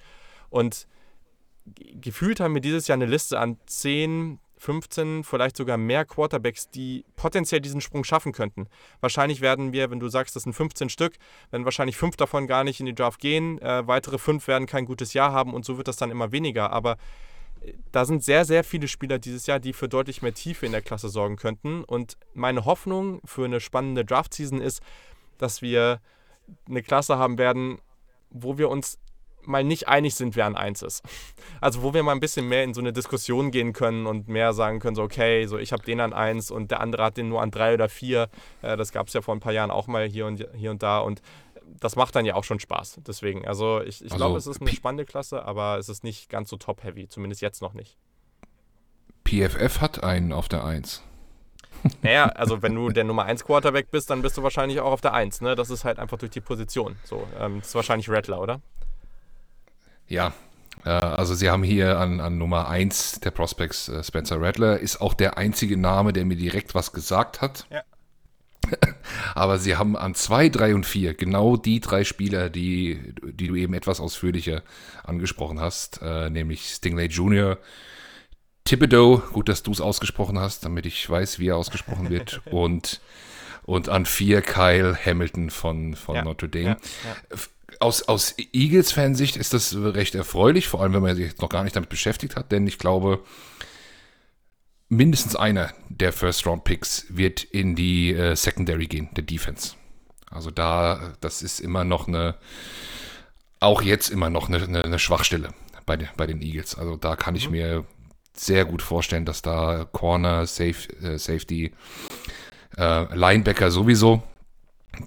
Und 0.49 0.87
gefühlt 1.65 2.39
haben 2.39 2.53
wir 2.53 2.61
dieses 2.61 2.87
Jahr 2.87 2.95
eine 2.95 3.07
Liste 3.07 3.37
an 3.37 3.57
zehn 3.65 4.39
15, 4.57 5.23
vielleicht 5.23 5.57
sogar 5.57 5.77
mehr 5.77 6.05
Quarterbacks, 6.05 6.69
die 6.69 7.05
potenziell 7.15 7.61
diesen 7.61 7.81
Sprung 7.81 8.03
schaffen 8.03 8.31
könnten. 8.31 8.67
Wahrscheinlich 9.01 9.41
werden 9.41 9.73
wir, 9.73 9.91
wenn 9.91 9.99
du 9.99 10.07
sagst, 10.07 10.35
das 10.35 10.43
sind 10.43 10.53
15 10.53 10.89
Stück, 10.89 11.15
werden 11.51 11.65
wahrscheinlich 11.65 11.97
fünf 11.97 12.15
davon 12.15 12.47
gar 12.47 12.63
nicht 12.63 12.79
in 12.79 12.85
die 12.85 12.95
Draft 12.95 13.19
gehen. 13.19 13.61
Äh, 13.61 13.87
weitere 13.87 14.17
fünf 14.17 14.47
werden 14.47 14.67
kein 14.67 14.85
gutes 14.85 15.13
Jahr 15.13 15.31
haben 15.31 15.53
und 15.53 15.65
so 15.65 15.77
wird 15.77 15.87
das 15.87 15.97
dann 15.97 16.11
immer 16.11 16.31
weniger. 16.31 16.71
Aber 16.71 16.97
äh, 17.61 17.73
da 17.91 18.05
sind 18.05 18.23
sehr, 18.23 18.45
sehr 18.45 18.63
viele 18.63 18.87
Spieler 18.87 19.19
dieses 19.19 19.47
Jahr, 19.47 19.59
die 19.59 19.73
für 19.73 19.89
deutlich 19.89 20.21
mehr 20.21 20.33
Tiefe 20.33 20.65
in 20.65 20.71
der 20.71 20.81
Klasse 20.81 21.09
sorgen 21.09 21.35
könnten. 21.35 21.83
Und 21.83 22.17
meine 22.33 22.65
Hoffnung 22.65 23.21
für 23.25 23.45
eine 23.45 23.59
spannende 23.59 24.05
Draft-Season 24.05 24.61
ist, 24.61 24.81
dass 25.37 25.61
wir 25.61 25.99
eine 26.67 26.83
Klasse 26.83 27.17
haben 27.17 27.37
werden, 27.37 27.79
wo 28.29 28.57
wir 28.57 28.69
uns 28.69 28.97
mal 29.45 29.63
nicht 29.63 29.87
einig 29.87 30.15
sind, 30.15 30.35
wer 30.35 30.45
an 30.45 30.55
1 30.55 30.81
ist. 30.81 31.03
Also 31.61 31.81
wo 31.81 31.93
wir 31.93 32.03
mal 32.03 32.11
ein 32.11 32.19
bisschen 32.19 32.49
mehr 32.49 32.65
in 32.65 32.73
so 32.73 32.81
eine 32.81 32.91
Diskussion 32.91 33.49
gehen 33.49 33.71
können 33.71 34.05
und 34.05 34.27
mehr 34.27 34.51
sagen 34.53 34.79
können, 34.79 34.95
so 34.95 35.03
okay, 35.03 35.45
so 35.45 35.57
ich 35.57 35.71
habe 35.71 35.83
den 35.83 36.01
an 36.01 36.11
1 36.11 36.51
und 36.51 36.71
der 36.71 36.81
andere 36.81 37.05
hat 37.05 37.15
den 37.15 37.29
nur 37.29 37.41
an 37.41 37.51
3 37.51 37.75
oder 37.75 37.87
4. 37.87 38.27
Äh, 38.61 38.75
das 38.75 38.91
gab 38.91 39.07
es 39.07 39.13
ja 39.13 39.21
vor 39.21 39.33
ein 39.33 39.39
paar 39.39 39.53
Jahren 39.53 39.71
auch 39.71 39.87
mal 39.87 40.05
hier 40.05 40.25
und, 40.25 40.45
hier 40.55 40.71
und 40.71 40.83
da 40.83 40.99
und 40.99 41.21
das 41.79 41.95
macht 41.95 42.15
dann 42.15 42.25
ja 42.25 42.35
auch 42.35 42.43
schon 42.43 42.59
Spaß. 42.59 42.99
Deswegen, 43.07 43.47
also 43.47 43.81
ich, 43.81 44.03
ich 44.03 44.11
also, 44.11 44.17
glaube, 44.17 44.37
es 44.37 44.47
ist 44.47 44.61
eine 44.61 44.71
spannende 44.71 45.05
Klasse, 45.05 45.45
aber 45.45 45.77
es 45.77 45.89
ist 45.89 46.03
nicht 46.03 46.29
ganz 46.29 46.49
so 46.49 46.57
top-heavy, 46.57 47.07
zumindest 47.07 47.41
jetzt 47.41 47.61
noch 47.61 47.73
nicht. 47.73 47.97
PFF 49.25 49.81
hat 49.81 50.03
einen 50.03 50.33
auf 50.33 50.49
der 50.49 50.65
1. 50.65 51.01
Naja, 52.01 52.27
also 52.27 52.61
wenn 52.61 52.75
du 52.75 52.89
der 52.89 53.03
Nummer 53.03 53.25
1 53.25 53.43
Quarterback 53.43 53.91
bist, 53.91 54.09
dann 54.09 54.21
bist 54.21 54.37
du 54.37 54.43
wahrscheinlich 54.43 54.79
auch 54.79 54.91
auf 54.91 55.01
der 55.01 55.13
1. 55.13 55.41
Ne? 55.41 55.55
Das 55.55 55.69
ist 55.69 55.83
halt 55.83 55.99
einfach 55.99 56.17
durch 56.17 56.31
die 56.31 56.41
Position. 56.41 56.95
So, 57.03 57.27
ähm, 57.39 57.59
das 57.59 57.69
ist 57.69 57.75
wahrscheinlich 57.75 58.09
Rattler, 58.09 58.39
oder? 58.39 58.61
Ja, 60.07 60.33
äh, 60.85 60.89
also 60.89 61.33
sie 61.33 61.49
haben 61.49 61.63
hier 61.63 61.99
an, 61.99 62.19
an 62.19 62.37
Nummer 62.37 62.67
1 62.67 63.21
der 63.21 63.31
Prospects 63.31 63.89
äh, 63.89 64.03
Spencer 64.03 64.41
Rattler, 64.41 64.79
ist 64.79 65.01
auch 65.01 65.13
der 65.13 65.37
einzige 65.37 65.77
Name, 65.77 66.13
der 66.13 66.25
mir 66.25 66.35
direkt 66.35 66.75
was 66.75 66.91
gesagt 66.91 67.41
hat. 67.41 67.65
Ja. 67.69 67.83
Aber 69.35 69.57
sie 69.59 69.75
haben 69.75 69.97
an 69.97 70.15
2, 70.15 70.49
3 70.49 70.75
und 70.75 70.85
4 70.85 71.13
genau 71.15 71.57
die 71.57 71.79
drei 71.79 72.03
Spieler, 72.03 72.49
die, 72.49 73.13
die 73.21 73.47
du 73.47 73.55
eben 73.55 73.73
etwas 73.73 73.99
ausführlicher 73.99 74.63
angesprochen 75.03 75.59
hast, 75.59 76.01
äh, 76.01 76.29
nämlich 76.29 76.65
Stingley 76.65 77.07
Jr., 77.07 77.57
Thibodeau, 78.65 79.17
gut, 79.33 79.49
dass 79.49 79.61
du 79.61 79.71
es 79.73 79.81
ausgesprochen 79.81 80.39
hast, 80.39 80.63
damit 80.63 80.85
ich 80.85 81.09
weiß, 81.09 81.37
wie 81.39 81.49
er 81.49 81.57
ausgesprochen 81.57 82.09
wird, 82.09 82.41
und, 82.51 83.01
und 83.63 83.89
an 83.89 84.05
4 84.05 84.41
Kyle 84.41 84.95
Hamilton 84.95 85.49
von, 85.49 85.95
von 85.95 86.15
ja, 86.15 86.23
Notre 86.23 86.47
Dame. 86.47 86.65
Ja, 86.65 86.77
ja 87.09 87.37
aus, 87.79 88.03
aus 88.03 88.35
Eagles-Fansicht 88.37 89.37
ist 89.37 89.53
das 89.53 89.75
recht 89.75 90.15
erfreulich, 90.15 90.67
vor 90.67 90.81
allem 90.81 90.93
wenn 90.93 91.01
man 91.01 91.15
sich 91.15 91.27
jetzt 91.27 91.41
noch 91.41 91.49
gar 91.49 91.63
nicht 91.63 91.75
damit 91.75 91.89
beschäftigt 91.89 92.35
hat, 92.35 92.51
denn 92.51 92.67
ich 92.67 92.77
glaube, 92.77 93.23
mindestens 94.89 95.35
einer 95.35 95.73
der 95.89 96.13
First-Round-Picks 96.13 97.07
wird 97.09 97.43
in 97.43 97.75
die 97.75 98.13
äh, 98.13 98.35
Secondary 98.35 98.87
gehen, 98.87 99.09
der 99.15 99.23
Defense. 99.23 99.75
Also 100.29 100.51
da, 100.51 101.13
das 101.21 101.41
ist 101.41 101.59
immer 101.59 101.83
noch 101.83 102.07
eine, 102.07 102.35
auch 103.59 103.81
jetzt 103.81 104.09
immer 104.09 104.29
noch 104.29 104.49
eine, 104.49 104.63
eine, 104.63 104.83
eine 104.83 104.99
Schwachstelle 104.99 105.49
bei, 105.85 105.97
de, 105.97 106.07
bei 106.17 106.27
den 106.27 106.41
Eagles. 106.41 106.75
Also 106.75 106.95
da 106.97 107.15
kann 107.15 107.35
ich 107.35 107.47
mhm. 107.47 107.51
mir 107.51 107.85
sehr 108.35 108.65
gut 108.65 108.81
vorstellen, 108.81 109.25
dass 109.25 109.41
da 109.41 109.85
Corner, 109.91 110.47
Safe, 110.47 110.89
äh, 111.01 111.17
Safety, 111.17 111.73
äh, 112.77 113.15
Linebacker 113.15 113.69
sowieso 113.69 114.23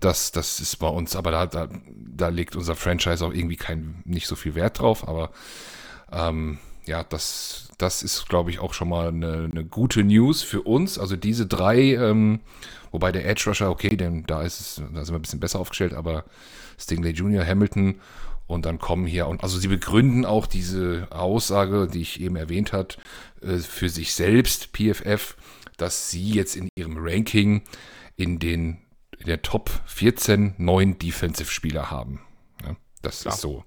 das, 0.00 0.32
das 0.32 0.60
ist 0.60 0.76
bei 0.76 0.88
uns, 0.88 1.14
aber 1.14 1.30
da, 1.30 1.46
da, 1.46 1.68
da 1.88 2.28
legt 2.28 2.56
unser 2.56 2.74
Franchise 2.74 3.24
auch 3.24 3.32
irgendwie 3.32 3.56
kein, 3.56 4.02
nicht 4.04 4.26
so 4.26 4.34
viel 4.34 4.54
Wert 4.54 4.80
drauf. 4.80 5.06
Aber 5.06 5.30
ähm, 6.12 6.58
ja, 6.86 7.04
das, 7.04 7.68
das 7.78 8.02
ist, 8.02 8.28
glaube 8.28 8.50
ich, 8.50 8.58
auch 8.58 8.74
schon 8.74 8.88
mal 8.88 9.08
eine, 9.08 9.48
eine, 9.50 9.64
gute 9.64 10.02
News 10.02 10.42
für 10.42 10.62
uns. 10.62 10.98
Also 10.98 11.16
diese 11.16 11.46
drei, 11.46 11.94
ähm, 11.94 12.40
wobei 12.90 13.12
der 13.12 13.26
Edge 13.28 13.44
Rusher, 13.46 13.70
okay, 13.70 13.96
denn 13.96 14.24
da 14.26 14.42
ist 14.42 14.60
es, 14.60 14.82
da 14.94 15.04
sind 15.04 15.14
wir 15.14 15.18
ein 15.18 15.22
bisschen 15.22 15.40
besser 15.40 15.60
aufgestellt, 15.60 15.94
aber 15.94 16.24
Stingley 16.78 17.12
Jr., 17.12 17.46
Hamilton 17.46 18.00
und 18.46 18.64
dann 18.64 18.78
kommen 18.78 19.06
hier, 19.06 19.26
und 19.26 19.42
also 19.42 19.58
sie 19.58 19.68
begründen 19.68 20.24
auch 20.24 20.46
diese 20.46 21.08
Aussage, 21.10 21.88
die 21.92 22.02
ich 22.02 22.20
eben 22.20 22.36
erwähnt 22.36 22.72
hat, 22.72 22.98
äh, 23.42 23.58
für 23.58 23.88
sich 23.88 24.14
selbst, 24.14 24.70
PFF, 24.72 25.36
dass 25.76 26.10
sie 26.10 26.30
jetzt 26.30 26.56
in 26.56 26.68
ihrem 26.76 26.96
Ranking 26.98 27.62
in 28.16 28.38
den 28.38 28.78
in 29.18 29.26
der 29.26 29.42
Top 29.42 29.70
14 29.86 30.54
neun 30.58 30.98
Defensive-Spieler 30.98 31.90
haben. 31.90 32.20
Ja, 32.64 32.76
das 33.02 33.22
Klar. 33.22 33.34
ist 33.34 33.40
so, 33.40 33.64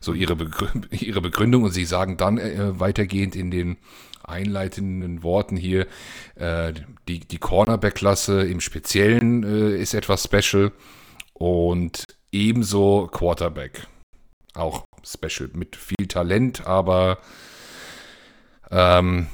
so 0.00 0.12
ihre, 0.12 0.36
Begrü 0.36 0.68
ihre 0.90 1.20
Begründung. 1.20 1.64
Und 1.64 1.70
sie 1.70 1.84
sagen 1.84 2.16
dann 2.16 2.38
äh, 2.38 2.78
weitergehend 2.78 3.36
in 3.36 3.50
den 3.50 3.76
einleitenden 4.22 5.22
Worten 5.22 5.56
hier, 5.56 5.86
äh, 6.36 6.72
die, 7.08 7.20
die 7.20 7.38
Cornerback-Klasse 7.38 8.42
im 8.42 8.60
Speziellen 8.60 9.44
äh, 9.44 9.76
ist 9.76 9.94
etwas 9.94 10.24
special 10.24 10.72
und 11.34 12.04
ebenso 12.32 13.08
Quarterback. 13.12 13.86
Auch 14.54 14.84
special 15.04 15.50
mit 15.52 15.76
viel 15.76 16.06
Talent, 16.08 16.66
aber 16.66 17.18
ähm, 18.70 19.26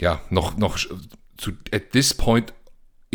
ja, 0.00 0.20
noch, 0.30 0.56
noch 0.56 0.78
zu, 1.36 1.52
at 1.72 1.90
this 1.90 2.14
point 2.14 2.52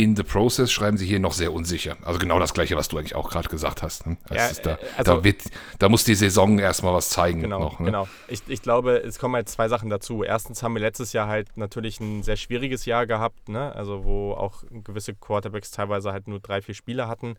in 0.02 0.16
the 0.16 0.24
process 0.24 0.72
schreiben 0.72 0.98
sie 0.98 1.06
hier 1.06 1.20
noch 1.20 1.34
sehr 1.34 1.54
unsicher. 1.54 1.96
Also 2.02 2.18
genau 2.18 2.40
das 2.40 2.54
gleiche, 2.56 2.76
was 2.76 2.88
du 2.88 2.98
eigentlich 2.98 3.16
auch 3.16 3.30
gerade 3.30 3.50
gesagt 3.50 3.84
hast. 3.84 4.08
Ne? 4.08 4.18
Ja, 4.32 4.50
da, 4.64 4.80
also, 4.98 5.18
da, 5.18 5.24
wird, 5.24 5.44
da, 5.78 5.90
muss 5.90 6.04
die 6.04 6.16
Saison 6.16 6.58
erstmal 6.58 6.94
was 6.94 7.10
zeigen. 7.10 7.42
Genau, 7.42 7.60
noch, 7.60 7.80
ne? 7.80 7.86
genau. 7.86 8.08
Ich, 8.28 8.42
ich, 8.48 8.64
glaube, 8.64 8.98
es 8.98 9.20
kommen 9.20 9.36
halt 9.36 9.48
zwei 9.48 9.68
Sachen 9.68 9.92
dazu. 9.92 10.24
Erstens 10.24 10.64
haben 10.64 10.74
wir 10.74 10.82
letztes 10.82 11.14
Jahr 11.14 11.28
halt 11.28 11.56
natürlich 11.56 12.00
ein 12.00 12.24
sehr 12.24 12.36
schwieriges 12.36 12.86
Jahr 12.86 13.06
gehabt, 13.06 13.48
ne? 13.48 13.76
also 13.76 14.04
wo 14.04 14.34
auch 14.34 14.64
gewisse 14.72 15.14
Quarterbacks 15.14 15.70
teilweise 15.70 16.12
halt 16.12 16.28
nur 16.28 16.40
drei, 16.40 16.62
vier 16.62 16.74
Spiele 16.74 17.08
hatten. 17.08 17.36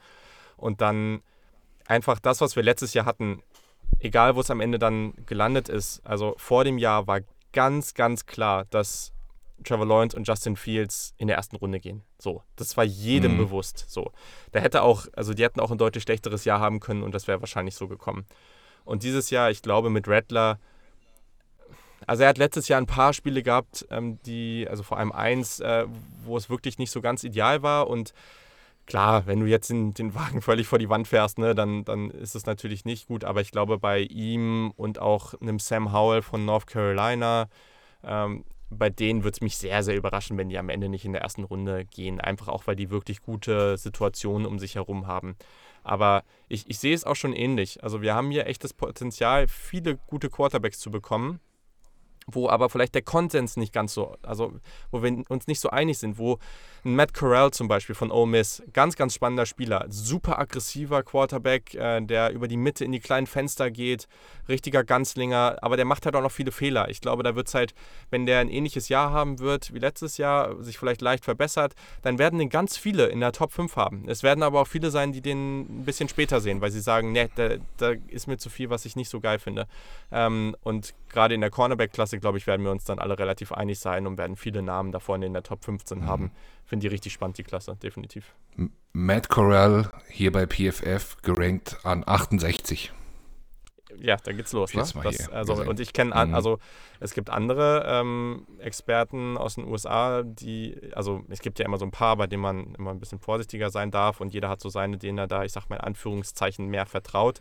Und 0.56 0.80
dann 0.80 1.22
einfach 1.86 2.20
das, 2.20 2.40
was 2.40 2.54
wir 2.54 2.62
letztes 2.62 2.94
Jahr 2.94 3.06
hatten, 3.06 3.42
egal 3.98 4.36
wo 4.36 4.40
es 4.40 4.50
am 4.50 4.60
Ende 4.60 4.78
dann 4.78 5.14
gelandet 5.26 5.68
ist, 5.68 6.00
also 6.04 6.34
vor 6.36 6.62
dem 6.62 6.78
Jahr 6.78 7.08
war 7.08 7.20
ganz, 7.52 7.94
ganz 7.94 8.26
klar, 8.26 8.66
dass 8.70 9.11
Trevor 9.62 9.86
Lawrence 9.86 10.16
und 10.16 10.26
Justin 10.26 10.56
Fields 10.56 11.14
in 11.16 11.28
der 11.28 11.36
ersten 11.36 11.56
Runde 11.56 11.80
gehen. 11.80 12.02
So, 12.18 12.42
das 12.56 12.76
war 12.76 12.84
jedem 12.84 13.34
mhm. 13.34 13.38
bewusst. 13.38 13.86
So, 13.88 14.12
da 14.52 14.60
hätte 14.60 14.82
auch, 14.82 15.06
also 15.14 15.34
die 15.34 15.42
hätten 15.42 15.60
auch 15.60 15.70
ein 15.70 15.78
deutlich 15.78 16.02
schlechteres 16.04 16.44
Jahr 16.44 16.60
haben 16.60 16.80
können 16.80 17.02
und 17.02 17.14
das 17.14 17.28
wäre 17.28 17.40
wahrscheinlich 17.40 17.74
so 17.74 17.88
gekommen. 17.88 18.26
Und 18.84 19.02
dieses 19.02 19.30
Jahr, 19.30 19.50
ich 19.50 19.62
glaube, 19.62 19.90
mit 19.90 20.08
Rattler, 20.08 20.58
also 22.06 22.24
er 22.24 22.30
hat 22.30 22.38
letztes 22.38 22.68
Jahr 22.68 22.80
ein 22.80 22.86
paar 22.86 23.12
Spiele 23.12 23.42
gehabt, 23.42 23.86
ähm, 23.90 24.18
die, 24.26 24.66
also 24.68 24.82
vor 24.82 24.98
allem 24.98 25.12
eins, 25.12 25.60
äh, 25.60 25.86
wo 26.24 26.36
es 26.36 26.50
wirklich 26.50 26.78
nicht 26.78 26.90
so 26.90 27.00
ganz 27.00 27.22
ideal 27.24 27.62
war 27.62 27.88
und 27.88 28.12
klar, 28.86 29.26
wenn 29.26 29.40
du 29.40 29.46
jetzt 29.46 29.70
den, 29.70 29.94
den 29.94 30.14
Wagen 30.14 30.42
völlig 30.42 30.66
vor 30.66 30.78
die 30.78 30.88
Wand 30.88 31.08
fährst, 31.08 31.38
ne, 31.38 31.54
dann, 31.54 31.84
dann 31.84 32.10
ist 32.10 32.34
es 32.34 32.46
natürlich 32.46 32.84
nicht 32.84 33.08
gut. 33.08 33.24
Aber 33.24 33.40
ich 33.40 33.50
glaube, 33.50 33.78
bei 33.78 34.00
ihm 34.00 34.72
und 34.76 34.98
auch 34.98 35.34
einem 35.40 35.58
Sam 35.58 35.92
Howell 35.92 36.22
von 36.22 36.44
North 36.44 36.66
Carolina, 36.66 37.48
ähm, 38.04 38.44
bei 38.72 38.90
denen 38.90 39.24
würde 39.24 39.34
es 39.34 39.40
mich 39.40 39.56
sehr, 39.56 39.82
sehr 39.82 39.96
überraschen, 39.96 40.38
wenn 40.38 40.48
die 40.48 40.58
am 40.58 40.68
Ende 40.68 40.88
nicht 40.88 41.04
in 41.04 41.12
der 41.12 41.22
ersten 41.22 41.44
Runde 41.44 41.84
gehen. 41.84 42.20
Einfach 42.20 42.48
auch, 42.48 42.66
weil 42.66 42.76
die 42.76 42.90
wirklich 42.90 43.22
gute 43.22 43.76
Situationen 43.76 44.46
um 44.46 44.58
sich 44.58 44.74
herum 44.74 45.06
haben. 45.06 45.36
Aber 45.84 46.24
ich, 46.48 46.68
ich 46.68 46.78
sehe 46.78 46.94
es 46.94 47.04
auch 47.04 47.16
schon 47.16 47.32
ähnlich. 47.32 47.82
Also 47.82 48.02
wir 48.02 48.14
haben 48.14 48.30
hier 48.30 48.46
echt 48.46 48.64
das 48.64 48.74
Potenzial, 48.74 49.48
viele 49.48 49.96
gute 49.96 50.30
Quarterbacks 50.30 50.78
zu 50.78 50.90
bekommen 50.90 51.40
wo 52.26 52.48
aber 52.48 52.68
vielleicht 52.68 52.94
der 52.94 53.02
Konsens 53.02 53.56
nicht 53.56 53.72
ganz 53.72 53.94
so, 53.94 54.16
also 54.22 54.52
wo 54.90 55.02
wir 55.02 55.22
uns 55.28 55.46
nicht 55.46 55.60
so 55.60 55.70
einig 55.70 55.98
sind, 55.98 56.18
wo 56.18 56.38
Matt 56.84 57.14
Corral 57.14 57.52
zum 57.52 57.68
Beispiel 57.68 57.94
von 57.94 58.10
Ole 58.10 58.26
Miss, 58.26 58.62
ganz, 58.72 58.96
ganz 58.96 59.14
spannender 59.14 59.46
Spieler, 59.46 59.86
super 59.88 60.38
aggressiver 60.38 61.02
Quarterback, 61.02 61.74
äh, 61.74 62.00
der 62.00 62.32
über 62.32 62.48
die 62.48 62.56
Mitte 62.56 62.84
in 62.84 62.92
die 62.92 63.00
kleinen 63.00 63.26
Fenster 63.26 63.70
geht, 63.70 64.08
richtiger 64.48 64.82
Ganzlinger, 64.82 65.58
aber 65.62 65.76
der 65.76 65.84
macht 65.84 66.06
halt 66.06 66.16
auch 66.16 66.22
noch 66.22 66.32
viele 66.32 66.50
Fehler. 66.50 66.88
Ich 66.88 67.00
glaube, 67.00 67.22
da 67.22 67.36
wird 67.36 67.46
es 67.46 67.54
halt, 67.54 67.74
wenn 68.10 68.26
der 68.26 68.40
ein 68.40 68.48
ähnliches 68.48 68.88
Jahr 68.88 69.12
haben 69.12 69.38
wird 69.38 69.72
wie 69.72 69.78
letztes 69.78 70.16
Jahr, 70.16 70.60
sich 70.62 70.78
vielleicht 70.78 71.02
leicht 71.02 71.24
verbessert, 71.24 71.74
dann 72.02 72.18
werden 72.18 72.38
den 72.38 72.48
ganz 72.48 72.76
viele 72.76 73.06
in 73.06 73.20
der 73.20 73.32
Top 73.32 73.52
5 73.52 73.76
haben. 73.76 74.08
Es 74.08 74.22
werden 74.22 74.42
aber 74.42 74.60
auch 74.60 74.66
viele 74.66 74.90
sein, 74.90 75.12
die 75.12 75.20
den 75.20 75.60
ein 75.60 75.84
bisschen 75.84 76.08
später 76.08 76.40
sehen, 76.40 76.60
weil 76.60 76.70
sie 76.70 76.80
sagen, 76.80 77.12
ne, 77.12 77.30
da, 77.36 77.50
da 77.76 77.92
ist 78.08 78.26
mir 78.26 78.38
zu 78.38 78.50
viel, 78.50 78.70
was 78.70 78.84
ich 78.84 78.96
nicht 78.96 79.08
so 79.08 79.20
geil 79.20 79.38
finde. 79.38 79.66
Ähm, 80.10 80.56
und 80.62 80.94
gerade 81.08 81.34
in 81.34 81.40
der 81.40 81.50
Cornerback-Klasse, 81.50 82.11
glaube 82.18 82.38
ich, 82.38 82.46
werden 82.46 82.64
wir 82.64 82.70
uns 82.70 82.84
dann 82.84 82.98
alle 82.98 83.18
relativ 83.18 83.52
einig 83.52 83.78
sein 83.78 84.06
und 84.06 84.18
werden 84.18 84.36
viele 84.36 84.62
Namen 84.62 84.92
da 84.92 84.98
vorne 84.98 85.26
in 85.26 85.32
der 85.32 85.42
Top 85.42 85.64
15 85.64 85.98
mhm. 85.98 86.06
haben. 86.06 86.30
Finde 86.64 86.84
die 86.84 86.88
richtig 86.88 87.12
spannend, 87.12 87.38
die 87.38 87.44
Klasse, 87.44 87.76
definitiv. 87.82 88.34
Matt 88.92 89.28
Corral 89.28 89.90
hier 90.08 90.32
bei 90.32 90.46
PFF 90.46 91.16
gerankt 91.22 91.78
an 91.84 92.04
68 92.06 92.92
ja, 94.02 94.16
da 94.16 94.32
geht's 94.32 94.52
los. 94.52 94.74
Ne? 94.74 94.82
Das, 95.02 95.28
also, 95.30 95.54
und 95.54 95.80
ich 95.80 95.92
kenne, 95.92 96.10
mhm. 96.10 96.34
also 96.34 96.58
es 97.00 97.14
gibt 97.14 97.30
andere 97.30 97.84
ähm, 97.86 98.46
Experten 98.58 99.36
aus 99.36 99.56
den 99.56 99.66
USA, 99.66 100.22
die, 100.22 100.76
also 100.94 101.24
es 101.28 101.40
gibt 101.40 101.58
ja 101.58 101.66
immer 101.66 101.78
so 101.78 101.84
ein 101.84 101.90
paar, 101.90 102.16
bei 102.16 102.26
denen 102.26 102.42
man 102.42 102.74
immer 102.74 102.90
ein 102.90 103.00
bisschen 103.00 103.18
vorsichtiger 103.18 103.70
sein 103.70 103.90
darf 103.90 104.20
und 104.20 104.32
jeder 104.32 104.48
hat 104.48 104.60
so 104.60 104.68
seine, 104.68 104.98
denen 104.98 105.18
er 105.18 105.26
da, 105.26 105.44
ich 105.44 105.52
sag 105.52 105.68
mal 105.68 105.76
in 105.76 105.82
Anführungszeichen, 105.82 106.66
mehr 106.66 106.86
vertraut. 106.86 107.40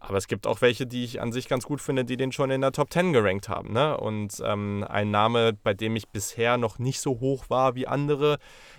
Aber 0.00 0.16
es 0.16 0.28
gibt 0.28 0.46
auch 0.46 0.62
welche, 0.62 0.86
die 0.86 1.04
ich 1.04 1.20
an 1.20 1.30
sich 1.30 1.46
ganz 1.46 1.66
gut 1.66 1.82
finde, 1.82 2.06
die 2.06 2.16
den 2.16 2.32
schon 2.32 2.50
in 2.50 2.62
der 2.62 2.72
Top 2.72 2.90
10 2.90 3.12
gerankt 3.12 3.50
haben. 3.50 3.74
Ne? 3.74 3.98
Und 3.98 4.42
ähm, 4.44 4.84
ein 4.88 5.10
Name, 5.10 5.52
bei 5.52 5.74
dem 5.74 5.94
ich 5.94 6.08
bisher 6.08 6.56
noch 6.56 6.78
nicht 6.78 7.00
so 7.00 7.20
hoch 7.20 7.44
war 7.50 7.74
wie 7.74 7.86
andere, 7.86 8.38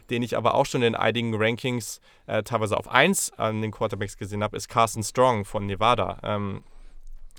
den 0.10 0.24
ich 0.24 0.36
aber 0.36 0.56
auch 0.56 0.66
schon 0.66 0.82
in 0.82 0.96
einigen 0.96 1.36
Rankings 1.36 2.02
äh, 2.26 2.42
teilweise 2.42 2.76
auf 2.76 2.90
1 2.90 3.34
an 3.38 3.62
den 3.62 3.72
Quarterbacks 3.72 4.18
gesehen 4.18 4.44
habe, 4.44 4.58
ist 4.58 4.68
Carson 4.68 5.04
Strong 5.04 5.46
von 5.46 5.68
Nevada. 5.68 6.18
Ähm, 6.24 6.64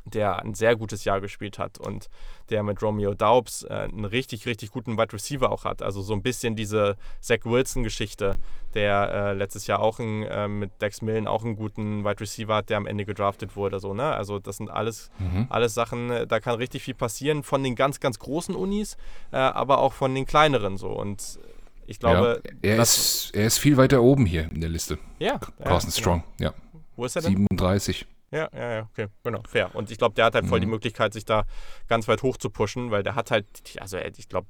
der 0.05 0.41
ein 0.41 0.55
sehr 0.55 0.77
gutes 0.77 1.05
Jahr 1.05 1.21
gespielt 1.21 1.59
hat 1.59 1.79
und 1.79 2.09
der 2.51 2.63
mit 2.63 2.83
Romeo 2.83 3.15
Daubs 3.15 3.63
äh, 3.63 3.73
einen 3.73 4.05
richtig, 4.05 4.47
richtig 4.47 4.71
guten 4.71 4.99
Wide 4.99 5.13
Receiver 5.13 5.51
auch 5.51 5.65
hat. 5.65 5.83
Also 5.83 6.03
so 6.03 6.13
ein 6.13 6.23
bisschen 6.23 6.57
diese 6.57 6.97
Zach 7.21 7.45
Wilson-Geschichte, 7.45 8.35
der 8.75 9.13
äh, 9.13 9.33
letztes 9.33 9.67
Jahr 9.67 9.81
auch 9.81 9.99
ein, 9.99 10.25
äh, 10.25 10.49
mit 10.49 10.71
Dex 10.81 11.03
Millen 11.03 11.27
auch 11.27 11.45
einen 11.45 11.57
guten 11.57 12.05
Wide 12.05 12.21
Receiver 12.21 12.57
hat, 12.57 12.71
der 12.71 12.79
am 12.79 12.87
Ende 12.87 13.05
gedraftet 13.05 13.57
wurde. 13.57 13.81
So, 13.81 13.95
ne? 13.95 14.13
Also 14.13 14.39
das 14.39 14.57
sind 14.57 14.71
alles, 14.71 15.11
mhm. 15.19 15.47
alles 15.51 15.75
Sachen, 15.75 16.11
äh, 16.11 16.27
da 16.27 16.41
kann 16.41 16.57
richtig 16.57 16.83
viel 16.83 16.95
passieren 16.95 17.43
von 17.43 17.63
den 17.63 17.75
ganz, 17.75 18.01
ganz 18.01 18.19
großen 18.19 18.55
Unis, 18.55 18.97
äh, 19.31 19.37
aber 19.37 19.79
auch 19.79 19.93
von 19.93 20.15
den 20.15 20.27
kleineren 20.27 20.77
so. 20.77 20.89
Und 20.89 21.39
ich 21.87 21.99
glaube. 21.99 22.43
Ja, 22.63 22.71
er, 22.71 22.83
ist, 22.83 23.31
er 23.35 23.47
ist 23.47 23.59
viel 23.59 23.77
weiter 23.77 24.03
oben 24.03 24.27
hier 24.27 24.51
in 24.51 24.61
der 24.61 24.71
Liste. 24.71 24.99
Ja. 25.19 25.39
Carson 25.63 25.91
ja, 25.91 25.97
Strong, 25.97 26.25
ja. 26.39 26.55
Wo 26.97 27.05
ist 27.05 27.17
er 27.17 27.23
denn? 27.23 27.33
37. 27.33 28.07
Ja, 28.33 28.49
ja, 28.55 28.73
ja, 28.73 28.89
okay, 28.91 29.09
genau, 29.23 29.43
fair. 29.47 29.75
Und 29.75 29.91
ich 29.91 29.99
glaube, 29.99 30.15
der 30.15 30.25
hat 30.25 30.35
halt 30.35 30.47
voll 30.47 30.59
die 30.59 30.67
mhm. 30.67 30.73
Möglichkeit, 30.73 31.13
sich 31.13 31.27
da 31.27 31.45
ganz 31.87 32.09
weit 32.09 32.23
hoch 32.23 32.39
zu 32.39 32.49
pushen, 32.49 32.91
weil 32.91 33.03
der 33.03 33.15
hat 33.15 33.31
halt, 33.31 33.47
also 33.79 33.99
ich 33.99 34.29
glaube, 34.29 34.47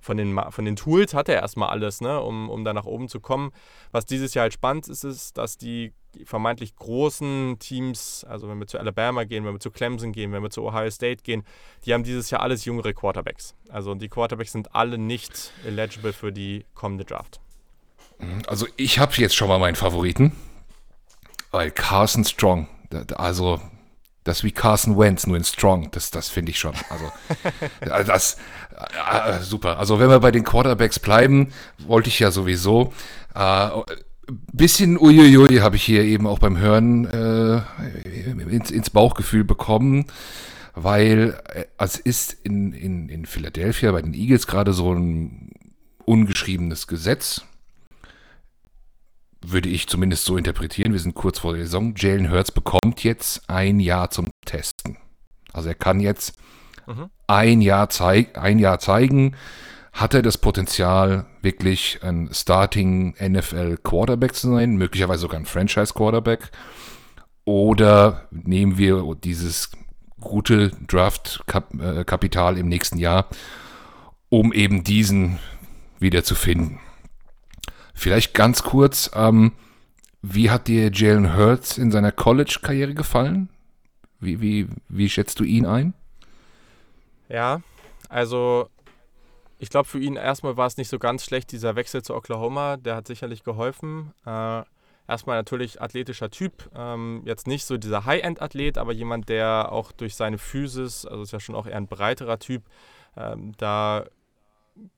von 0.00 0.16
den, 0.16 0.38
von 0.50 0.64
den 0.64 0.74
Tools 0.74 1.14
hat 1.14 1.28
er 1.28 1.36
erstmal 1.36 1.70
alles, 1.70 2.00
ne, 2.00 2.20
um, 2.20 2.50
um 2.50 2.64
da 2.64 2.72
nach 2.72 2.84
oben 2.84 3.08
zu 3.08 3.20
kommen. 3.20 3.52
Was 3.92 4.04
dieses 4.04 4.34
Jahr 4.34 4.42
halt 4.42 4.52
spannend 4.52 4.88
ist, 4.88 5.04
ist, 5.04 5.38
dass 5.38 5.56
die 5.56 5.92
vermeintlich 6.24 6.74
großen 6.74 7.56
Teams, 7.60 8.26
also 8.28 8.48
wenn 8.48 8.58
wir 8.58 8.66
zu 8.66 8.78
Alabama 8.78 9.22
gehen, 9.22 9.44
wenn 9.44 9.54
wir 9.54 9.60
zu 9.60 9.70
Clemson 9.70 10.12
gehen, 10.12 10.32
wenn 10.32 10.42
wir 10.42 10.50
zu 10.50 10.64
Ohio 10.64 10.90
State 10.90 11.22
gehen, 11.22 11.44
die 11.86 11.94
haben 11.94 12.02
dieses 12.02 12.30
Jahr 12.30 12.42
alles 12.42 12.64
jüngere 12.64 12.92
Quarterbacks. 12.92 13.54
Also 13.68 13.94
die 13.94 14.08
Quarterbacks 14.08 14.52
sind 14.52 14.74
alle 14.74 14.98
nicht 14.98 15.52
eligible 15.64 16.12
für 16.12 16.32
die 16.32 16.66
kommende 16.74 17.04
Draft. 17.04 17.40
Mhm, 18.18 18.42
also 18.48 18.66
ich 18.76 18.98
habe 18.98 19.12
jetzt 19.16 19.36
schon 19.36 19.48
mal 19.48 19.58
meinen 19.58 19.76
Favoriten, 19.76 20.32
weil 21.52 21.70
Carson 21.70 22.24
Strong 22.24 22.66
also 23.16 23.60
das 24.24 24.44
wie 24.44 24.52
Carson 24.52 24.98
Wentz, 24.98 25.26
nur 25.26 25.36
in 25.36 25.44
Strong, 25.44 25.90
das, 25.90 26.10
das 26.10 26.28
finde 26.28 26.50
ich 26.50 26.58
schon. 26.58 26.74
Also, 26.90 27.12
das, 28.06 28.36
äh, 28.76 29.40
super. 29.40 29.78
Also, 29.78 29.98
wenn 29.98 30.08
wir 30.08 30.20
bei 30.20 30.30
den 30.30 30.44
Quarterbacks 30.44 30.98
bleiben, 30.98 31.52
wollte 31.78 32.08
ich 32.08 32.20
ja 32.20 32.30
sowieso. 32.30 32.92
Äh, 33.34 33.68
bisschen 34.52 34.96
uiuiui 34.98 35.58
habe 35.58 35.76
ich 35.76 35.82
hier 35.82 36.04
eben 36.04 36.26
auch 36.26 36.38
beim 36.38 36.58
Hören 36.58 37.06
äh, 37.06 37.62
ins, 38.48 38.70
ins 38.70 38.90
Bauchgefühl 38.90 39.44
bekommen, 39.44 40.06
weil 40.74 41.40
äh, 41.52 41.64
es 41.78 41.96
ist 41.96 42.32
in, 42.44 42.72
in, 42.72 43.08
in 43.08 43.26
Philadelphia 43.26 43.90
bei 43.90 44.02
den 44.02 44.14
Eagles 44.14 44.46
gerade 44.46 44.72
so 44.72 44.92
ein 44.92 45.50
ungeschriebenes 46.04 46.86
Gesetz 46.86 47.42
würde 49.44 49.68
ich 49.68 49.88
zumindest 49.88 50.24
so 50.24 50.36
interpretieren. 50.36 50.92
Wir 50.92 51.00
sind 51.00 51.14
kurz 51.14 51.40
vor 51.40 51.54
der 51.54 51.64
Saison. 51.64 51.94
Jalen 51.96 52.30
Hurts 52.30 52.52
bekommt 52.52 53.04
jetzt 53.04 53.48
ein 53.48 53.80
Jahr 53.80 54.10
zum 54.10 54.28
Testen. 54.44 54.98
Also 55.52 55.68
er 55.68 55.74
kann 55.74 56.00
jetzt 56.00 56.34
mhm. 56.86 57.10
ein, 57.26 57.60
Jahr 57.60 57.88
zeig, 57.90 58.38
ein 58.38 58.58
Jahr 58.58 58.78
zeigen, 58.78 59.36
hat 59.92 60.14
er 60.14 60.22
das 60.22 60.38
Potenzial, 60.38 61.26
wirklich 61.42 62.00
ein 62.02 62.30
Starting 62.32 63.14
NFL 63.20 63.78
Quarterback 63.82 64.34
zu 64.34 64.50
sein, 64.50 64.76
möglicherweise 64.76 65.22
sogar 65.22 65.38
ein 65.38 65.46
Franchise 65.46 65.92
Quarterback. 65.92 66.50
Oder 67.44 68.28
nehmen 68.30 68.78
wir 68.78 69.04
dieses 69.22 69.70
gute 70.20 70.70
Draft-Kapital 70.86 72.56
im 72.56 72.68
nächsten 72.68 72.98
Jahr, 72.98 73.26
um 74.28 74.52
eben 74.52 74.84
diesen 74.84 75.38
wieder 75.98 76.24
zu 76.24 76.34
finden. 76.34 76.80
Vielleicht 77.94 78.34
ganz 78.34 78.62
kurz, 78.62 79.10
ähm, 79.14 79.52
wie 80.22 80.50
hat 80.50 80.68
dir 80.68 80.90
Jalen 80.92 81.36
Hurts 81.36 81.78
in 81.78 81.90
seiner 81.90 82.12
College-Karriere 82.12 82.94
gefallen? 82.94 83.48
Wie, 84.20 84.40
wie, 84.40 84.68
wie 84.88 85.08
schätzt 85.08 85.40
du 85.40 85.44
ihn 85.44 85.66
ein? 85.66 85.94
Ja, 87.28 87.60
also 88.08 88.68
ich 89.58 89.70
glaube, 89.70 89.88
für 89.88 90.00
ihn 90.00 90.16
erstmal 90.16 90.56
war 90.56 90.66
es 90.66 90.76
nicht 90.76 90.88
so 90.88 90.98
ganz 90.98 91.24
schlecht, 91.24 91.52
dieser 91.52 91.76
Wechsel 91.76 92.02
zu 92.02 92.14
Oklahoma. 92.14 92.76
Der 92.76 92.96
hat 92.96 93.06
sicherlich 93.06 93.44
geholfen. 93.44 94.12
Äh, 94.26 94.62
erstmal 95.06 95.36
natürlich 95.36 95.80
athletischer 95.80 96.30
Typ. 96.30 96.68
Ähm, 96.74 97.22
jetzt 97.24 97.46
nicht 97.46 97.64
so 97.64 97.76
dieser 97.76 98.04
High-End-Athlet, 98.04 98.78
aber 98.78 98.92
jemand, 98.92 99.28
der 99.28 99.70
auch 99.70 99.92
durch 99.92 100.14
seine 100.16 100.38
Physis, 100.38 101.06
also 101.06 101.22
ist 101.22 101.32
ja 101.32 101.40
schon 101.40 101.54
auch 101.54 101.66
eher 101.66 101.76
ein 101.76 101.86
breiterer 101.86 102.38
Typ, 102.38 102.64
ähm, 103.16 103.52
da 103.56 104.06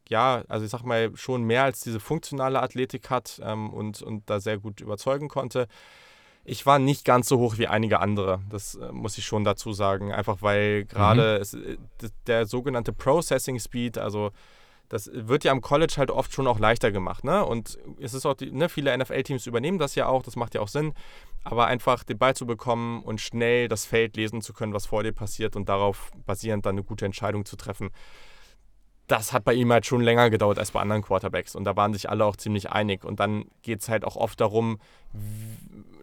ja, 0.08 0.44
also 0.48 0.64
ich 0.64 0.70
sag 0.70 0.84
mal, 0.84 1.16
schon 1.16 1.44
mehr 1.44 1.64
als 1.64 1.80
diese 1.80 2.00
funktionale 2.00 2.62
Athletik 2.62 3.10
hat 3.10 3.40
ähm, 3.42 3.72
und, 3.72 4.02
und 4.02 4.28
da 4.28 4.40
sehr 4.40 4.58
gut 4.58 4.80
überzeugen 4.80 5.28
konnte. 5.28 5.66
Ich 6.44 6.66
war 6.66 6.78
nicht 6.78 7.04
ganz 7.04 7.28
so 7.28 7.38
hoch 7.38 7.56
wie 7.56 7.68
einige 7.68 8.00
andere, 8.00 8.42
das 8.50 8.74
äh, 8.74 8.92
muss 8.92 9.16
ich 9.16 9.24
schon 9.24 9.44
dazu 9.44 9.72
sagen. 9.72 10.12
Einfach 10.12 10.42
weil 10.42 10.84
gerade 10.84 11.42
mhm. 11.52 11.78
Der 12.26 12.46
sogenannte 12.46 12.92
Processing 12.92 13.58
Speed, 13.58 13.96
also 13.98 14.30
das 14.90 15.10
wird 15.12 15.44
ja 15.44 15.52
am 15.52 15.62
College 15.62 15.94
halt 15.96 16.10
oft 16.10 16.34
schon 16.34 16.46
auch 16.46 16.58
leichter 16.58 16.92
gemacht. 16.92 17.24
Ne? 17.24 17.44
Und 17.44 17.78
es 17.98 18.12
ist 18.12 18.26
auch, 18.26 18.34
die, 18.34 18.52
ne, 18.52 18.68
viele 18.68 18.96
NFL-Teams 18.96 19.46
übernehmen 19.46 19.78
das 19.78 19.94
ja 19.94 20.06
auch, 20.06 20.22
das 20.22 20.36
macht 20.36 20.54
ja 20.54 20.60
auch 20.60 20.68
Sinn. 20.68 20.92
Aber 21.42 21.66
einfach 21.66 22.04
den 22.04 22.18
Ball 22.18 22.36
zu 22.36 22.46
bekommen 22.46 23.02
und 23.02 23.20
schnell 23.20 23.68
das 23.68 23.86
Feld 23.86 24.16
lesen 24.16 24.42
zu 24.42 24.52
können, 24.52 24.74
was 24.74 24.86
vor 24.86 25.02
dir 25.02 25.12
passiert 25.12 25.56
und 25.56 25.68
darauf 25.68 26.10
basierend 26.26 26.66
dann 26.66 26.74
eine 26.74 26.84
gute 26.84 27.06
Entscheidung 27.06 27.46
zu 27.46 27.56
treffen 27.56 27.90
das 29.06 29.32
hat 29.32 29.44
bei 29.44 29.54
ihm 29.54 29.70
halt 29.70 29.86
schon 29.86 30.00
länger 30.00 30.30
gedauert 30.30 30.58
als 30.58 30.70
bei 30.70 30.80
anderen 30.80 31.02
Quarterbacks. 31.02 31.54
Und 31.54 31.64
da 31.64 31.76
waren 31.76 31.92
sich 31.92 32.08
alle 32.08 32.24
auch 32.24 32.36
ziemlich 32.36 32.70
einig. 32.70 33.04
Und 33.04 33.20
dann 33.20 33.46
geht 33.62 33.80
es 33.80 33.88
halt 33.88 34.04
auch 34.04 34.16
oft 34.16 34.40
darum, 34.40 34.78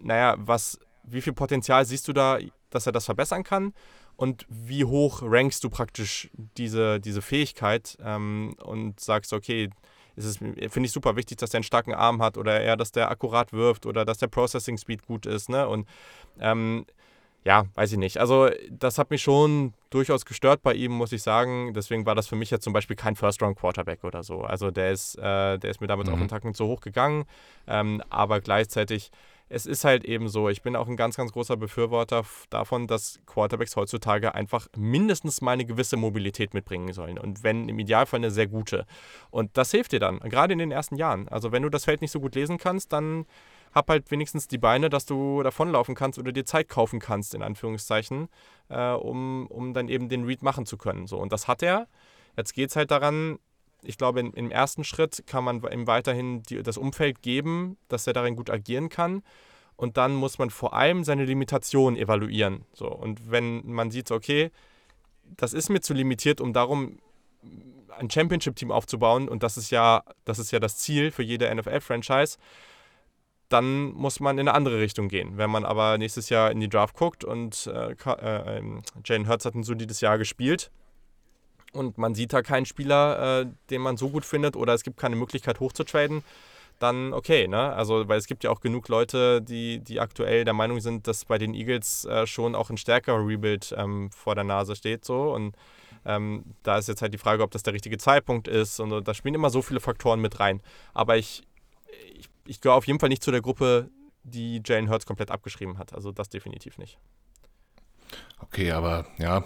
naja, 0.01 0.35
was, 0.37 0.79
wie 1.03 1.21
viel 1.21 1.33
Potenzial 1.33 1.85
siehst 1.85 2.07
du 2.07 2.13
da, 2.13 2.37
dass 2.69 2.85
er 2.85 2.91
das 2.91 3.05
verbessern 3.05 3.43
kann? 3.43 3.73
Und 4.15 4.45
wie 4.49 4.85
hoch 4.85 5.23
rankst 5.23 5.63
du 5.63 5.69
praktisch 5.69 6.29
diese, 6.57 6.99
diese 6.99 7.23
Fähigkeit 7.23 7.97
ähm, 8.03 8.55
und 8.63 8.99
sagst, 8.99 9.33
okay, 9.33 9.69
finde 10.15 10.85
ich 10.85 10.91
super 10.91 11.15
wichtig, 11.15 11.37
dass 11.37 11.49
der 11.49 11.59
einen 11.59 11.63
starken 11.63 11.93
Arm 11.93 12.21
hat 12.21 12.37
oder 12.37 12.61
eher, 12.61 12.77
dass 12.77 12.91
der 12.91 13.09
akkurat 13.09 13.53
wirft 13.53 13.85
oder 13.85 14.05
dass 14.05 14.19
der 14.19 14.27
Processing 14.27 14.77
Speed 14.77 15.07
gut 15.07 15.25
ist. 15.25 15.49
Ne? 15.49 15.67
Und 15.67 15.87
ähm, 16.39 16.85
ja, 17.43 17.65
weiß 17.73 17.91
ich 17.93 17.97
nicht. 17.97 18.17
Also, 18.17 18.49
das 18.69 18.99
hat 18.99 19.09
mich 19.09 19.23
schon 19.23 19.73
durchaus 19.89 20.25
gestört 20.25 20.61
bei 20.61 20.73
ihm, 20.73 20.91
muss 20.91 21.11
ich 21.11 21.23
sagen. 21.23 21.73
Deswegen 21.73 22.05
war 22.05 22.13
das 22.13 22.27
für 22.27 22.35
mich 22.35 22.51
jetzt 22.51 22.63
zum 22.63 22.73
Beispiel 22.73 22.95
kein 22.95 23.15
First-Round-Quarterback 23.15 24.03
oder 24.03 24.21
so. 24.21 24.41
Also, 24.41 24.69
der 24.69 24.91
ist, 24.91 25.15
äh, 25.17 25.57
der 25.57 25.71
ist 25.71 25.81
mir 25.81 25.87
damit 25.87 26.07
mhm. 26.07 26.13
auch 26.13 26.17
einen 26.19 26.27
Tacken 26.27 26.53
zu 26.53 26.67
hoch 26.67 26.81
gegangen. 26.81 27.25
Ähm, 27.67 28.03
aber 28.09 28.41
gleichzeitig, 28.41 29.11
es 29.49 29.65
ist 29.65 29.83
halt 29.83 30.05
eben 30.05 30.29
so, 30.29 30.49
ich 30.49 30.61
bin 30.61 30.75
auch 30.75 30.87
ein 30.87 30.95
ganz, 30.95 31.17
ganz 31.17 31.31
großer 31.31 31.57
Befürworter 31.57 32.23
davon, 32.51 32.85
dass 32.85 33.19
Quarterbacks 33.25 33.75
heutzutage 33.75 34.35
einfach 34.35 34.67
mindestens 34.77 35.41
mal 35.41 35.53
eine 35.53 35.65
gewisse 35.65 35.97
Mobilität 35.97 36.53
mitbringen 36.53 36.93
sollen. 36.93 37.17
Und 37.17 37.43
wenn 37.43 37.67
im 37.67 37.79
Idealfall 37.79 38.19
eine 38.19 38.29
sehr 38.29 38.47
gute. 38.47 38.85
Und 39.31 39.57
das 39.57 39.71
hilft 39.71 39.93
dir 39.93 39.99
dann, 39.99 40.19
gerade 40.19 40.53
in 40.53 40.59
den 40.59 40.71
ersten 40.71 40.95
Jahren. 40.95 41.27
Also, 41.27 41.51
wenn 41.51 41.63
du 41.63 41.69
das 41.69 41.85
Feld 41.85 42.01
nicht 42.01 42.11
so 42.11 42.19
gut 42.19 42.35
lesen 42.35 42.59
kannst, 42.59 42.93
dann 42.93 43.25
hab 43.73 43.89
halt 43.89 44.11
wenigstens 44.11 44.47
die 44.47 44.57
Beine, 44.57 44.89
dass 44.89 45.05
du 45.05 45.43
davonlaufen 45.43 45.95
kannst 45.95 46.19
oder 46.19 46.31
dir 46.31 46.45
Zeit 46.45 46.69
kaufen 46.69 46.99
kannst, 46.99 47.33
in 47.33 47.41
Anführungszeichen, 47.41 48.27
äh, 48.69 48.91
um, 48.91 49.47
um 49.47 49.73
dann 49.73 49.87
eben 49.87 50.09
den 50.09 50.25
Read 50.25 50.43
machen 50.43 50.65
zu 50.65 50.77
können. 50.77 51.07
So, 51.07 51.17
und 51.17 51.31
das 51.31 51.47
hat 51.47 51.63
er. 51.63 51.87
Jetzt 52.37 52.53
geht 52.53 52.69
es 52.69 52.75
halt 52.75 52.91
daran, 52.91 53.39
ich 53.83 53.97
glaube, 53.97 54.19
in, 54.19 54.33
im 54.33 54.51
ersten 54.51 54.83
Schritt 54.83 55.23
kann 55.25 55.43
man 55.43 55.63
ihm 55.71 55.87
weiterhin 55.87 56.43
die, 56.43 56.61
das 56.63 56.77
Umfeld 56.77 57.21
geben, 57.21 57.77
dass 57.87 58.07
er 58.07 58.13
darin 58.13 58.35
gut 58.35 58.49
agieren 58.49 58.89
kann. 58.89 59.23
Und 59.75 59.97
dann 59.97 60.13
muss 60.13 60.37
man 60.37 60.49
vor 60.49 60.73
allem 60.73 61.03
seine 61.03 61.25
Limitation 61.25 61.95
evaluieren. 61.95 62.65
So, 62.73 62.87
und 62.87 63.31
wenn 63.31 63.65
man 63.65 63.89
sieht, 63.89 64.11
okay, 64.11 64.51
das 65.23 65.53
ist 65.53 65.69
mir 65.69 65.81
zu 65.81 65.93
limitiert, 65.93 66.41
um 66.41 66.53
darum 66.53 66.99
ein 67.97 68.09
Championship-Team 68.09 68.71
aufzubauen, 68.71 69.27
und 69.27 69.43
das 69.43 69.57
ist 69.57 69.71
ja, 69.71 70.03
das 70.25 70.39
ist 70.39 70.51
ja 70.51 70.59
das 70.59 70.77
Ziel 70.77 71.11
für 71.11 71.23
jede 71.23 71.53
NFL-Franchise, 71.53 72.37
dann 73.51 73.91
muss 73.93 74.19
man 74.19 74.37
in 74.37 74.47
eine 74.47 74.55
andere 74.55 74.79
Richtung 74.79 75.09
gehen. 75.09 75.37
Wenn 75.37 75.49
man 75.49 75.65
aber 75.65 75.97
nächstes 75.97 76.29
Jahr 76.29 76.51
in 76.51 76.59
die 76.59 76.69
Draft 76.69 76.95
guckt 76.95 77.23
und 77.23 77.67
äh, 77.67 77.91
äh, 77.91 78.57
ähm, 78.57 78.81
Jalen 79.03 79.27
Hurts 79.27 79.45
hat 79.45 79.55
ein 79.55 79.63
solides 79.63 79.99
Jahr 80.01 80.17
gespielt 80.17 80.71
und 81.73 81.97
man 81.97 82.15
sieht 82.15 82.33
da 82.33 82.41
keinen 82.41 82.65
Spieler, 82.65 83.41
äh, 83.41 83.45
den 83.69 83.81
man 83.81 83.97
so 83.97 84.09
gut 84.09 84.25
findet 84.25 84.55
oder 84.55 84.73
es 84.73 84.83
gibt 84.83 84.97
keine 84.97 85.15
Möglichkeit 85.15 85.59
hochzutraden, 85.59 86.23
dann 86.79 87.13
okay, 87.13 87.47
ne? 87.47 87.73
Also, 87.73 88.07
weil 88.07 88.17
es 88.17 88.25
gibt 88.25 88.43
ja 88.43 88.49
auch 88.49 88.61
genug 88.61 88.87
Leute, 88.87 89.41
die, 89.41 89.79
die 89.79 89.99
aktuell 89.99 90.45
der 90.45 90.53
Meinung 90.53 90.79
sind, 90.79 91.07
dass 91.07 91.25
bei 91.25 91.37
den 91.37 91.53
Eagles 91.53 92.05
äh, 92.05 92.25
schon 92.25 92.55
auch 92.55 92.69
ein 92.69 92.77
stärkerer 92.77 93.25
Rebuild 93.25 93.75
ähm, 93.77 94.09
vor 94.11 94.33
der 94.33 94.45
Nase 94.45 94.75
steht, 94.75 95.05
so 95.05 95.33
und 95.33 95.55
ähm, 96.05 96.43
da 96.63 96.77
ist 96.77 96.87
jetzt 96.87 97.01
halt 97.01 97.13
die 97.13 97.19
Frage, 97.19 97.43
ob 97.43 97.51
das 97.51 97.63
der 97.63 97.73
richtige 97.73 97.97
Zeitpunkt 97.97 98.47
ist 98.47 98.79
und 98.79 99.07
da 99.07 99.13
spielen 99.13 99.35
immer 99.35 99.49
so 99.49 99.61
viele 99.61 99.79
Faktoren 99.79 100.19
mit 100.19 100.39
rein. 100.39 100.61
Aber 100.93 101.17
ich, 101.17 101.43
ich 102.15 102.30
ich 102.51 102.59
gehöre 102.59 102.75
auf 102.75 102.85
jeden 102.85 102.99
Fall 102.99 103.07
nicht 103.07 103.23
zu 103.23 103.31
der 103.31 103.41
Gruppe, 103.41 103.89
die 104.23 104.61
Jane 104.63 104.89
Hurts 104.89 105.05
komplett 105.05 105.31
abgeschrieben 105.31 105.77
hat. 105.77 105.93
Also 105.93 106.11
das 106.11 106.27
definitiv 106.27 106.77
nicht. 106.77 106.99
Okay, 108.39 108.71
aber 108.71 109.07
ja, 109.17 109.45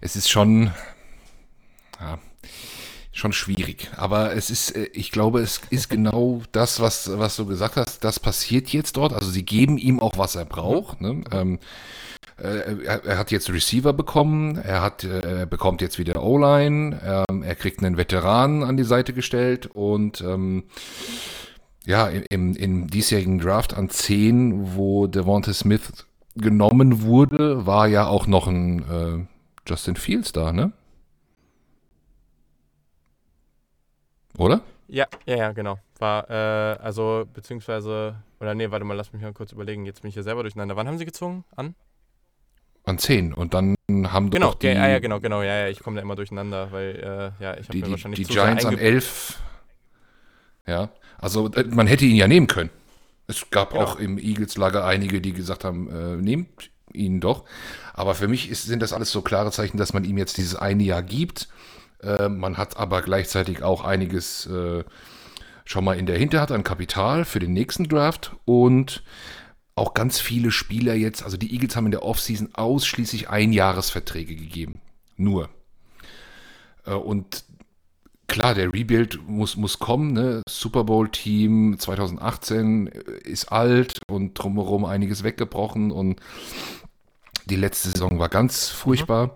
es 0.00 0.14
ist 0.14 0.30
schon, 0.30 0.72
ja, 2.00 2.20
schon 3.10 3.32
schwierig. 3.32 3.90
Aber 3.96 4.36
es 4.36 4.50
ist, 4.50 4.70
äh, 4.70 4.84
ich 4.92 5.10
glaube, 5.10 5.40
es 5.40 5.62
ist 5.70 5.90
genau 5.90 6.42
das, 6.52 6.78
was, 6.78 7.18
was 7.18 7.34
du 7.34 7.44
gesagt 7.44 7.76
hast. 7.76 8.04
Das 8.04 8.20
passiert 8.20 8.68
jetzt 8.68 8.96
dort. 8.96 9.12
Also 9.12 9.30
sie 9.30 9.44
geben 9.44 9.76
ihm 9.76 9.98
auch, 9.98 10.16
was 10.16 10.36
er 10.36 10.44
braucht. 10.44 11.00
Ne? 11.00 11.24
Ähm, 11.32 11.58
äh, 12.36 12.84
er, 12.84 13.18
hat 13.18 13.32
jetzt 13.32 13.50
Receiver 13.50 13.92
bekommen, 13.92 14.58
er 14.58 14.80
hat, 14.80 15.02
äh, 15.02 15.46
bekommt 15.50 15.80
jetzt 15.80 15.98
wieder 15.98 16.22
O-Line, 16.22 17.24
ähm, 17.28 17.42
er 17.42 17.54
kriegt 17.56 17.82
einen 17.82 17.96
Veteran 17.96 18.62
an 18.62 18.76
die 18.76 18.84
Seite 18.84 19.12
gestellt 19.12 19.66
und 19.66 20.20
ähm, 20.20 20.64
ja, 21.86 22.08
im, 22.08 22.56
im 22.56 22.86
diesjährigen 22.86 23.38
Draft 23.38 23.74
an 23.74 23.90
10, 23.90 24.74
wo 24.74 25.06
Devonta 25.06 25.52
Smith 25.52 26.06
genommen 26.34 27.02
wurde, 27.02 27.66
war 27.66 27.86
ja 27.86 28.06
auch 28.06 28.26
noch 28.26 28.46
ein 28.46 28.78
äh, 28.90 29.26
Justin 29.68 29.96
Fields 29.96 30.32
da, 30.32 30.52
ne? 30.52 30.72
Oder? 34.36 34.62
Ja, 34.88 35.06
ja, 35.26 35.36
ja, 35.36 35.52
genau. 35.52 35.78
War, 35.98 36.28
äh, 36.28 36.78
also, 36.82 37.24
beziehungsweise, 37.32 38.16
oder 38.40 38.54
nee, 38.54 38.70
warte 38.70 38.84
mal, 38.84 38.94
lass 38.94 39.12
mich 39.12 39.22
mal 39.22 39.32
kurz 39.32 39.52
überlegen. 39.52 39.86
Jetzt 39.86 40.02
bin 40.02 40.08
ich 40.08 40.14
hier 40.14 40.24
selber 40.24 40.42
durcheinander. 40.42 40.76
Wann 40.76 40.88
haben 40.88 40.98
sie 40.98 41.04
gezogen? 41.04 41.44
An? 41.54 41.74
An 42.84 42.98
10. 42.98 43.32
Und 43.32 43.54
dann 43.54 43.76
haben 43.90 44.30
genau, 44.30 44.54
die... 44.54 44.66
Ja, 44.66 44.88
ja, 44.88 44.98
genau, 44.98 45.20
genau. 45.20 45.42
Ja, 45.42 45.60
ja, 45.60 45.68
ich 45.68 45.80
komme 45.80 45.96
da 45.96 46.02
immer 46.02 46.16
durcheinander, 46.16 46.72
weil, 46.72 46.96
äh, 46.96 47.42
ja, 47.42 47.56
ich 47.56 47.68
habe 47.68 47.78
mir 47.78 47.90
wahrscheinlich 47.90 48.26
Die 48.26 48.32
Giants 48.32 48.64
an 48.64 48.76
11. 48.76 49.40
Ja, 50.66 50.90
also 51.18 51.50
äh, 51.52 51.64
man 51.64 51.86
hätte 51.86 52.04
ihn 52.04 52.16
ja 52.16 52.28
nehmen 52.28 52.46
können. 52.46 52.70
Es 53.26 53.50
gab 53.50 53.74
ja. 53.74 53.80
auch 53.80 53.98
im 53.98 54.18
Eagles-Lager 54.18 54.84
einige, 54.84 55.20
die 55.20 55.32
gesagt 55.32 55.64
haben, 55.64 55.88
äh, 55.88 56.16
nehmt 56.16 56.70
ihn 56.92 57.20
doch. 57.20 57.44
Aber 57.94 58.14
für 58.14 58.28
mich 58.28 58.50
ist, 58.50 58.64
sind 58.64 58.80
das 58.80 58.92
alles 58.92 59.10
so 59.10 59.22
klare 59.22 59.50
Zeichen, 59.50 59.78
dass 59.78 59.92
man 59.92 60.04
ihm 60.04 60.18
jetzt 60.18 60.36
dieses 60.36 60.56
eine 60.56 60.82
Jahr 60.82 61.02
gibt. 61.02 61.48
Äh, 62.02 62.28
man 62.28 62.58
hat 62.58 62.76
aber 62.76 63.02
gleichzeitig 63.02 63.62
auch 63.62 63.84
einiges 63.84 64.46
äh, 64.46 64.84
schon 65.64 65.84
mal 65.84 65.98
in 65.98 66.06
der 66.06 66.18
Hinterhand 66.18 66.52
an 66.52 66.64
Kapital 66.64 67.24
für 67.24 67.38
den 67.38 67.52
nächsten 67.52 67.88
Draft 67.88 68.36
und 68.44 69.02
auch 69.76 69.94
ganz 69.94 70.20
viele 70.20 70.50
Spieler 70.50 70.94
jetzt, 70.94 71.24
also 71.24 71.36
die 71.36 71.52
Eagles 71.52 71.74
haben 71.74 71.86
in 71.86 71.92
der 71.92 72.04
Offseason 72.04 72.50
ausschließlich 72.54 73.28
Einjahresverträge 73.28 74.36
gegeben. 74.36 74.80
Nur. 75.16 75.48
Äh, 76.84 76.92
und 76.92 77.44
klar, 78.28 78.54
der 78.54 78.72
Rebuild 78.72 79.20
muss, 79.28 79.56
muss 79.56 79.78
kommen. 79.78 80.12
Ne? 80.12 80.42
Super 80.48 80.84
Bowl-Team 80.84 81.76
2018 81.78 82.86
ist 82.86 83.50
alt 83.52 83.98
und 84.08 84.34
drumherum 84.34 84.84
einiges 84.84 85.24
weggebrochen 85.24 85.90
und 85.90 86.20
die 87.46 87.56
letzte 87.56 87.90
Saison 87.90 88.18
war 88.18 88.28
ganz 88.28 88.68
furchtbar. 88.68 89.26
Mhm. 89.26 89.32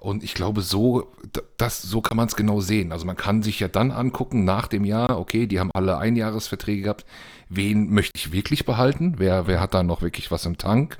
Und 0.00 0.24
ich 0.24 0.32
glaube, 0.32 0.62
so, 0.62 1.12
das, 1.58 1.82
so 1.82 2.00
kann 2.00 2.16
man 2.16 2.26
es 2.26 2.34
genau 2.34 2.60
sehen. 2.60 2.90
Also 2.90 3.04
man 3.04 3.16
kann 3.16 3.42
sich 3.42 3.60
ja 3.60 3.68
dann 3.68 3.90
angucken 3.90 4.44
nach 4.44 4.66
dem 4.66 4.86
Jahr, 4.86 5.18
okay, 5.18 5.46
die 5.46 5.60
haben 5.60 5.70
alle 5.74 5.98
Einjahresverträge 5.98 6.82
gehabt. 6.82 7.04
Wen 7.50 7.90
möchte 7.90 8.12
ich 8.16 8.32
wirklich 8.32 8.64
behalten? 8.64 9.16
Wer, 9.18 9.46
wer 9.46 9.60
hat 9.60 9.74
da 9.74 9.82
noch 9.82 10.00
wirklich 10.00 10.30
was 10.30 10.46
im 10.46 10.56
Tank? 10.56 10.98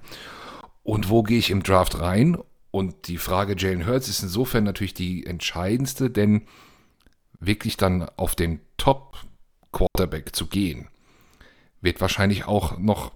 Und 0.83 1.09
wo 1.09 1.23
gehe 1.23 1.39
ich 1.39 1.51
im 1.51 1.63
Draft 1.63 1.99
rein? 1.99 2.37
Und 2.71 3.09
die 3.09 3.17
Frage 3.17 3.55
Jalen 3.57 3.87
Hurts 3.87 4.09
ist 4.09 4.23
insofern 4.23 4.65
natürlich 4.65 4.95
die 4.95 5.25
entscheidendste, 5.25 6.11
denn 6.11 6.43
wirklich 7.41 7.77
dann 7.77 8.09
auf 8.17 8.35
den 8.35 8.61
Top-Quarterback 8.77 10.35
zu 10.35 10.47
gehen, 10.47 10.89
wird 11.81 12.01
wahrscheinlich 12.01 12.45
auch 12.45 12.79
noch 12.79 13.13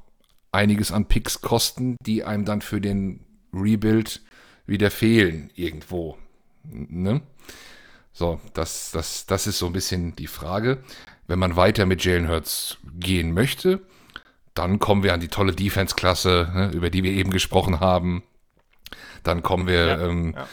einiges 0.53 0.93
an 0.93 1.07
Picks 1.07 1.41
kosten, 1.41 1.97
die 2.01 2.25
einem 2.25 2.45
dann 2.45 2.62
für 2.62 2.81
den 2.81 3.27
Rebuild 3.53 4.22
wieder 4.66 4.91
fehlen 4.91 5.51
irgendwo. 5.55 6.16
Ne? 6.64 7.20
So, 8.12 8.41
das, 8.55 8.91
das, 8.93 9.27
das 9.27 9.47
ist 9.47 9.59
so 9.59 9.66
ein 9.66 9.72
bisschen 9.72 10.16
die 10.16 10.27
Frage. 10.27 10.83
Wenn 11.27 11.39
man 11.39 11.57
weiter 11.57 11.85
mit 11.87 12.05
Jalen 12.05 12.29
Hurts 12.29 12.79
gehen 12.99 13.33
möchte, 13.33 13.81
dann 14.55 14.79
kommen 14.79 15.03
wir 15.03 15.12
an 15.12 15.20
die 15.20 15.29
tolle 15.29 15.53
Defense-Klasse, 15.53 16.51
ne, 16.55 16.70
über 16.72 16.91
die 16.91 17.03
wir 17.03 17.11
eben 17.11 17.31
gesprochen 17.31 17.81
haben. 17.81 18.22
Dann 19.25 19.43
kommen 19.43 19.66
wir 19.66 19.87
ja, 19.87 20.01
ähm, 20.07 20.35
ja. 20.37 20.47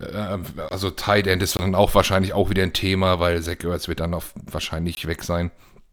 Äh, 0.00 0.38
also 0.70 0.90
Tight 0.90 1.26
End 1.26 1.42
ist 1.42 1.56
dann 1.58 1.74
auch 1.74 1.94
wahrscheinlich 1.94 2.32
auch 2.32 2.50
wieder 2.50 2.62
ein 2.62 2.72
Thema, 2.72 3.20
weil 3.20 3.42
Zach 3.42 3.62
Ertz 3.64 3.88
wird 3.88 4.00
dann 4.00 4.14
auch 4.14 4.24
wahrscheinlich 4.46 5.06
weg 5.06 5.22
sein. 5.22 5.50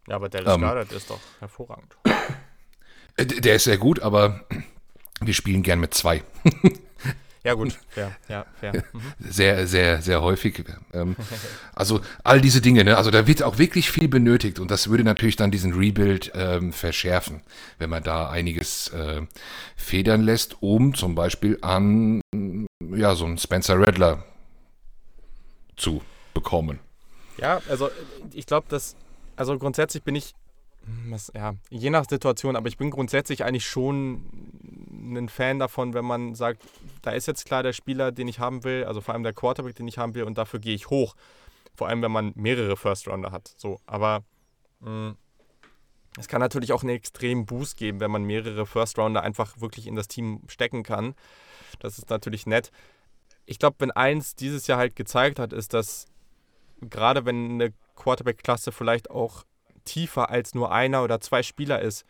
Ja, 0.08 0.16
aber 0.16 0.28
Dallas 0.28 0.54
ähm, 0.54 0.62
Goddard 0.62 0.92
ist 0.92 1.10
doch 1.10 1.20
hervorragend. 1.38 1.96
Äh, 3.16 3.26
der 3.26 3.56
ist 3.56 3.64
sehr 3.64 3.78
gut, 3.78 4.00
aber 4.00 4.40
wir 5.20 5.34
spielen 5.34 5.62
gern 5.62 5.80
mit 5.80 5.94
zwei. 5.94 6.22
Ja, 7.44 7.54
gut, 7.54 7.76
fair, 7.88 8.16
ja, 8.28 8.46
fair. 8.60 8.84
Mhm. 8.92 9.00
Sehr, 9.18 9.66
sehr, 9.66 10.00
sehr 10.00 10.22
häufig. 10.22 10.64
Ähm, 10.92 11.16
also 11.74 12.00
all 12.22 12.40
diese 12.40 12.60
Dinge, 12.60 12.84
ne? 12.84 12.96
also 12.96 13.10
da 13.10 13.26
wird 13.26 13.42
auch 13.42 13.58
wirklich 13.58 13.90
viel 13.90 14.08
benötigt 14.08 14.60
und 14.60 14.70
das 14.70 14.88
würde 14.88 15.02
natürlich 15.02 15.36
dann 15.36 15.50
diesen 15.50 15.72
Rebuild 15.72 16.30
ähm, 16.34 16.72
verschärfen, 16.72 17.42
wenn 17.78 17.90
man 17.90 18.02
da 18.02 18.30
einiges 18.30 18.88
äh, 18.88 19.22
federn 19.76 20.22
lässt, 20.22 20.62
um 20.62 20.94
zum 20.94 21.14
Beispiel 21.14 21.58
an 21.62 22.20
ja, 22.94 23.14
so 23.14 23.24
einen 23.24 23.38
Spencer 23.38 23.78
Rattler 23.78 24.24
zu 25.76 26.02
bekommen. 26.34 26.78
Ja, 27.38 27.60
also 27.68 27.90
ich 28.32 28.46
glaube, 28.46 28.66
dass, 28.68 28.94
also 29.36 29.58
grundsätzlich 29.58 30.04
bin 30.04 30.14
ich 30.14 30.34
was, 31.08 31.30
ja, 31.34 31.54
je 31.70 31.90
nach 31.90 32.04
Situation, 32.08 32.56
aber 32.56 32.68
ich 32.68 32.76
bin 32.76 32.90
grundsätzlich 32.90 33.44
eigentlich 33.44 33.66
schon 33.66 34.24
ein 35.02 35.28
Fan 35.28 35.58
davon, 35.58 35.94
wenn 35.94 36.04
man 36.04 36.34
sagt, 36.34 36.62
da 37.02 37.10
ist 37.10 37.26
jetzt 37.26 37.44
klar 37.44 37.62
der 37.62 37.72
Spieler, 37.72 38.12
den 38.12 38.28
ich 38.28 38.38
haben 38.38 38.64
will, 38.64 38.84
also 38.84 39.00
vor 39.00 39.14
allem 39.14 39.22
der 39.22 39.32
Quarterback, 39.32 39.74
den 39.74 39.88
ich 39.88 39.98
haben 39.98 40.14
will, 40.14 40.24
und 40.24 40.38
dafür 40.38 40.60
gehe 40.60 40.74
ich 40.74 40.90
hoch. 40.90 41.14
Vor 41.74 41.88
allem, 41.88 42.02
wenn 42.02 42.12
man 42.12 42.32
mehrere 42.34 42.76
First 42.76 43.08
Rounder 43.08 43.32
hat. 43.32 43.52
So, 43.56 43.80
aber 43.86 44.22
mh, 44.80 44.90
mm, 44.90 45.16
es 46.18 46.28
kann 46.28 46.40
natürlich 46.40 46.72
auch 46.72 46.82
einen 46.82 46.94
extremen 46.94 47.46
Boost 47.46 47.78
geben, 47.78 48.00
wenn 48.00 48.10
man 48.10 48.24
mehrere 48.24 48.66
First 48.66 48.98
Rounder 48.98 49.22
einfach 49.22 49.60
wirklich 49.60 49.86
in 49.86 49.96
das 49.96 50.08
Team 50.08 50.42
stecken 50.46 50.82
kann. 50.82 51.14
Das 51.80 51.98
ist 51.98 52.10
natürlich 52.10 52.46
nett. 52.46 52.70
Ich 53.46 53.58
glaube, 53.58 53.76
wenn 53.78 53.90
eins 53.90 54.34
dieses 54.34 54.66
Jahr 54.66 54.78
halt 54.78 54.94
gezeigt 54.94 55.38
hat, 55.38 55.52
ist, 55.52 55.72
dass 55.72 56.06
gerade 56.82 57.24
wenn 57.24 57.52
eine 57.52 57.72
Quarterback-Klasse 57.96 58.72
vielleicht 58.72 59.10
auch 59.10 59.44
tiefer 59.84 60.30
als 60.30 60.54
nur 60.54 60.70
einer 60.70 61.02
oder 61.02 61.20
zwei 61.20 61.42
Spieler 61.42 61.80
ist, 61.80 62.04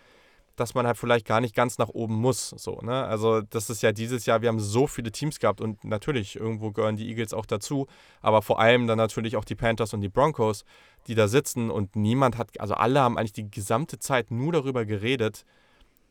dass 0.56 0.74
man 0.74 0.86
halt 0.86 0.96
vielleicht 0.96 1.26
gar 1.26 1.40
nicht 1.40 1.54
ganz 1.54 1.78
nach 1.78 1.88
oben 1.88 2.14
muss. 2.14 2.50
So, 2.50 2.80
ne? 2.82 3.04
Also 3.04 3.40
das 3.40 3.70
ist 3.70 3.82
ja 3.82 3.92
dieses 3.92 4.26
Jahr, 4.26 4.42
wir 4.42 4.48
haben 4.48 4.60
so 4.60 4.86
viele 4.86 5.10
Teams 5.10 5.38
gehabt 5.38 5.60
und 5.60 5.84
natürlich, 5.84 6.36
irgendwo 6.36 6.72
gehören 6.72 6.96
die 6.96 7.08
Eagles 7.08 7.32
auch 7.32 7.46
dazu, 7.46 7.86
aber 8.20 8.42
vor 8.42 8.60
allem 8.60 8.86
dann 8.86 8.98
natürlich 8.98 9.36
auch 9.36 9.44
die 9.44 9.54
Panthers 9.54 9.94
und 9.94 10.00
die 10.00 10.08
Broncos, 10.08 10.64
die 11.06 11.14
da 11.14 11.28
sitzen 11.28 11.70
und 11.70 11.96
niemand 11.96 12.36
hat, 12.36 12.60
also 12.60 12.74
alle 12.74 13.00
haben 13.00 13.18
eigentlich 13.18 13.32
die 13.32 13.50
gesamte 13.50 13.98
Zeit 13.98 14.30
nur 14.30 14.52
darüber 14.52 14.84
geredet, 14.84 15.44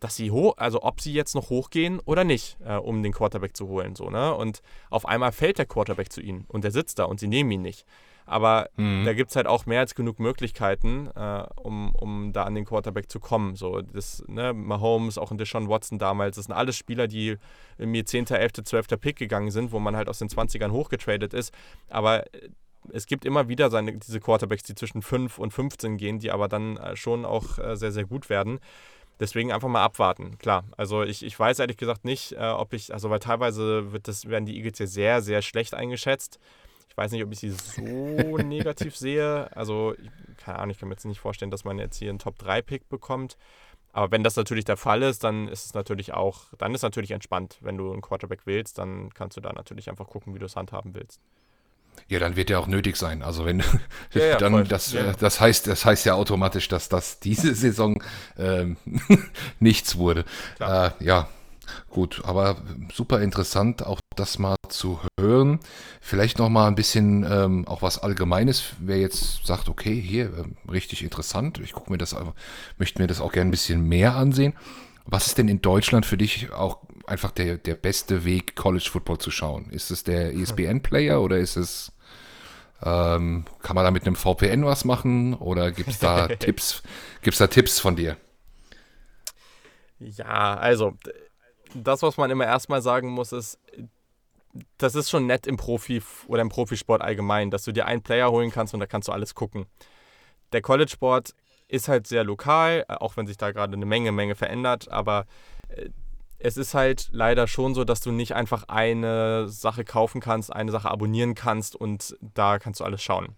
dass 0.01 0.15
sie 0.15 0.31
hoch, 0.31 0.55
also 0.57 0.81
ob 0.81 0.99
sie 0.99 1.13
jetzt 1.13 1.35
noch 1.35 1.49
hochgehen 1.49 1.99
oder 1.99 2.23
nicht, 2.23 2.57
äh, 2.65 2.75
um 2.75 3.03
den 3.03 3.13
Quarterback 3.13 3.55
zu 3.55 3.67
holen. 3.67 3.95
So, 3.95 4.09
ne? 4.09 4.33
Und 4.33 4.61
auf 4.89 5.05
einmal 5.05 5.31
fällt 5.31 5.59
der 5.59 5.67
Quarterback 5.67 6.11
zu 6.11 6.21
ihnen 6.21 6.45
und 6.47 6.63
der 6.63 6.71
sitzt 6.71 6.97
da 6.97 7.05
und 7.05 7.19
sie 7.19 7.27
nehmen 7.27 7.51
ihn 7.51 7.61
nicht. 7.61 7.85
Aber 8.31 8.69
mhm. 8.77 9.03
da 9.03 9.13
gibt 9.13 9.29
es 9.29 9.35
halt 9.35 9.45
auch 9.45 9.65
mehr 9.65 9.81
als 9.81 9.93
genug 9.93 10.17
Möglichkeiten, 10.17 11.09
äh, 11.15 11.43
um, 11.57 11.93
um 11.93 12.31
da 12.31 12.43
an 12.43 12.55
den 12.55 12.63
Quarterback 12.63 13.11
zu 13.11 13.19
kommen. 13.19 13.57
So, 13.57 13.81
das, 13.81 14.23
ne, 14.27 14.53
Mahomes, 14.53 15.17
auch 15.17 15.31
in 15.31 15.37
Deshaun 15.37 15.67
Watson 15.67 15.99
damals, 15.99 16.37
das 16.37 16.45
sind 16.45 16.55
alles 16.55 16.77
Spieler, 16.77 17.07
die 17.07 17.35
mir 17.77 18.05
10., 18.05 18.27
11., 18.27 18.63
12. 18.63 18.87
Pick 19.01 19.17
gegangen 19.17 19.51
sind, 19.51 19.73
wo 19.73 19.79
man 19.79 19.97
halt 19.97 20.07
aus 20.07 20.19
den 20.19 20.29
20ern 20.29 20.71
hochgetradet 20.71 21.33
ist. 21.33 21.53
Aber 21.89 22.25
äh, 22.33 22.49
es 22.93 23.05
gibt 23.05 23.25
immer 23.25 23.49
wieder 23.49 23.69
seine, 23.69 23.97
diese 23.97 24.21
Quarterbacks, 24.21 24.63
die 24.63 24.75
zwischen 24.75 25.01
5 25.01 25.37
und 25.37 25.51
15 25.51 25.97
gehen, 25.97 26.19
die 26.19 26.31
aber 26.31 26.47
dann 26.47 26.77
äh, 26.77 26.95
schon 26.95 27.25
auch 27.25 27.59
äh, 27.59 27.75
sehr, 27.75 27.91
sehr 27.91 28.05
gut 28.05 28.29
werden. 28.29 28.59
Deswegen 29.19 29.51
einfach 29.51 29.67
mal 29.67 29.83
abwarten. 29.83 30.37
Klar, 30.39 30.63
also 30.77 31.03
ich, 31.03 31.23
ich 31.23 31.37
weiß 31.37 31.59
ehrlich 31.59 31.77
gesagt 31.77 32.05
nicht, 32.05 32.35
ob 32.39 32.73
ich, 32.73 32.91
also 32.91 33.11
weil 33.11 33.19
teilweise 33.19 33.91
wird 33.91 34.07
das, 34.07 34.27
werden 34.27 34.47
die 34.47 34.57
Eagles 34.57 34.79
ja 34.79 34.87
sehr, 34.87 35.21
sehr 35.21 35.43
schlecht 35.43 35.75
eingeschätzt. 35.75 36.39
Ich 36.91 36.97
weiß 36.97 37.13
nicht, 37.13 37.23
ob 37.23 37.31
ich 37.31 37.39
sie 37.39 37.51
so 37.51 37.81
negativ 38.37 38.97
sehe. 38.97 39.49
Also, 39.55 39.95
keine 40.35 40.59
Ahnung, 40.59 40.71
ich 40.71 40.79
kann 40.79 40.89
mir 40.89 40.95
jetzt 40.95 41.05
nicht 41.05 41.21
vorstellen, 41.21 41.49
dass 41.49 41.63
man 41.63 41.79
jetzt 41.79 41.97
hier 41.97 42.09
einen 42.09 42.19
Top-3-Pick 42.19 42.89
bekommt. 42.89 43.37
Aber 43.93 44.11
wenn 44.11 44.25
das 44.25 44.35
natürlich 44.35 44.65
der 44.65 44.75
Fall 44.75 45.01
ist, 45.01 45.23
dann 45.23 45.47
ist 45.47 45.65
es 45.65 45.73
natürlich 45.73 46.13
auch, 46.13 46.47
dann 46.57 46.75
ist 46.75 46.81
natürlich 46.81 47.11
entspannt. 47.11 47.57
Wenn 47.61 47.77
du 47.77 47.93
einen 47.93 48.01
Quarterback 48.01 48.41
willst, 48.43 48.77
dann 48.77 49.13
kannst 49.13 49.37
du 49.37 49.41
da 49.41 49.53
natürlich 49.53 49.89
einfach 49.89 50.07
gucken, 50.07 50.35
wie 50.35 50.39
du 50.39 50.45
es 50.45 50.57
handhaben 50.57 50.93
willst. 50.93 51.21
Ja, 52.09 52.19
dann 52.19 52.35
wird 52.35 52.49
der 52.49 52.59
auch 52.59 52.67
nötig 52.67 52.97
sein. 52.97 53.21
Also 53.21 53.45
wenn 53.45 53.63
ja, 54.13 54.25
ja, 54.25 54.37
dann 54.37 54.67
das, 54.67 54.91
ja. 54.91 55.13
das 55.13 55.39
heißt, 55.39 55.67
das 55.67 55.85
heißt 55.85 56.05
ja 56.05 56.15
automatisch, 56.15 56.67
dass 56.67 56.89
das 56.89 57.21
diese 57.21 57.55
Saison 57.55 58.03
ähm, 58.37 58.75
nichts 59.61 59.97
wurde. 59.97 60.25
Äh, 60.59 60.91
ja, 60.99 61.29
Gut, 61.89 62.21
aber 62.25 62.57
super 62.93 63.21
interessant, 63.21 63.85
auch 63.85 63.99
das 64.15 64.39
mal 64.39 64.55
zu 64.69 64.99
hören. 65.19 65.59
Vielleicht 65.99 66.39
noch 66.39 66.49
mal 66.49 66.67
ein 66.67 66.75
bisschen 66.75 67.25
ähm, 67.29 67.67
auch 67.67 67.81
was 67.81 67.99
Allgemeines. 67.99 68.63
Wer 68.79 68.97
jetzt 68.97 69.45
sagt, 69.45 69.69
okay, 69.69 69.99
hier 69.99 70.25
äh, 70.25 70.71
richtig 70.71 71.03
interessant, 71.03 71.59
ich 71.59 71.73
gucke 71.73 71.91
mir 71.91 71.97
das, 71.97 72.15
möchte 72.77 73.01
mir 73.01 73.07
das 73.07 73.21
auch 73.21 73.31
gerne 73.31 73.49
ein 73.49 73.51
bisschen 73.51 73.87
mehr 73.87 74.15
ansehen. 74.15 74.53
Was 75.05 75.27
ist 75.27 75.37
denn 75.37 75.47
in 75.47 75.61
Deutschland 75.61 76.05
für 76.05 76.17
dich 76.17 76.51
auch 76.51 76.79
einfach 77.07 77.31
der, 77.31 77.57
der 77.57 77.75
beste 77.75 78.23
Weg, 78.23 78.55
College 78.55 78.87
Football 78.91 79.17
zu 79.17 79.31
schauen? 79.31 79.69
Ist 79.71 79.91
es 79.91 80.03
der 80.03 80.33
ESPN-Player 80.33 81.21
oder 81.21 81.37
ist 81.37 81.55
es 81.55 81.91
ähm, 82.83 83.45
kann 83.61 83.75
man 83.75 83.85
da 83.85 83.91
mit 83.91 84.07
einem 84.07 84.15
VPN 84.15 84.65
was 84.65 84.85
machen 84.85 85.35
oder 85.35 85.71
gibt 85.71 85.89
es 85.89 85.99
da 85.99 86.27
Tipps? 86.39 86.81
Gibt 87.21 87.35
es 87.35 87.39
da 87.39 87.47
Tipps 87.47 87.79
von 87.79 87.95
dir? 87.95 88.17
Ja, 89.99 90.55
also 90.55 90.97
das, 91.75 92.01
was 92.01 92.17
man 92.17 92.31
immer 92.31 92.45
erstmal 92.45 92.81
sagen 92.81 93.09
muss, 93.09 93.31
ist, 93.33 93.59
das 94.77 94.95
ist 94.95 95.09
schon 95.09 95.27
nett 95.27 95.47
im 95.47 95.57
Profi 95.57 96.01
oder 96.27 96.41
im 96.41 96.49
Profisport 96.49 97.01
allgemein, 97.01 97.51
dass 97.51 97.63
du 97.63 97.71
dir 97.71 97.85
einen 97.85 98.01
Player 98.01 98.31
holen 98.31 98.51
kannst 98.51 98.73
und 98.73 98.79
da 98.79 98.85
kannst 98.85 99.07
du 99.07 99.11
alles 99.11 99.35
gucken. 99.35 99.65
Der 100.51 100.61
College-Sport 100.61 101.33
ist 101.67 101.87
halt 101.87 102.07
sehr 102.07 102.23
lokal, 102.23 102.85
auch 102.87 103.15
wenn 103.15 103.27
sich 103.27 103.37
da 103.37 103.51
gerade 103.51 103.73
eine 103.73 103.85
Menge, 103.85 104.11
Menge 104.11 104.35
verändert, 104.35 104.91
aber 104.91 105.25
äh, 105.69 105.89
es 106.43 106.57
ist 106.57 106.73
halt 106.73 107.09
leider 107.11 107.47
schon 107.47 107.75
so, 107.75 107.83
dass 107.83 108.01
du 108.01 108.11
nicht 108.11 108.33
einfach 108.33 108.63
eine 108.67 109.47
Sache 109.47 109.83
kaufen 109.83 110.21
kannst, 110.21 110.51
eine 110.51 110.71
Sache 110.71 110.89
abonnieren 110.89 111.35
kannst 111.35 111.75
und 111.75 112.17
da 112.19 112.57
kannst 112.57 112.79
du 112.79 112.83
alles 112.83 113.03
schauen. 113.03 113.35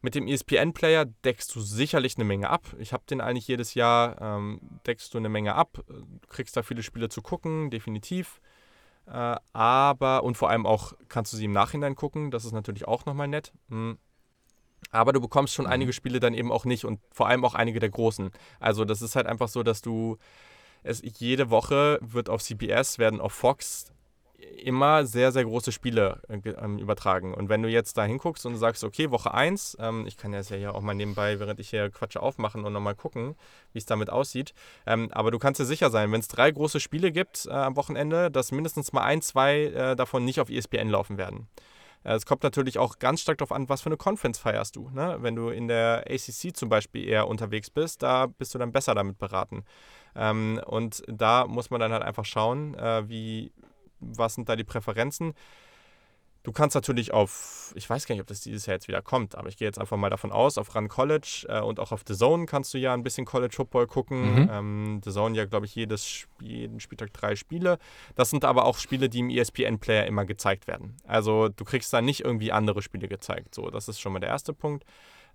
Mit 0.00 0.14
dem 0.14 0.26
ESPN-Player 0.26 1.06
deckst 1.24 1.54
du 1.54 1.60
sicherlich 1.60 2.16
eine 2.16 2.24
Menge 2.24 2.50
ab. 2.50 2.62
Ich 2.78 2.92
habe 2.92 3.04
den 3.08 3.20
eigentlich 3.20 3.48
jedes 3.48 3.74
Jahr, 3.74 4.20
ähm, 4.20 4.60
deckst 4.86 5.12
du 5.14 5.18
eine 5.18 5.28
Menge 5.28 5.54
ab, 5.54 5.82
kriegst 6.28 6.56
da 6.56 6.62
viele 6.62 6.82
Spiele 6.82 7.08
zu 7.08 7.22
gucken, 7.22 7.70
definitiv. 7.70 8.40
Äh, 9.06 9.36
aber, 9.52 10.24
und 10.24 10.36
vor 10.36 10.50
allem 10.50 10.66
auch 10.66 10.94
kannst 11.08 11.32
du 11.32 11.36
sie 11.36 11.44
im 11.44 11.52
Nachhinein 11.52 11.94
gucken, 11.94 12.30
das 12.30 12.44
ist 12.44 12.52
natürlich 12.52 12.86
auch 12.86 13.06
nochmal 13.06 13.28
nett. 13.28 13.52
Hm. 13.68 13.98
Aber 14.90 15.12
du 15.12 15.20
bekommst 15.20 15.54
schon 15.54 15.66
mhm. 15.66 15.72
einige 15.72 15.92
Spiele 15.92 16.20
dann 16.20 16.34
eben 16.34 16.52
auch 16.52 16.64
nicht 16.64 16.84
und 16.84 17.00
vor 17.10 17.28
allem 17.28 17.44
auch 17.44 17.54
einige 17.54 17.80
der 17.80 17.90
großen. 17.90 18.30
Also 18.60 18.84
das 18.84 19.02
ist 19.02 19.16
halt 19.16 19.26
einfach 19.26 19.48
so, 19.48 19.62
dass 19.62 19.82
du 19.82 20.18
es 20.82 21.02
jede 21.02 21.50
Woche 21.50 21.98
wird 22.02 22.28
auf 22.28 22.42
CBS, 22.42 22.98
werden 22.98 23.20
auf 23.20 23.32
Fox 23.32 23.92
immer 24.62 25.06
sehr, 25.06 25.32
sehr 25.32 25.44
große 25.44 25.72
Spiele 25.72 26.20
äh, 26.28 26.50
ähm, 26.50 26.78
übertragen. 26.78 27.34
Und 27.34 27.48
wenn 27.48 27.62
du 27.62 27.68
jetzt 27.68 27.96
da 27.96 28.04
hinguckst 28.04 28.46
und 28.46 28.56
sagst, 28.56 28.84
okay, 28.84 29.10
Woche 29.10 29.34
1, 29.34 29.76
ähm, 29.80 30.06
ich 30.06 30.16
kann 30.16 30.32
das 30.32 30.48
ja 30.48 30.56
hier 30.56 30.74
auch 30.74 30.80
mal 30.80 30.94
nebenbei, 30.94 31.38
während 31.40 31.60
ich 31.60 31.70
hier 31.70 31.90
Quatsche 31.90 32.20
aufmachen 32.20 32.64
und 32.64 32.72
nochmal 32.72 32.94
gucken, 32.94 33.34
wie 33.72 33.78
es 33.78 33.86
damit 33.86 34.10
aussieht. 34.10 34.54
Ähm, 34.86 35.10
aber 35.12 35.30
du 35.30 35.38
kannst 35.38 35.60
dir 35.60 35.64
sicher 35.64 35.90
sein, 35.90 36.10
wenn 36.12 36.20
es 36.20 36.28
drei 36.28 36.50
große 36.50 36.80
Spiele 36.80 37.12
gibt 37.12 37.46
äh, 37.46 37.50
am 37.50 37.76
Wochenende, 37.76 38.30
dass 38.30 38.52
mindestens 38.52 38.92
mal 38.92 39.02
ein, 39.02 39.22
zwei 39.22 39.64
äh, 39.64 39.96
davon 39.96 40.24
nicht 40.24 40.40
auf 40.40 40.50
ESPN 40.50 40.88
laufen 40.88 41.18
werden. 41.18 41.48
Äh, 42.04 42.14
es 42.14 42.26
kommt 42.26 42.42
natürlich 42.42 42.78
auch 42.78 42.98
ganz 42.98 43.20
stark 43.20 43.38
darauf 43.38 43.52
an, 43.52 43.68
was 43.68 43.82
für 43.82 43.86
eine 43.86 43.96
Conference 43.96 44.38
feierst 44.38 44.76
du. 44.76 44.90
Ne? 44.90 45.18
Wenn 45.20 45.34
du 45.34 45.48
in 45.48 45.68
der 45.68 46.04
ACC 46.08 46.56
zum 46.56 46.68
Beispiel 46.68 47.08
eher 47.08 47.28
unterwegs 47.28 47.70
bist, 47.70 48.02
da 48.02 48.26
bist 48.26 48.54
du 48.54 48.58
dann 48.58 48.72
besser 48.72 48.94
damit 48.94 49.18
beraten. 49.18 49.64
Ähm, 50.14 50.60
und 50.66 51.02
da 51.08 51.46
muss 51.46 51.70
man 51.70 51.80
dann 51.80 51.92
halt 51.92 52.02
einfach 52.02 52.24
schauen, 52.24 52.74
äh, 52.74 53.08
wie, 53.08 53.52
was 54.16 54.34
sind 54.34 54.48
da 54.48 54.56
die 54.56 54.64
Präferenzen? 54.64 55.34
Du 56.44 56.52
kannst 56.52 56.74
natürlich 56.74 57.10
auf, 57.14 57.72
ich 57.74 57.88
weiß 57.88 58.06
gar 58.06 58.14
nicht, 58.14 58.20
ob 58.20 58.26
das 58.26 58.42
dieses 58.42 58.66
Jahr 58.66 58.74
jetzt 58.74 58.86
wieder 58.86 59.00
kommt, 59.00 59.34
aber 59.34 59.48
ich 59.48 59.56
gehe 59.56 59.66
jetzt 59.66 59.78
einfach 59.78 59.96
mal 59.96 60.10
davon 60.10 60.30
aus, 60.30 60.58
auf 60.58 60.74
Run 60.74 60.88
College 60.88 61.46
äh, 61.48 61.60
und 61.60 61.80
auch 61.80 61.90
auf 61.90 62.02
The 62.06 62.14
Zone 62.14 62.44
kannst 62.44 62.74
du 62.74 62.78
ja 62.78 62.92
ein 62.92 63.02
bisschen 63.02 63.24
College 63.24 63.54
Football 63.56 63.86
gucken. 63.86 64.42
Mhm. 64.42 64.50
Ähm, 64.52 65.00
The 65.02 65.10
Zone 65.10 65.34
ja, 65.34 65.46
glaube 65.46 65.64
ich, 65.64 65.74
jedes, 65.74 66.26
jeden 66.42 66.80
Spieltag 66.80 67.14
drei 67.14 67.34
Spiele. 67.34 67.78
Das 68.14 68.28
sind 68.28 68.44
aber 68.44 68.66
auch 68.66 68.76
Spiele, 68.76 69.08
die 69.08 69.20
im 69.20 69.30
ESPN-Player 69.30 70.04
immer 70.06 70.26
gezeigt 70.26 70.66
werden. 70.66 70.98
Also 71.06 71.48
du 71.48 71.64
kriegst 71.64 71.90
da 71.94 72.02
nicht 72.02 72.20
irgendwie 72.20 72.52
andere 72.52 72.82
Spiele 72.82 73.08
gezeigt. 73.08 73.54
So, 73.54 73.70
das 73.70 73.88
ist 73.88 73.98
schon 73.98 74.12
mal 74.12 74.20
der 74.20 74.28
erste 74.28 74.52
Punkt. 74.52 74.84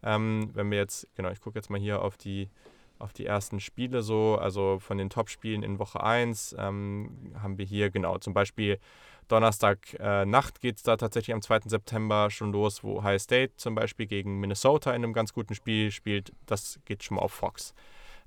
Ähm, 0.03 0.51
wenn 0.53 0.69
wir 0.69 0.77
jetzt, 0.77 1.07
genau, 1.15 1.31
ich 1.31 1.41
gucke 1.41 1.57
jetzt 1.57 1.71
mal 1.71 1.79
hier 1.79 2.03
auf 2.03 2.17
die 2.17 2.49
auf 2.99 3.13
die 3.13 3.25
ersten 3.25 3.59
Spiele 3.59 4.01
so, 4.01 4.37
also 4.37 4.79
von 4.79 4.97
den 4.97 5.09
Top-Spielen 5.09 5.63
in 5.63 5.79
Woche 5.79 6.03
1 6.03 6.55
ähm, 6.59 7.33
haben 7.41 7.57
wir 7.57 7.65
hier 7.65 7.89
genau 7.89 8.17
zum 8.17 8.33
Beispiel 8.33 8.79
Donnerstag 9.29 9.93
äh, 9.99 10.25
Nacht 10.25 10.59
geht 10.59 10.77
es 10.77 10.83
da 10.83 10.97
tatsächlich 10.97 11.33
am 11.33 11.41
2. 11.41 11.61
September 11.65 12.29
schon 12.29 12.51
los, 12.51 12.83
wo 12.83 12.97
Ohio 12.97 13.19
State 13.19 13.53
zum 13.57 13.75
Beispiel 13.75 14.07
gegen 14.07 14.39
Minnesota 14.39 14.91
in 14.91 15.03
einem 15.03 15.13
ganz 15.13 15.33
guten 15.33 15.55
Spiel 15.55 15.91
spielt. 15.91 16.33
Das 16.47 16.79
geht 16.85 17.03
schon 17.03 17.15
mal 17.15 17.21
auf 17.21 17.31
Fox. 17.31 17.73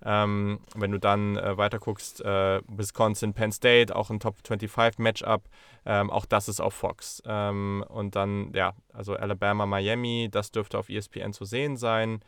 Ähm, 0.05 0.61
wenn 0.75 0.91
du 0.91 0.99
dann 0.99 1.37
äh, 1.37 1.57
weiter 1.57 1.79
guckst, 1.79 2.25
äh, 2.25 2.61
Wisconsin, 2.67 3.35
Penn 3.35 3.53
State, 3.53 3.95
auch 3.95 4.11
ein 4.11 4.21
Top 4.21 4.37
25 4.45 4.99
Matchup, 4.99 5.49
ähm, 5.85 6.11
auch 6.11 6.25
das 6.25 6.49
ist 6.49 6.61
auf 6.61 6.75
Fox. 6.75 7.23
Ähm, 7.27 7.85
und 7.89 8.17
dann, 8.17 8.53
ja, 8.55 8.75
also 8.93 9.15
Alabama, 9.15 9.67
Miami, 9.67 10.29
das 10.31 10.51
dürfte 10.51 10.79
auf 10.79 10.89
ESPN 10.89 11.33
zu 11.33 11.45
sehen 11.45 11.77
sein 11.77 12.21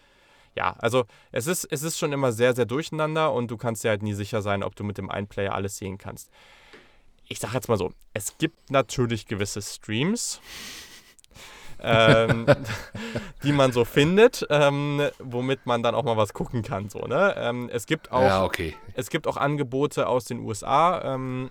ja, 0.55 0.75
also 0.79 1.05
es 1.33 1.47
ist, 1.47 1.65
es 1.71 1.83
ist 1.83 1.99
schon 1.99 2.13
immer 2.13 2.33
sehr, 2.33 2.55
sehr 2.55 2.67
durcheinander 2.67 3.33
und 3.33 3.51
du 3.51 3.57
kannst 3.57 3.85
dir 3.85 3.91
halt 3.91 4.03
nie 4.03 4.15
sicher 4.15 4.43
sein, 4.43 4.63
ob 4.63 4.77
du 4.77 4.85
mit 4.85 4.99
dem 4.99 5.11
einen 5.11 5.27
Player 5.27 5.55
alles 5.55 5.77
sehen 5.77 5.99
kannst. 5.99 6.31
Ich 7.27 7.39
sag 7.41 7.55
jetzt 7.55 7.69
mal 7.69 7.79
so, 7.79 7.93
es 8.13 8.39
gibt 8.39 8.71
natürlich 8.71 9.27
gewisse 9.27 9.63
Streams, 9.63 10.41
ähm, 11.81 12.47
die 13.43 13.53
man 13.53 13.73
so 13.73 13.85
findet, 13.85 14.47
ähm, 14.51 15.03
womit 15.19 15.67
man 15.67 15.83
dann 15.83 15.95
auch 15.95 16.05
mal 16.05 16.17
was 16.17 16.33
gucken 16.33 16.63
kann. 16.63 16.89
So, 16.89 17.01
ne? 17.01 17.35
Ähm, 17.37 17.69
es, 17.73 17.87
gibt 17.87 18.13
auch, 18.13 18.23
ja, 18.23 18.45
okay. 18.45 18.77
es 18.95 19.11
gibt 19.11 19.27
auch 19.27 19.37
Angebote 19.37 20.07
aus 20.07 20.25
den 20.25 20.41
USA. 20.41 21.15
Ähm, 21.15 21.51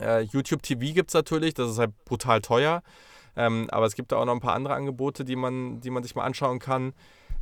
äh, 0.00 0.22
YouTube 0.22 0.62
TV 0.62 0.94
gibt 0.94 1.10
es 1.10 1.14
natürlich, 1.14 1.54
das 1.54 1.70
ist 1.70 1.78
halt 1.78 1.92
brutal 2.04 2.40
teuer. 2.40 2.82
Ähm, 3.36 3.68
aber 3.70 3.86
es 3.86 3.94
gibt 3.94 4.12
da 4.12 4.16
auch 4.16 4.24
noch 4.24 4.34
ein 4.34 4.40
paar 4.40 4.54
andere 4.54 4.74
Angebote, 4.74 5.24
die 5.24 5.36
man, 5.36 5.80
die 5.80 5.90
man 5.90 6.02
sich 6.02 6.14
mal 6.14 6.24
anschauen 6.24 6.58
kann. 6.58 6.92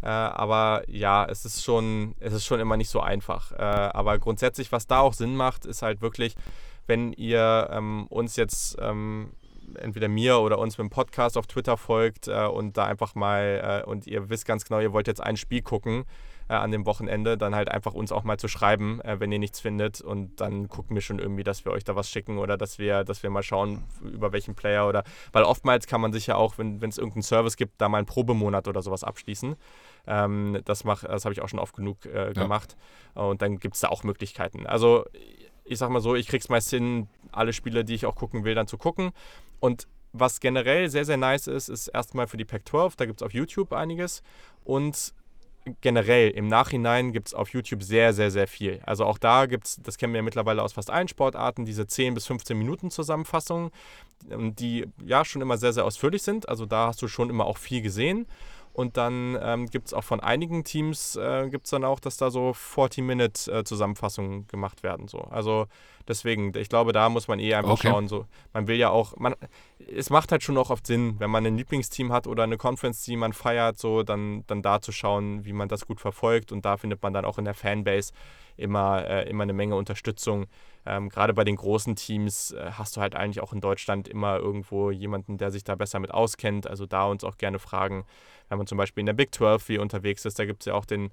Äh, 0.03 0.07
aber 0.07 0.83
ja, 0.89 1.25
es 1.25 1.45
ist 1.45 1.65
schon, 1.65 2.15
es 2.21 2.33
ist 2.33 2.45
schon 2.45 2.61
immer 2.61 2.77
nicht 2.77 2.91
so 2.91 3.01
einfach. 3.01 3.53
Äh, 3.53 3.57
aber 3.57 4.19
grundsätzlich, 4.19 4.73
was 4.73 4.87
da 4.87 5.01
auch 5.01 5.13
Sinn 5.13 5.37
macht, 5.37 5.67
ist 5.67 5.83
halt 5.83 6.01
wirklich, 6.01 6.35
wenn 6.87 7.13
ihr 7.13 7.69
ähm, 7.73 8.07
uns 8.09 8.37
jetzt 8.37 8.77
ähm, 8.81 9.33
entweder 9.75 10.09
mir 10.09 10.39
oder 10.39 10.59
uns 10.59 10.79
mit 10.79 10.87
dem 10.87 10.91
Podcast 10.91 11.37
auf 11.37 11.47
Twitter 11.47 11.77
folgt 11.77 12.29
äh, 12.29 12.47
und 12.47 12.77
da 12.77 12.85
einfach 12.85 13.15
mal 13.15 13.83
äh, 13.85 13.89
und 13.89 14.07
ihr 14.07 14.31
wisst 14.31 14.47
ganz 14.47 14.65
genau, 14.65 14.81
ihr 14.81 14.93
wollt 14.93 15.07
jetzt 15.07 15.23
ein 15.23 15.37
Spiel 15.37 15.63
gucken, 15.63 16.05
äh, 16.49 16.55
an 16.55 16.71
dem 16.71 16.87
Wochenende, 16.87 17.37
dann 17.37 17.55
halt 17.55 17.71
einfach 17.71 17.95
uns 17.95 18.13
auch 18.13 18.25
mal 18.25 18.39
zu 18.39 18.49
schreiben, 18.49 19.01
äh, 19.03 19.21
wenn 19.21 19.33
ihr 19.33 19.39
nichts 19.39 19.61
findet. 19.61 20.01
Und 20.01 20.41
dann 20.41 20.69
gucken 20.69 20.95
wir 20.95 21.01
schon 21.01 21.19
irgendwie, 21.19 21.45
dass 21.45 21.65
wir 21.65 21.73
euch 21.73 21.85
da 21.85 21.97
was 21.97 22.11
schicken 22.11 22.39
oder 22.39 22.57
dass 22.57 22.79
wir, 22.79 23.05
dass 23.05 23.23
wir 23.23 23.31
mal 23.31 23.43
schauen, 23.43 23.85
über 24.03 24.33
welchen 24.33 24.55
Player 24.55 24.89
oder 24.89 25.05
weil 25.33 25.45
oftmals 25.45 25.87
kann 25.87 26.01
man 26.01 26.13
sich 26.13 26.27
ja 26.27 26.37
auch, 26.37 26.59
wenn 26.59 26.83
es 26.83 26.99
irgendeinen 26.99 27.23
Service 27.23 27.57
gibt, 27.57 27.81
da 27.81 27.89
mal 27.89 27.99
einen 27.99 28.07
Probemonat 28.07 28.69
oder 28.69 28.83
sowas 28.83 29.05
abschließen. 29.05 29.57
Ähm, 30.07 30.61
das 30.65 30.83
das 30.83 31.25
habe 31.25 31.33
ich 31.33 31.43
auch 31.43 31.49
schon 31.49 31.59
oft 31.59 31.77
genug 31.77 32.07
äh, 32.07 32.33
gemacht. 32.33 32.77
Ja. 33.15 33.23
Und 33.23 33.43
dann 33.43 33.59
gibt 33.59 33.75
es 33.75 33.81
da 33.81 33.89
auch 33.89 34.05
Möglichkeiten. 34.05 34.67
Also 34.67 35.05
ich 35.65 35.79
sag 35.79 35.91
mal 35.91 36.01
so, 36.01 36.15
ich 36.15 36.27
krieg's 36.29 36.49
meist 36.49 36.71
hin, 36.71 37.09
alle 37.31 37.53
Spiele, 37.53 37.85
die 37.85 37.95
ich 37.95 38.07
auch 38.07 38.15
gucken 38.15 38.45
will, 38.45 38.55
dann 38.55 38.67
zu 38.67 38.79
gucken. 38.79 39.11
Und 39.61 39.87
was 40.13 40.41
generell 40.41 40.89
sehr, 40.89 41.05
sehr 41.05 41.17
nice 41.17 41.47
ist, 41.47 41.69
ist 41.69 41.89
erstmal 41.89 42.27
für 42.27 42.37
die 42.37 42.45
Pac-12, 42.45 42.95
da 42.97 43.07
gibt 43.07 43.21
es 43.21 43.27
auf 43.27 43.35
YouTube 43.35 43.73
einiges. 43.73 44.23
Und 44.65 45.15
generell 45.81 46.31
im 46.31 46.49
Nachhinein 46.49 47.13
gibt 47.13 47.29
es 47.29 47.35
auf 47.35 47.51
YouTube 47.51 47.83
sehr, 47.83 48.13
sehr, 48.13 48.31
sehr 48.31 48.47
viel. 48.47 48.81
Also 48.85 49.05
auch 49.05 49.19
da 49.19 49.47
gibt 49.47 49.67
es, 49.67 49.81
das 49.83 49.99
kennen 49.99 50.13
wir 50.13 50.19
ja 50.19 50.23
mittlerweile 50.23 50.63
aus 50.63 50.73
fast 50.73 50.91
allen 50.91 51.09
Sportarten, 51.09 51.65
diese 51.65 51.87
10 51.87 52.15
bis 52.15 52.27
15 52.27 52.57
Minuten 52.57 52.91
Zusammenfassungen, 52.91 53.71
die 54.25 54.87
ja 55.05 55.25
schon 55.25 55.43
immer 55.43 55.59
sehr, 55.59 55.73
sehr 55.73 55.85
ausführlich 55.85 56.23
sind. 56.23 56.49
Also 56.49 56.67
da 56.67 56.89
hast 56.89 57.03
du 57.03 57.09
schon 57.09 57.31
immer 57.31 57.47
auch 57.47 57.59
viel 57.59 57.83
gesehen. 57.83 58.27
Und 58.79 58.97
dann 58.97 59.37
ähm, 59.43 59.67
gibt 59.67 59.89
es 59.89 59.93
auch 59.93 60.05
von 60.05 60.21
einigen 60.21 60.63
Teams, 60.63 61.17
äh, 61.17 61.49
gibt 61.49 61.65
es 61.67 61.71
dann 61.73 61.83
auch, 61.83 61.99
dass 61.99 62.17
da 62.17 62.31
so 62.31 62.51
40-Minute-Zusammenfassungen 62.51 64.43
äh, 64.43 64.45
gemacht 64.45 64.85
werden. 64.85 65.09
So. 65.09 65.19
Also 65.19 65.67
deswegen, 66.07 66.57
ich 66.57 66.69
glaube, 66.69 66.93
da 66.93 67.09
muss 67.09 67.27
man 67.27 67.41
eh 67.41 67.55
einfach 67.55 67.73
okay. 67.73 67.89
schauen. 67.89 68.07
So. 68.07 68.27
Man 68.53 68.69
will 68.69 68.77
ja 68.77 68.91
auch, 68.91 69.17
man, 69.17 69.35
es 69.95 70.11
macht 70.11 70.33
halt 70.33 70.43
schon 70.43 70.59
auch 70.59 70.71
oft 70.71 70.87
Sinn, 70.87 71.17
wenn 71.19 71.31
man 71.31 71.47
ein 71.47 71.57
Lieblingsteam 71.57 72.13
hat 72.13 72.27
oder 72.27 72.43
eine 72.43 72.57
Conference, 72.57 73.03
die 73.05 73.17
man 73.17 73.33
feiert, 73.33 73.79
so, 73.79 74.03
dann, 74.03 74.45
dann 74.47 74.63
da 74.63 74.81
zu 74.81 74.93
schauen, 74.93 75.45
wie 75.45 75.53
man 75.53 75.69
das 75.69 75.87
gut 75.87 76.01
verfolgt. 76.01 76.53
Und 76.53 76.65
da 76.65 76.77
findet 76.77 77.03
man 77.03 77.13
dann 77.13 77.25
auch 77.25 77.39
in 77.39 77.45
der 77.45 77.55
Fanbase 77.55 78.13
immer, 78.57 79.07
äh, 79.07 79.29
immer 79.29 79.45
eine 79.45 79.53
Menge 79.53 79.77
Unterstützung. 79.77 80.47
Ähm, 80.85 81.09
Gerade 81.09 81.33
bei 81.33 81.45
den 81.45 81.57
großen 81.57 81.95
Teams 81.97 82.51
äh, 82.51 82.73
hast 82.73 82.97
du 82.97 83.01
halt 83.01 83.15
eigentlich 83.15 83.41
auch 83.41 83.53
in 83.53 83.61
Deutschland 83.61 84.09
immer 84.09 84.39
irgendwo 84.39 84.91
jemanden, 84.91 85.39
der 85.39 85.51
sich 85.51 85.65
da 85.65 85.77
besser 85.77 86.01
mit 86.01 86.13
auskennt. 86.13 86.67
Also 86.67 86.87
da 86.87 87.05
uns 87.05 87.23
auch 87.23 87.39
gerne 87.39 87.59
fragen, 87.59 88.05
wenn 88.49 88.59
man 88.59 88.67
zum 88.67 88.79
Beispiel 88.79 89.03
in 89.03 89.07
der 89.07 89.13
Big 89.13 89.35
12 89.35 89.69
wie 89.69 89.79
unterwegs 89.79 90.25
ist, 90.25 90.39
da 90.39 90.45
gibt 90.45 90.63
es 90.63 90.67
ja 90.67 90.75
auch 90.75 90.87
den 90.87 91.11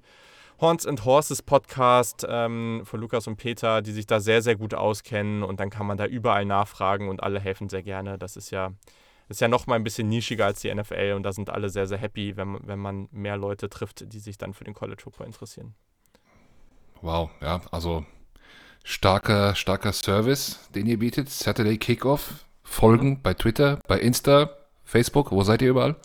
Horns 0.60 0.86
and 0.86 1.04
Horses 1.04 1.42
Podcast 1.42 2.26
ähm, 2.28 2.82
von 2.84 3.00
Lukas 3.00 3.26
und 3.26 3.36
Peter, 3.36 3.82
die 3.82 3.92
sich 3.92 4.06
da 4.06 4.20
sehr, 4.20 4.40
sehr 4.40 4.56
gut 4.56 4.72
auskennen 4.72 5.42
und 5.42 5.60
dann 5.60 5.68
kann 5.68 5.86
man 5.86 5.98
da 5.98 6.06
überall 6.06 6.46
nachfragen 6.46 7.08
und 7.08 7.22
alle 7.22 7.40
helfen 7.40 7.68
sehr 7.68 7.82
gerne. 7.82 8.16
Das 8.18 8.36
ist 8.36 8.50
ja, 8.50 8.72
ist 9.28 9.40
ja 9.40 9.48
noch 9.48 9.66
mal 9.66 9.74
ein 9.74 9.84
bisschen 9.84 10.08
nischiger 10.08 10.46
als 10.46 10.60
die 10.60 10.74
NFL 10.74 11.12
und 11.14 11.24
da 11.24 11.32
sind 11.32 11.50
alle 11.50 11.68
sehr, 11.68 11.86
sehr 11.86 11.98
happy, 11.98 12.36
wenn, 12.36 12.58
wenn 12.66 12.78
man 12.78 13.08
mehr 13.10 13.36
Leute 13.36 13.68
trifft, 13.68 14.12
die 14.12 14.18
sich 14.18 14.38
dann 14.38 14.54
für 14.54 14.64
den 14.64 14.72
College 14.72 15.02
Football 15.02 15.26
interessieren. 15.26 15.74
Wow, 17.02 17.30
ja, 17.42 17.60
also 17.70 18.06
starker, 18.82 19.54
starker 19.54 19.92
Service, 19.92 20.70
den 20.74 20.86
ihr 20.86 20.98
bietet. 20.98 21.28
Saturday 21.28 21.76
Kickoff. 21.76 22.46
Folgen 22.62 23.10
mhm. 23.10 23.22
bei 23.22 23.34
Twitter, 23.34 23.78
bei 23.86 23.98
Insta, 24.00 24.50
Facebook. 24.84 25.30
Wo 25.30 25.42
seid 25.42 25.62
ihr 25.62 25.70
überall? 25.70 25.96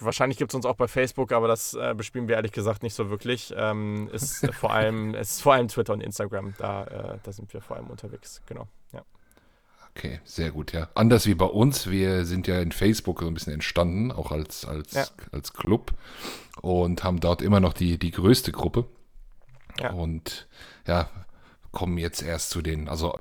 Wahrscheinlich 0.00 0.38
gibt 0.38 0.50
es 0.50 0.54
uns 0.54 0.66
auch 0.66 0.76
bei 0.76 0.88
Facebook, 0.88 1.32
aber 1.32 1.48
das 1.48 1.74
äh, 1.74 1.94
bespielen 1.96 2.28
wir 2.28 2.36
ehrlich 2.36 2.52
gesagt 2.52 2.82
nicht 2.82 2.94
so 2.94 3.10
wirklich. 3.10 3.54
Ähm, 3.56 4.08
ist, 4.12 4.46
vor 4.54 4.72
allem, 4.72 5.14
ist 5.14 5.42
vor 5.42 5.54
allem 5.54 5.68
Twitter 5.68 5.92
und 5.92 6.00
Instagram. 6.00 6.54
Da, 6.58 6.84
äh, 6.84 7.18
da 7.22 7.32
sind 7.32 7.52
wir 7.52 7.60
vor 7.60 7.76
allem 7.76 7.86
unterwegs. 7.86 8.42
Genau. 8.46 8.66
Ja. 8.92 9.04
Okay, 9.94 10.20
sehr 10.24 10.50
gut, 10.50 10.72
ja. 10.72 10.88
Anders 10.94 11.26
wie 11.26 11.34
bei 11.34 11.46
uns, 11.46 11.90
wir 11.90 12.24
sind 12.24 12.46
ja 12.46 12.60
in 12.60 12.72
Facebook 12.72 13.20
so 13.20 13.26
ein 13.26 13.34
bisschen 13.34 13.52
entstanden, 13.52 14.12
auch 14.12 14.30
als, 14.30 14.64
als, 14.64 14.92
ja. 14.92 15.04
als 15.32 15.52
Club 15.52 15.92
und 16.60 17.02
haben 17.04 17.20
dort 17.20 17.42
immer 17.42 17.60
noch 17.60 17.72
die, 17.72 17.98
die 17.98 18.10
größte 18.10 18.52
Gruppe. 18.52 18.86
Ja. 19.78 19.90
Und 19.92 20.48
ja, 20.86 21.08
kommen 21.72 21.98
jetzt 21.98 22.22
erst 22.22 22.50
zu 22.50 22.62
den, 22.62 22.88
also 22.88 23.18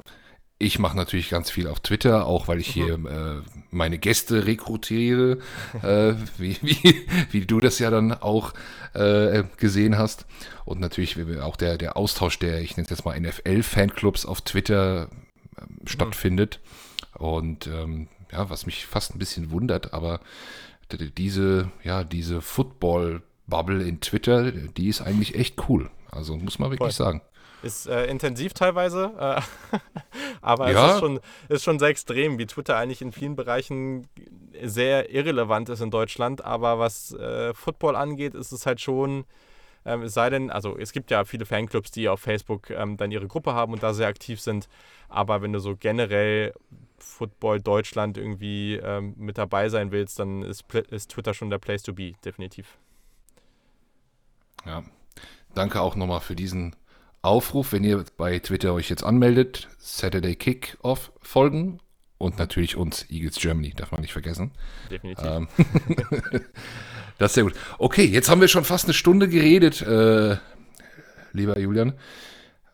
ich 0.61 0.77
mache 0.77 0.97
natürlich 0.97 1.29
ganz 1.29 1.49
viel 1.49 1.67
auf 1.67 1.79
Twitter, 1.79 2.27
auch 2.27 2.49
weil 2.49 2.59
ich 2.59 2.67
hier 2.67 2.97
mhm. 2.97 3.07
äh, 3.07 3.41
meine 3.71 3.97
Gäste 3.97 4.45
rekrutiere, 4.45 5.39
äh, 5.81 6.13
wie, 6.37 6.57
wie, 6.61 7.07
wie 7.31 7.45
du 7.45 7.61
das 7.61 7.79
ja 7.79 7.89
dann 7.89 8.11
auch 8.11 8.53
äh, 8.93 9.43
gesehen 9.57 9.97
hast. 9.97 10.25
Und 10.65 10.81
natürlich 10.81 11.17
auch 11.41 11.55
der, 11.55 11.77
der 11.77 11.95
Austausch 11.95 12.37
der, 12.39 12.61
ich 12.61 12.75
nenne 12.75 12.83
es 12.83 12.89
jetzt 12.89 13.05
mal 13.05 13.19
NFL-Fanclubs 13.19 14.25
auf 14.25 14.41
Twitter 14.41 15.07
ähm, 15.57 15.79
stattfindet. 15.85 16.59
Und 17.13 17.67
ähm, 17.67 18.09
ja, 18.31 18.49
was 18.49 18.65
mich 18.65 18.85
fast 18.85 19.15
ein 19.15 19.19
bisschen 19.19 19.51
wundert, 19.51 19.93
aber 19.93 20.19
diese, 21.17 21.71
ja, 21.83 22.03
diese 22.03 22.41
Football-Bubble 22.41 23.83
in 23.83 24.01
Twitter, 24.01 24.51
die 24.51 24.89
ist 24.89 25.01
eigentlich 25.01 25.35
echt 25.35 25.69
cool. 25.69 25.89
Also 26.11 26.35
muss 26.35 26.59
man 26.59 26.69
wirklich 26.69 26.95
Voll. 26.95 27.05
sagen. 27.05 27.21
Ist 27.61 27.87
äh, 27.87 28.05
intensiv 28.05 28.53
teilweise, 28.53 29.11
äh, 29.19 29.41
aber 30.41 30.71
ja. 30.71 30.87
es 30.87 30.93
ist 30.93 30.99
schon, 30.99 31.19
ist 31.49 31.63
schon 31.63 31.79
sehr 31.79 31.89
extrem, 31.89 32.37
wie 32.37 32.45
Twitter 32.45 32.77
eigentlich 32.77 33.01
in 33.01 33.11
vielen 33.11 33.35
Bereichen 33.35 34.07
sehr 34.61 35.09
irrelevant 35.11 35.69
ist 35.69 35.81
in 35.81 35.91
Deutschland. 35.91 36.43
Aber 36.43 36.79
was 36.79 37.13
äh, 37.13 37.53
Football 37.53 37.95
angeht, 37.95 38.35
ist 38.35 38.51
es 38.51 38.65
halt 38.65 38.81
schon, 38.81 39.25
ähm, 39.85 40.03
es 40.03 40.13
sei 40.13 40.29
denn, 40.29 40.49
also 40.49 40.77
es 40.77 40.91
gibt 40.91 41.11
ja 41.11 41.25
viele 41.25 41.45
Fanclubs, 41.45 41.91
die 41.91 42.09
auf 42.09 42.21
Facebook 42.21 42.69
ähm, 42.69 42.97
dann 42.97 43.11
ihre 43.11 43.27
Gruppe 43.27 43.53
haben 43.53 43.73
und 43.73 43.83
da 43.83 43.93
sehr 43.93 44.07
aktiv 44.07 44.41
sind. 44.41 44.67
Aber 45.07 45.41
wenn 45.41 45.53
du 45.53 45.59
so 45.59 45.75
generell 45.75 46.53
Football 46.97 47.61
Deutschland 47.61 48.17
irgendwie 48.17 48.75
ähm, 48.75 49.13
mit 49.17 49.37
dabei 49.37 49.69
sein 49.69 49.91
willst, 49.91 50.19
dann 50.19 50.41
ist, 50.43 50.65
ist 50.89 51.11
Twitter 51.11 51.33
schon 51.33 51.49
der 51.49 51.57
Place 51.57 51.83
to 51.83 51.93
be, 51.93 52.13
definitiv. 52.23 52.77
Ja, 54.65 54.83
danke 55.55 55.81
auch 55.81 55.95
nochmal 55.95 56.19
für 56.19 56.35
diesen 56.35 56.75
Aufruf, 57.21 57.73
wenn 57.73 57.83
ihr 57.83 58.03
bei 58.17 58.39
Twitter 58.39 58.73
euch 58.73 58.89
jetzt 58.89 59.03
anmeldet, 59.03 59.67
Saturday 59.77 60.35
Kickoff 60.35 61.11
folgen 61.21 61.79
und 62.17 62.37
natürlich 62.37 62.75
uns, 62.75 63.05
Eagles 63.09 63.35
Germany, 63.35 63.73
darf 63.75 63.91
man 63.91 64.01
nicht 64.01 64.13
vergessen. 64.13 64.51
Definitiv. 64.89 65.25
Ähm, 65.25 65.47
das 67.17 67.31
ist 67.31 67.35
sehr 67.35 67.43
gut. 67.43 67.53
Okay, 67.77 68.05
jetzt 68.05 68.29
haben 68.29 68.41
wir 68.41 68.47
schon 68.47 68.63
fast 68.63 68.85
eine 68.85 68.93
Stunde 68.93 69.27
geredet, 69.27 69.81
äh, 69.81 70.37
lieber 71.33 71.59
Julian. 71.59 71.93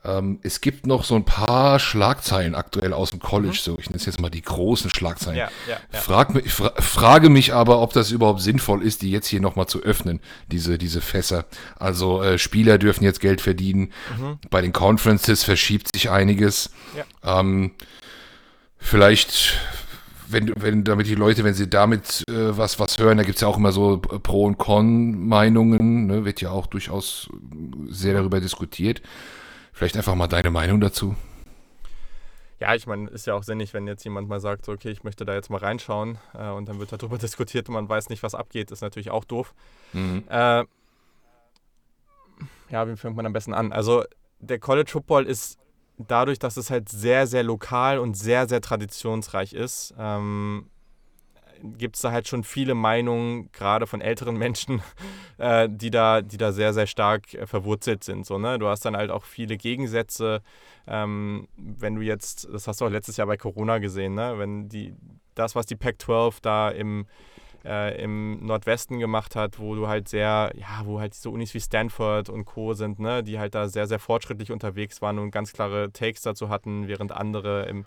Ähm, 0.06 0.40
es 0.44 0.62
gibt 0.62 0.86
noch 0.86 1.04
so 1.04 1.16
ein 1.16 1.26
paar 1.26 1.80
Schlagzeilen 1.80 2.56
aktuell 2.56 2.94
aus 2.94 3.12
dem 3.12 3.20
College, 3.20 3.50
mhm. 3.50 3.62
so 3.62 3.78
ich 3.80 3.90
nenne 3.90 3.98
es 3.98 4.06
jetzt 4.06 4.22
mal 4.22 4.30
die 4.30 4.42
großen 4.42 4.90
Schlagzeilen. 4.90 5.38
Ja, 5.38 5.50
ja, 5.68 5.78
ja. 5.92 6.00
Frag 6.00 6.34
mich, 6.34 6.52
fra 6.52 6.72
frage 6.80 7.30
mich 7.30 7.54
aber, 7.54 7.82
ob 7.82 7.94
das 7.94 8.12
überhaupt 8.12 8.42
sinnvoll 8.42 8.84
ist, 8.84 9.02
die 9.02 9.12
jetzt 9.12 9.28
hier 9.28 9.42
nochmal 9.42 9.68
zu 9.68 9.82
öffnen, 9.82 10.20
diese, 10.52 10.78
diese 10.78 11.02
Fässer. 11.02 11.46
Also 11.78 12.22
äh, 12.22 12.38
Spieler 12.38 12.78
dürfen 12.78 13.04
jetzt 13.04 13.20
Geld 13.20 13.42
verdienen. 13.42 13.92
Mhm. 14.20 14.40
Bei 14.50 14.62
den 14.62 14.74
Conferences 14.74 15.44
verschiebt 15.44 15.90
sich 15.94 16.10
einiges. 16.10 16.70
Ähm, 17.24 17.72
vielleicht 18.78 19.60
wenn, 20.28 20.54
wenn 20.58 20.84
damit 20.84 21.08
die 21.08 21.16
Leute, 21.16 21.44
wenn 21.44 21.54
sie 21.54 21.70
damit 21.70 22.24
äh, 22.30 22.58
was, 22.58 22.80
was 22.80 22.98
hören, 22.98 23.18
da 23.18 23.24
gibt 23.24 23.36
es 23.36 23.42
ja 23.42 23.48
auch 23.48 23.58
immer 23.58 23.72
so 23.72 23.98
Pro- 23.98 24.46
und 24.46 24.58
Con-Meinungen, 24.58 26.08
ne, 26.08 26.26
wird 26.26 26.42
ja 26.42 26.52
auch 26.52 26.68
durchaus 26.68 27.30
sehr 27.90 28.14
darüber 28.14 28.40
diskutiert. 28.40 29.02
Vielleicht 29.76 29.98
einfach 29.98 30.16
mal 30.16 30.28
deine 30.28 30.52
Meinung 30.52 30.80
dazu. 30.80 31.18
Ja, 32.62 32.74
ich 32.76 32.88
meine, 32.88 33.10
ist 33.10 33.28
ja 33.28 33.34
auch 33.34 33.44
sinnig, 33.44 33.74
wenn 33.74 33.88
jetzt 33.88 34.06
jemand 34.06 34.30
mal 34.30 34.40
sagt, 34.40 34.70
okay, 34.70 34.90
ich 34.90 35.04
möchte 35.04 35.26
da 35.26 35.34
jetzt 35.34 35.50
mal 35.50 35.58
reinschauen 35.58 36.18
äh, 36.34 36.48
und 36.48 36.70
dann 36.70 36.80
wird 36.80 36.94
darüber 36.94 37.18
diskutiert 37.22 37.68
und 37.68 37.74
man 37.74 37.90
weiß 37.90 38.08
nicht, 38.08 38.24
was 38.24 38.36
abgeht, 38.36 38.72
ist 38.72 38.80
natürlich 38.80 39.12
auch 39.12 39.26
doof. 39.26 39.54
Mhm. 39.92 40.24
Äh, 40.30 40.64
ja, 42.70 42.88
wie 42.88 42.96
fängt 42.96 43.18
man 43.18 43.26
am 43.26 43.34
besten 43.34 43.54
an? 43.54 43.74
Also 43.74 44.06
der 44.40 44.60
College 44.60 44.90
Football 44.90 45.26
ist 45.26 45.60
dadurch, 45.98 46.40
dass 46.40 46.56
es 46.56 46.70
halt 46.70 46.88
sehr, 46.88 47.28
sehr 47.28 47.44
lokal 47.44 48.00
und 48.00 48.16
sehr, 48.16 48.48
sehr 48.48 48.62
traditionsreich 48.62 49.52
ist, 49.52 49.94
ähm, 50.00 50.70
gibt 51.78 51.96
es 51.96 52.02
da 52.02 52.12
halt 52.12 52.28
schon 52.28 52.44
viele 52.44 52.76
Meinungen, 52.76 53.52
gerade 53.52 53.88
von 53.88 54.02
älteren 54.02 54.38
Menschen, 54.38 54.82
äh, 55.38 55.68
die, 55.70 55.92
da, 55.92 56.22
die 56.22 56.38
da 56.38 56.52
sehr, 56.52 56.74
sehr 56.74 56.88
stark 56.88 57.34
äh, 57.34 57.48
verwurzelt 57.48 58.04
sind. 58.04 58.26
So, 58.26 58.38
ne? 58.38 58.60
Du 58.60 58.68
hast 58.68 58.86
dann 58.86 58.96
halt 58.96 59.12
auch 59.12 59.24
viele 59.26 59.58
Gegensätze. 59.58 60.42
Ähm, 60.88 61.48
wenn 61.58 61.96
du 61.96 62.02
jetzt, 62.02 62.48
das 62.52 62.68
hast 62.68 62.82
du 62.82 62.86
auch 62.86 62.90
letztes 62.90 63.18
Jahr 63.18 63.28
bei 63.28 63.38
Corona 63.38 63.80
gesehen, 63.80 64.14
ne? 64.14 64.36
wenn 64.38 64.70
die, 64.70 64.94
das, 65.34 65.56
was 65.56 65.66
die 65.66 65.76
Pac-12 65.76 66.36
da 66.42 66.70
im, 66.70 67.08
äh, 67.66 68.02
im 68.02 68.46
Nordwesten 68.46 69.00
gemacht 69.00 69.36
hat, 69.36 69.60
wo 69.60 69.76
du 69.76 69.88
halt 69.88 70.08
sehr, 70.08 70.52
ja, 70.56 70.82
wo 70.86 71.00
halt 71.00 71.14
diese 71.16 71.30
Unis 71.30 71.54
wie 71.54 71.60
Stanford 71.60 72.30
und 72.30 72.46
Co. 72.46 72.74
sind, 72.74 73.00
ne? 73.00 73.24
die 73.24 73.40
halt 73.40 73.56
da 73.56 73.68
sehr, 73.68 73.88
sehr 73.88 74.00
fortschrittlich 74.00 74.52
unterwegs 74.52 75.02
waren 75.02 75.18
und 75.18 75.32
ganz 75.32 75.54
klare 75.54 75.92
Takes 75.92 76.22
dazu 76.22 76.50
hatten, 76.50 76.88
während 76.88 77.12
andere 77.12 77.66
im 77.66 77.86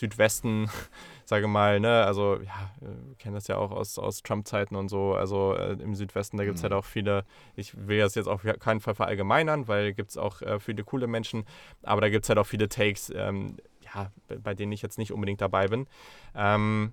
Südwesten, 0.00 0.68
sage 1.24 1.46
mal, 1.46 1.78
ne, 1.78 2.04
also 2.04 2.40
ja, 2.40 2.70
wir 2.80 3.16
kennen 3.18 3.34
das 3.34 3.46
ja 3.46 3.56
auch 3.56 3.70
aus, 3.70 3.98
aus 3.98 4.22
Trump-Zeiten 4.22 4.74
und 4.74 4.88
so, 4.88 5.14
also 5.14 5.54
äh, 5.54 5.74
im 5.74 5.94
Südwesten, 5.94 6.38
da 6.38 6.44
gibt 6.44 6.56
es 6.56 6.62
halt 6.62 6.72
mhm. 6.72 6.76
halt 6.76 6.84
auch 6.84 6.88
viele, 6.88 7.24
ich 7.54 7.86
will 7.86 7.98
das 7.98 8.14
jetzt 8.14 8.26
auf 8.26 8.42
keinen 8.58 8.80
Fall 8.80 8.94
verallgemeinern, 8.94 9.68
weil 9.68 9.92
gibt 9.92 10.10
es 10.10 10.16
auch 10.16 10.42
äh, 10.42 10.58
viele 10.58 10.82
coole 10.82 11.06
Menschen, 11.06 11.44
aber 11.82 12.00
da 12.00 12.08
gibt 12.08 12.24
es 12.24 12.28
halt 12.30 12.38
auch 12.38 12.46
viele 12.46 12.68
Takes, 12.68 13.12
ähm, 13.14 13.58
ja, 13.94 14.10
bei 14.42 14.54
denen 14.54 14.72
ich 14.72 14.82
jetzt 14.82 14.98
nicht 14.98 15.12
unbedingt 15.12 15.40
dabei 15.40 15.68
bin. 15.68 15.86
Ähm, 16.34 16.92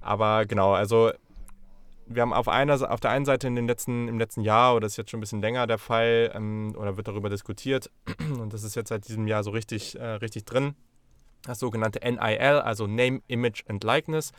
aber 0.00 0.44
genau, 0.46 0.72
also 0.72 1.10
wir 2.06 2.22
haben 2.22 2.32
auf, 2.32 2.48
einer, 2.48 2.90
auf 2.90 3.00
der 3.00 3.10
einen 3.10 3.24
Seite 3.24 3.46
in 3.46 3.56
den 3.56 3.66
letzten, 3.66 4.08
im 4.08 4.18
letzten 4.18 4.42
Jahr, 4.42 4.74
oder 4.74 4.82
das 4.82 4.92
ist 4.92 4.98
jetzt 4.98 5.10
schon 5.10 5.18
ein 5.18 5.22
bisschen 5.22 5.40
länger 5.40 5.66
der 5.66 5.78
Fall, 5.78 6.30
ähm, 6.34 6.74
oder 6.76 6.96
wird 6.96 7.08
darüber 7.08 7.30
diskutiert, 7.30 7.90
und 8.40 8.52
das 8.52 8.62
ist 8.62 8.76
jetzt 8.76 8.90
seit 8.90 9.08
diesem 9.08 9.26
Jahr 9.26 9.42
so 9.42 9.50
richtig, 9.50 9.98
äh, 9.98 10.04
richtig 10.04 10.44
drin, 10.44 10.74
das 11.48 11.58
sogenannte 11.58 12.00
NIL, 12.00 12.60
also 12.60 12.86
Name, 12.86 13.22
Image 13.28 13.64
and 13.68 13.82
Likeness. 13.82 14.32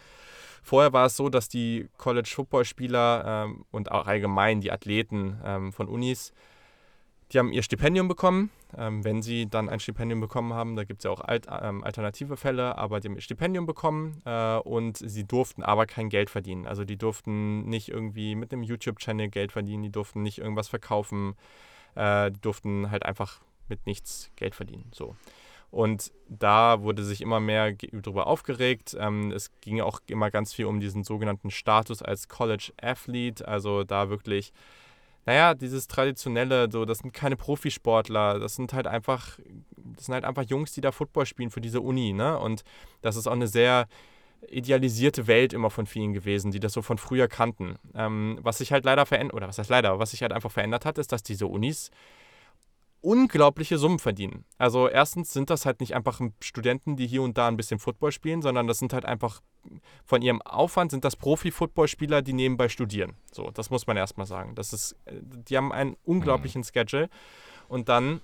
Vorher 0.63 0.91
war 0.93 1.05
es 1.05 1.15
so, 1.15 1.29
dass 1.29 1.47
die 1.47 1.87
College-Football-Spieler 1.97 3.45
ähm, 3.45 3.65
und 3.71 3.91
auch 3.91 4.07
allgemein 4.07 4.59
die 4.59 4.71
Athleten 4.71 5.39
ähm, 5.45 5.71
von 5.71 5.87
Unis, 5.87 6.33
die 7.31 7.39
haben 7.39 7.51
ihr 7.51 7.63
Stipendium 7.63 8.07
bekommen, 8.07 8.51
ähm, 8.77 9.03
wenn 9.03 9.21
sie 9.21 9.49
dann 9.49 9.69
ein 9.69 9.79
Stipendium 9.79 10.21
bekommen 10.21 10.53
haben. 10.53 10.75
Da 10.75 10.85
gibt 10.85 11.01
es 11.01 11.03
ja 11.03 11.11
auch 11.11 11.21
alt, 11.21 11.47
ähm, 11.49 11.83
alternative 11.83 12.37
Fälle, 12.37 12.77
aber 12.77 12.99
die 12.99 13.09
haben 13.09 13.15
ihr 13.15 13.21
Stipendium 13.21 13.65
bekommen 13.65 14.21
äh, 14.25 14.57
und 14.57 14.97
sie 14.97 15.25
durften 15.25 15.63
aber 15.63 15.85
kein 15.85 16.09
Geld 16.09 16.29
verdienen. 16.29 16.65
Also 16.65 16.85
die 16.85 16.97
durften 16.97 17.65
nicht 17.65 17.89
irgendwie 17.89 18.35
mit 18.35 18.53
einem 18.53 18.63
YouTube-Channel 18.63 19.29
Geld 19.29 19.51
verdienen, 19.51 19.83
die 19.83 19.91
durften 19.91 20.21
nicht 20.21 20.37
irgendwas 20.37 20.69
verkaufen, 20.69 21.35
äh, 21.95 22.31
die 22.31 22.39
durften 22.39 22.91
halt 22.91 23.05
einfach 23.05 23.41
mit 23.67 23.85
nichts 23.85 24.31
Geld 24.37 24.55
verdienen. 24.55 24.89
So. 24.93 25.15
Und 25.69 26.11
da 26.29 26.81
wurde 26.81 27.03
sich 27.03 27.21
immer 27.21 27.39
mehr 27.39 27.73
darüber 27.91 28.27
aufgeregt. 28.27 28.95
Ähm, 28.99 29.31
es 29.31 29.51
ging 29.61 29.81
auch 29.81 29.99
immer 30.07 30.31
ganz 30.31 30.53
viel 30.53 30.65
um 30.65 30.79
diesen 30.79 31.03
sogenannten 31.03 31.51
Status 31.51 32.01
als 32.01 32.27
College 32.29 32.71
Athlete, 32.81 33.47
also 33.47 33.83
da 33.83 34.09
wirklich 34.09 34.53
naja, 35.27 35.55
dieses 35.55 35.87
traditionelle, 35.87 36.71
so, 36.71 36.85
das 36.85 36.99
sind 36.99 37.13
keine 37.13 37.35
Profisportler, 37.35 38.39
das 38.39 38.55
sind 38.55 38.71
halt 38.71 38.87
einfach, 38.87 39.37
das 39.75 40.05
sind 40.05 40.13
halt 40.13 40.23
einfach 40.23 40.43
Jungs, 40.43 40.71
die 40.71 40.79
da 40.79 40.93
Football 40.93 41.25
spielen 41.25 41.49
für 41.49 41.59
diese 41.59 41.81
Uni, 41.81 42.13
ne? 42.13 42.39
Und 42.39 42.63
das 43.01 43.17
ist 43.17 43.27
auch 43.27 43.33
eine 43.33 43.49
sehr 43.49 43.87
idealisierte 44.47 45.27
Welt 45.27 45.51
immer 45.51 45.69
von 45.69 45.85
vielen 45.85 46.13
gewesen, 46.13 46.51
die 46.51 46.61
das 46.61 46.71
so 46.71 46.81
von 46.81 46.97
früher 46.97 47.27
kannten. 47.27 47.75
Ähm, 47.93 48.39
was 48.41 48.59
sich 48.59 48.71
halt 48.71 48.85
leider 48.85 49.05
verändert, 49.05 49.35
oder 49.35 49.49
was 49.49 49.57
heißt 49.57 49.69
leider, 49.69 49.99
was 49.99 50.11
sich 50.11 50.21
halt 50.21 50.31
einfach 50.31 50.51
verändert 50.51 50.85
hat, 50.85 50.97
ist, 50.97 51.11
dass 51.11 51.23
diese 51.23 51.47
Unis 51.47 51.91
unglaubliche 53.01 53.77
Summen 53.77 53.99
verdienen. 53.99 54.45
Also 54.57 54.87
erstens 54.87 55.31
sind 55.31 55.49
das 55.49 55.65
halt 55.65 55.79
nicht 55.79 55.95
einfach 55.95 56.19
Studenten, 56.41 56.95
die 56.95 57.07
hier 57.07 57.21
und 57.21 57.37
da 57.37 57.47
ein 57.47 57.57
bisschen 57.57 57.79
Football 57.79 58.11
spielen, 58.11 58.41
sondern 58.41 58.67
das 58.67 58.79
sind 58.79 58.93
halt 58.93 59.05
einfach 59.05 59.41
von 60.05 60.21
ihrem 60.21 60.41
Aufwand 60.41 60.91
sind 60.91 61.03
das 61.03 61.15
Profi-Footballspieler, 61.15 62.21
die 62.21 62.33
nebenbei 62.33 62.69
studieren. 62.69 63.13
So, 63.31 63.51
das 63.51 63.69
muss 63.69 63.85
man 63.87 63.97
erstmal 63.97 64.27
sagen. 64.27 64.55
Das 64.55 64.73
ist, 64.73 64.95
die 65.09 65.57
haben 65.57 65.71
einen 65.71 65.95
unglaublichen 66.03 66.61
mhm. 66.61 66.65
Schedule 66.65 67.09
und 67.67 67.89
dann 67.89 68.21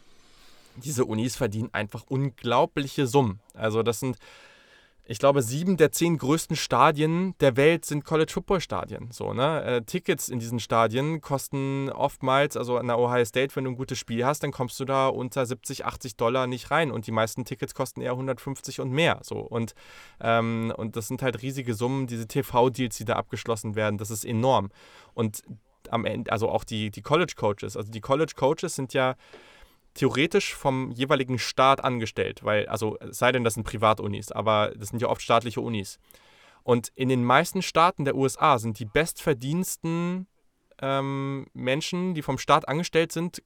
diese 0.76 1.05
Unis 1.05 1.36
verdienen 1.36 1.69
einfach 1.74 2.03
unglaubliche 2.07 3.07
Summen. 3.07 3.39
Also 3.53 3.84
das 3.84 3.99
sind 3.99 4.17
ich 5.06 5.20
glaube, 5.20 5.41
sieben 5.41 5.76
der 5.76 5.91
zehn 5.91 6.18
größten 6.18 6.56
Stadien 6.56 7.36
der 7.39 7.58
Welt 7.58 7.84
sind 7.84 8.06
College-Football-Stadien. 8.06 9.12
So, 9.12 9.34
ne? 9.34 9.64
Äh, 9.64 9.82
Tickets 9.82 10.30
in 10.30 10.39
diesen 10.39 10.60
Stadien 10.60 11.20
kosten 11.20 11.89
oftmals, 11.89 12.56
also 12.56 12.78
an 12.78 12.88
der 12.88 12.97
Ohio 12.97 13.26
State, 13.26 13.54
wenn 13.56 13.66
du 13.66 13.72
ein 13.72 13.76
gutes 13.76 13.99
Spiel 13.99 14.26
hast, 14.26 14.43
dann 14.43 14.51
kommst 14.51 14.80
du 14.80 14.86
da 14.86 15.10
unter 15.10 15.45
70, 15.45 15.86
80 15.86 16.16
Dollar 16.16 16.47
nicht 16.47 16.72
rein. 16.72 16.89
Und 16.89 17.06
die 17.06 17.12
meisten 17.12 17.43
Tickets 17.43 17.76
kosten 17.76 17.99
eher 17.99 18.12
150 18.12 18.80
und 18.80 18.91
mehr. 18.91 19.20
So. 19.24 19.39
Und, 19.39 19.74
ähm, 20.22 20.74
und 20.78 20.95
das 20.95 21.10
sind 21.10 21.22
halt 21.22 21.41
riesige 21.41 21.74
Summen, 21.74 22.08
diese 22.08 22.28
TV-Deals, 22.28 22.95
die 22.95 23.06
da 23.06 23.16
abgeschlossen 23.16 23.76
werden, 23.76 23.97
das 23.97 24.10
ist 24.10 24.24
enorm. 24.24 24.72
Und 25.14 25.41
am 25.89 26.06
Ende, 26.06 26.32
also 26.32 26.49
auch 26.49 26.64
die, 26.64 26.91
die 26.91 27.01
College-Coaches, 27.01 27.76
also 27.76 27.91
die 27.91 28.01
College-Coaches 28.01 28.76
sind 28.76 28.93
ja 28.93 29.16
theoretisch 29.94 30.54
vom 30.54 30.91
jeweiligen 30.91 31.39
Staat 31.39 31.84
angestellt, 31.84 32.44
weil, 32.44 32.68
also 32.68 32.98
sei 33.10 33.32
denn, 33.32 33.44
das 33.44 33.54
sind 33.54 33.64
Privatunis, 33.64 34.32
aber 34.32 34.74
das 34.76 34.89
sind 34.89 35.02
ja 35.02 35.10
oft 35.10 35.22
staatliche 35.22 35.62
Unis. 35.62 36.00
Und 36.64 36.91
in 36.96 37.10
den 37.10 37.24
meisten 37.24 37.62
Staaten 37.62 38.06
der 38.06 38.16
USA 38.16 38.58
sind 38.58 38.80
die 38.80 38.86
bestverdiensten 38.86 40.28
ähm, 40.82 41.48
Menschen, 41.54 42.14
die 42.14 42.22
vom 42.22 42.38
Staat 42.38 42.68
angestellt 42.68 43.12
sind, 43.12 43.44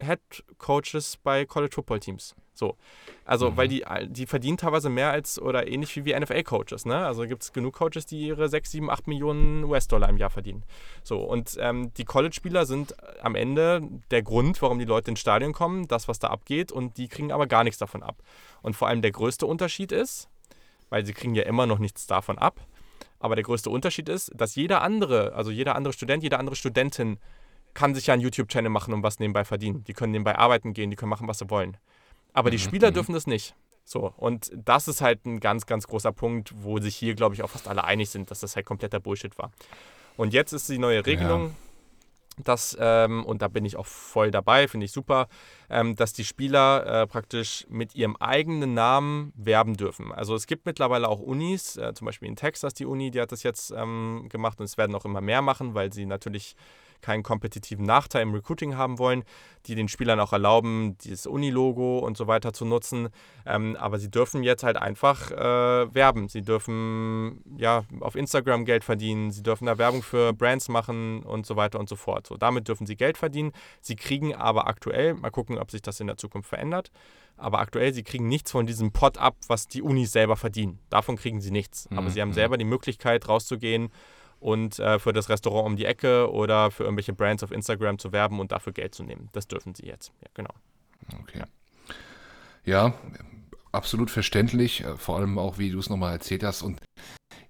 Head 0.00 0.44
Coaches 0.58 1.16
bei 1.16 1.44
College 1.46 1.74
Football 1.74 2.00
Teams. 2.00 2.34
So. 2.54 2.76
Also, 3.24 3.50
mhm. 3.50 3.56
weil 3.56 3.68
die, 3.68 3.84
die 4.06 4.26
verdienen 4.26 4.56
teilweise 4.56 4.88
mehr 4.88 5.10
als 5.10 5.40
oder 5.40 5.66
ähnlich 5.66 5.94
wie, 5.96 6.04
wie 6.04 6.18
NFL-Coaches. 6.18 6.84
Ne? 6.86 6.96
Also 6.96 7.26
gibt 7.26 7.42
es 7.42 7.52
genug 7.52 7.74
Coaches, 7.74 8.06
die 8.06 8.28
ihre 8.28 8.48
6, 8.48 8.70
7, 8.70 8.90
8 8.90 9.06
Millionen 9.08 9.64
US-Dollar 9.64 10.08
im 10.08 10.16
Jahr 10.16 10.30
verdienen. 10.30 10.62
So, 11.02 11.20
und 11.20 11.56
ähm, 11.60 11.92
die 11.94 12.04
College-Spieler 12.04 12.66
sind 12.66 12.94
am 13.22 13.34
Ende 13.34 13.80
der 14.10 14.22
Grund, 14.22 14.60
warum 14.62 14.78
die 14.78 14.84
Leute 14.84 15.10
ins 15.10 15.20
Stadion 15.20 15.52
kommen, 15.52 15.88
das, 15.88 16.08
was 16.08 16.18
da 16.18 16.28
abgeht, 16.28 16.70
und 16.70 16.96
die 16.96 17.08
kriegen 17.08 17.32
aber 17.32 17.46
gar 17.46 17.64
nichts 17.64 17.78
davon 17.78 18.02
ab. 18.02 18.16
Und 18.62 18.76
vor 18.76 18.88
allem 18.88 19.02
der 19.02 19.12
größte 19.12 19.46
Unterschied 19.46 19.90
ist, 19.90 20.28
weil 20.90 21.04
sie 21.04 21.12
kriegen 21.12 21.34
ja 21.34 21.44
immer 21.44 21.66
noch 21.66 21.78
nichts 21.78 22.06
davon 22.06 22.38
ab, 22.38 22.60
aber 23.18 23.36
der 23.36 23.44
größte 23.44 23.70
Unterschied 23.70 24.08
ist, 24.08 24.30
dass 24.34 24.54
jeder 24.54 24.82
andere, 24.82 25.32
also 25.32 25.50
jeder 25.50 25.76
andere 25.76 25.94
Student, 25.94 26.22
jede 26.22 26.38
andere 26.38 26.56
Studentin 26.56 27.18
kann 27.72 27.94
sich 27.94 28.06
ja 28.06 28.14
einen 28.14 28.22
YouTube-Channel 28.22 28.70
machen 28.70 28.94
und 28.94 29.02
was 29.02 29.18
nebenbei 29.18 29.44
verdienen. 29.44 29.82
Die 29.84 29.92
können 29.92 30.12
nebenbei 30.12 30.36
arbeiten 30.36 30.72
gehen, 30.72 30.90
die 30.90 30.96
können 30.96 31.10
machen, 31.10 31.26
was 31.26 31.38
sie 31.38 31.50
wollen. 31.50 31.76
Aber 32.34 32.50
die 32.50 32.58
mhm, 32.58 32.62
Spieler 32.62 32.90
mhm. 32.90 32.94
dürfen 32.94 33.14
das 33.14 33.26
nicht. 33.26 33.54
So, 33.84 34.12
und 34.16 34.50
das 34.54 34.88
ist 34.88 35.00
halt 35.00 35.24
ein 35.26 35.40
ganz, 35.40 35.66
ganz 35.66 35.86
großer 35.86 36.12
Punkt, 36.12 36.52
wo 36.56 36.78
sich 36.78 36.96
hier, 36.96 37.14
glaube 37.14 37.34
ich, 37.34 37.42
auch 37.42 37.50
fast 37.50 37.68
alle 37.68 37.84
einig 37.84 38.10
sind, 38.10 38.30
dass 38.30 38.40
das 38.40 38.56
halt 38.56 38.66
kompletter 38.66 38.98
Bullshit 38.98 39.36
war. 39.38 39.50
Und 40.16 40.32
jetzt 40.32 40.52
ist 40.52 40.68
die 40.68 40.78
neue 40.78 41.04
Regelung, 41.04 41.48
ja. 41.48 42.42
dass, 42.44 42.76
ähm, 42.80 43.26
und 43.26 43.42
da 43.42 43.48
bin 43.48 43.66
ich 43.66 43.76
auch 43.76 43.84
voll 43.84 44.30
dabei, 44.30 44.68
finde 44.68 44.86
ich 44.86 44.92
super, 44.92 45.28
ähm, 45.68 45.96
dass 45.96 46.14
die 46.14 46.24
Spieler 46.24 47.02
äh, 47.02 47.06
praktisch 47.06 47.66
mit 47.68 47.94
ihrem 47.94 48.16
eigenen 48.16 48.72
Namen 48.72 49.32
werben 49.36 49.76
dürfen. 49.76 50.12
Also 50.12 50.34
es 50.34 50.46
gibt 50.46 50.64
mittlerweile 50.64 51.08
auch 51.08 51.20
Unis, 51.20 51.76
äh, 51.76 51.92
zum 51.92 52.06
Beispiel 52.06 52.28
in 52.28 52.36
Texas 52.36 52.72
die 52.72 52.86
Uni, 52.86 53.10
die 53.10 53.20
hat 53.20 53.32
das 53.32 53.42
jetzt 53.42 53.70
ähm, 53.70 54.28
gemacht 54.30 54.60
und 54.60 54.64
es 54.64 54.78
werden 54.78 54.94
auch 54.94 55.04
immer 55.04 55.20
mehr 55.20 55.42
machen, 55.42 55.74
weil 55.74 55.92
sie 55.92 56.06
natürlich 56.06 56.56
keinen 57.04 57.22
kompetitiven 57.22 57.84
Nachteil 57.84 58.22
im 58.22 58.32
Recruiting 58.32 58.76
haben 58.78 58.98
wollen, 58.98 59.24
die 59.66 59.74
den 59.74 59.88
Spielern 59.88 60.20
auch 60.20 60.32
erlauben, 60.32 60.96
dieses 61.04 61.26
Uni-Logo 61.26 61.98
und 61.98 62.16
so 62.16 62.26
weiter 62.26 62.54
zu 62.54 62.64
nutzen. 62.64 63.10
Ähm, 63.44 63.76
aber 63.78 63.98
sie 63.98 64.10
dürfen 64.10 64.42
jetzt 64.42 64.62
halt 64.62 64.78
einfach 64.78 65.30
äh, 65.30 65.94
werben. 65.94 66.28
Sie 66.28 66.40
dürfen 66.40 67.42
ja 67.58 67.84
auf 68.00 68.16
Instagram 68.16 68.64
Geld 68.64 68.84
verdienen, 68.84 69.30
sie 69.32 69.42
dürfen 69.42 69.66
da 69.66 69.76
Werbung 69.76 70.02
für 70.02 70.32
Brands 70.32 70.70
machen 70.70 71.22
und 71.22 71.44
so 71.44 71.56
weiter 71.56 71.78
und 71.78 71.90
so 71.90 71.96
fort. 71.96 72.26
So, 72.26 72.36
damit 72.38 72.68
dürfen 72.68 72.86
sie 72.86 72.96
Geld 72.96 73.18
verdienen. 73.18 73.52
Sie 73.82 73.96
kriegen 73.96 74.34
aber 74.34 74.66
aktuell, 74.66 75.12
mal 75.12 75.30
gucken, 75.30 75.58
ob 75.58 75.70
sich 75.70 75.82
das 75.82 76.00
in 76.00 76.06
der 76.06 76.16
Zukunft 76.16 76.48
verändert, 76.48 76.90
aber 77.36 77.58
aktuell, 77.58 77.92
sie 77.92 78.04
kriegen 78.04 78.28
nichts 78.28 78.50
von 78.50 78.66
diesem 78.66 78.92
Pot 78.92 79.18
ab, 79.18 79.36
was 79.48 79.66
die 79.66 79.82
Unis 79.82 80.12
selber 80.12 80.36
verdienen. 80.36 80.78
Davon 80.88 81.16
kriegen 81.16 81.40
sie 81.40 81.50
nichts. 81.50 81.88
Aber 81.90 82.02
mhm. 82.02 82.10
sie 82.10 82.22
haben 82.22 82.28
mhm. 82.28 82.34
selber 82.34 82.56
die 82.56 82.64
Möglichkeit, 82.64 83.28
rauszugehen 83.28 83.90
und 84.44 84.78
äh, 84.78 84.98
für 84.98 85.14
das 85.14 85.30
Restaurant 85.30 85.66
um 85.66 85.76
die 85.76 85.86
Ecke 85.86 86.30
oder 86.30 86.70
für 86.70 86.84
irgendwelche 86.84 87.14
Brands 87.14 87.42
auf 87.42 87.50
Instagram 87.50 87.98
zu 87.98 88.12
werben 88.12 88.40
und 88.40 88.52
dafür 88.52 88.74
Geld 88.74 88.94
zu 88.94 89.02
nehmen. 89.02 89.30
Das 89.32 89.48
dürfen 89.48 89.74
sie 89.74 89.86
jetzt. 89.86 90.12
Ja, 90.20 90.28
genau. 90.34 90.50
Okay. 91.22 91.44
Ja, 92.66 92.92
absolut 93.72 94.10
verständlich, 94.10 94.84
äh, 94.84 94.98
vor 94.98 95.16
allem 95.16 95.38
auch, 95.38 95.56
wie 95.56 95.70
du 95.70 95.78
es 95.78 95.88
nochmal 95.88 96.12
erzählt 96.12 96.44
hast. 96.44 96.60
Und 96.60 96.82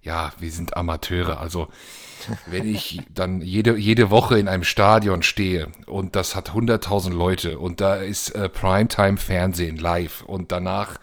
ja, 0.01 0.31
wir 0.39 0.49
sind 0.51 0.77
Amateure. 0.77 1.41
Also, 1.41 1.67
wenn 2.45 2.65
ich 2.73 3.01
dann 3.13 3.41
jede, 3.41 3.75
jede 3.75 4.09
Woche 4.09 4.39
in 4.39 4.47
einem 4.47 4.63
Stadion 4.63 5.21
stehe 5.21 5.67
und 5.87 6.15
das 6.15 6.33
hat 6.33 6.51
100.000 6.51 7.11
Leute 7.11 7.59
und 7.59 7.81
da 7.81 7.95
ist 7.95 8.29
äh, 8.29 8.47
Primetime-Fernsehen 8.47 9.75
live 9.75 10.21
und 10.21 10.53
danach 10.53 10.97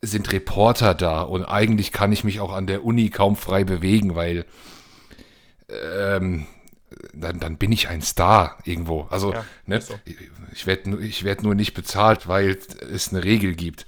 sind 0.00 0.32
Reporter 0.32 0.94
da 0.94 1.20
und 1.20 1.44
eigentlich 1.44 1.92
kann 1.92 2.12
ich 2.12 2.24
mich 2.24 2.40
auch 2.40 2.54
an 2.54 2.66
der 2.66 2.82
Uni 2.82 3.10
kaum 3.10 3.36
frei 3.36 3.64
bewegen, 3.64 4.14
weil 4.14 4.46
ähm, 5.68 6.46
dann, 7.12 7.38
dann 7.38 7.56
bin 7.58 7.72
ich 7.72 7.88
ein 7.88 8.02
Star 8.02 8.58
irgendwo. 8.64 9.02
Also, 9.10 9.32
ja, 9.32 9.44
ne, 9.66 9.80
so. 9.80 9.94
ich 10.52 10.66
werde 10.66 10.98
ich 11.00 11.24
werd 11.24 11.42
nur 11.42 11.54
nicht 11.54 11.74
bezahlt, 11.74 12.28
weil 12.28 12.58
es 12.92 13.12
eine 13.12 13.24
Regel 13.24 13.54
gibt. 13.54 13.86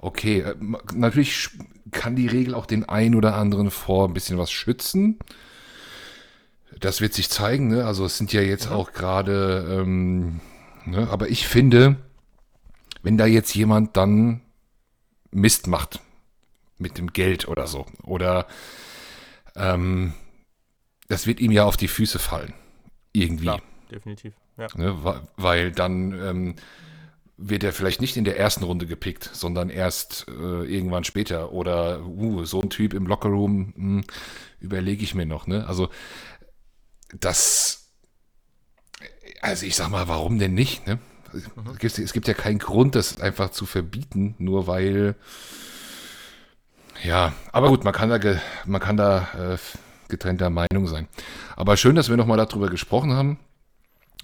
Okay, 0.00 0.40
äh, 0.40 0.54
natürlich 0.94 1.50
kann 1.92 2.16
die 2.16 2.26
Regel 2.26 2.54
auch 2.54 2.66
den 2.66 2.88
einen 2.88 3.14
oder 3.14 3.36
anderen 3.36 3.70
vor 3.70 4.08
ein 4.08 4.14
bisschen 4.14 4.38
was 4.38 4.50
schützen. 4.50 5.18
Das 6.80 7.00
wird 7.00 7.12
sich 7.12 7.28
zeigen, 7.28 7.68
ne? 7.68 7.84
Also 7.84 8.04
es 8.04 8.18
sind 8.18 8.32
ja 8.32 8.40
jetzt 8.40 8.70
mhm. 8.70 8.76
auch 8.76 8.92
gerade, 8.92 9.80
ähm, 9.82 10.40
ne? 10.84 11.08
aber 11.10 11.28
ich 11.28 11.46
finde, 11.46 11.96
wenn 13.02 13.18
da 13.18 13.26
jetzt 13.26 13.54
jemand 13.54 13.96
dann 13.96 14.40
Mist 15.30 15.66
macht 15.66 16.00
mit 16.78 16.98
dem 16.98 17.12
Geld 17.12 17.46
oder 17.46 17.66
so, 17.66 17.86
oder 18.02 18.46
ähm, 19.54 20.14
das 21.12 21.26
wird 21.26 21.40
ihm 21.40 21.52
ja 21.52 21.64
auf 21.64 21.76
die 21.76 21.88
Füße 21.88 22.18
fallen. 22.18 22.54
Irgendwie. 23.12 23.44
Klar, 23.44 23.60
definitiv. 23.90 24.32
Ja. 24.56 24.66
Ne, 24.76 25.20
weil 25.36 25.70
dann 25.70 26.12
ähm, 26.18 26.54
wird 27.36 27.64
er 27.64 27.74
vielleicht 27.74 28.00
nicht 28.00 28.16
in 28.16 28.24
der 28.24 28.38
ersten 28.38 28.64
Runde 28.64 28.86
gepickt, 28.86 29.28
sondern 29.30 29.68
erst 29.68 30.26
äh, 30.28 30.64
irgendwann 30.64 31.04
später. 31.04 31.52
Oder 31.52 32.00
uh, 32.06 32.46
so 32.46 32.62
ein 32.62 32.70
Typ 32.70 32.94
im 32.94 33.06
Lockerroom 33.06 33.74
hm, 33.76 34.04
überlege 34.58 35.04
ich 35.04 35.14
mir 35.14 35.26
noch. 35.26 35.46
Ne? 35.46 35.66
Also 35.66 35.90
das, 37.20 37.90
also 39.42 39.66
ich 39.66 39.76
sag 39.76 39.90
mal, 39.90 40.08
warum 40.08 40.38
denn 40.38 40.54
nicht? 40.54 40.86
Ne? 40.86 40.98
Mhm. 41.34 41.72
Es, 41.72 41.78
gibt, 41.78 41.98
es 41.98 42.12
gibt 42.14 42.26
ja 42.26 42.32
keinen 42.32 42.58
Grund, 42.58 42.94
das 42.94 43.20
einfach 43.20 43.50
zu 43.50 43.66
verbieten, 43.66 44.34
nur 44.38 44.66
weil 44.66 45.16
ja, 47.04 47.34
aber 47.50 47.68
gut, 47.68 47.84
man 47.84 47.92
kann 47.92 48.08
da, 48.08 48.18
man 48.64 48.80
kann 48.80 48.96
da 48.96 49.54
äh, 49.54 49.58
getrennter 50.12 50.50
Meinung 50.50 50.86
sein. 50.86 51.08
Aber 51.56 51.76
schön, 51.76 51.96
dass 51.96 52.08
wir 52.08 52.16
nochmal 52.16 52.36
darüber 52.36 52.68
gesprochen 52.68 53.12
haben. 53.12 53.38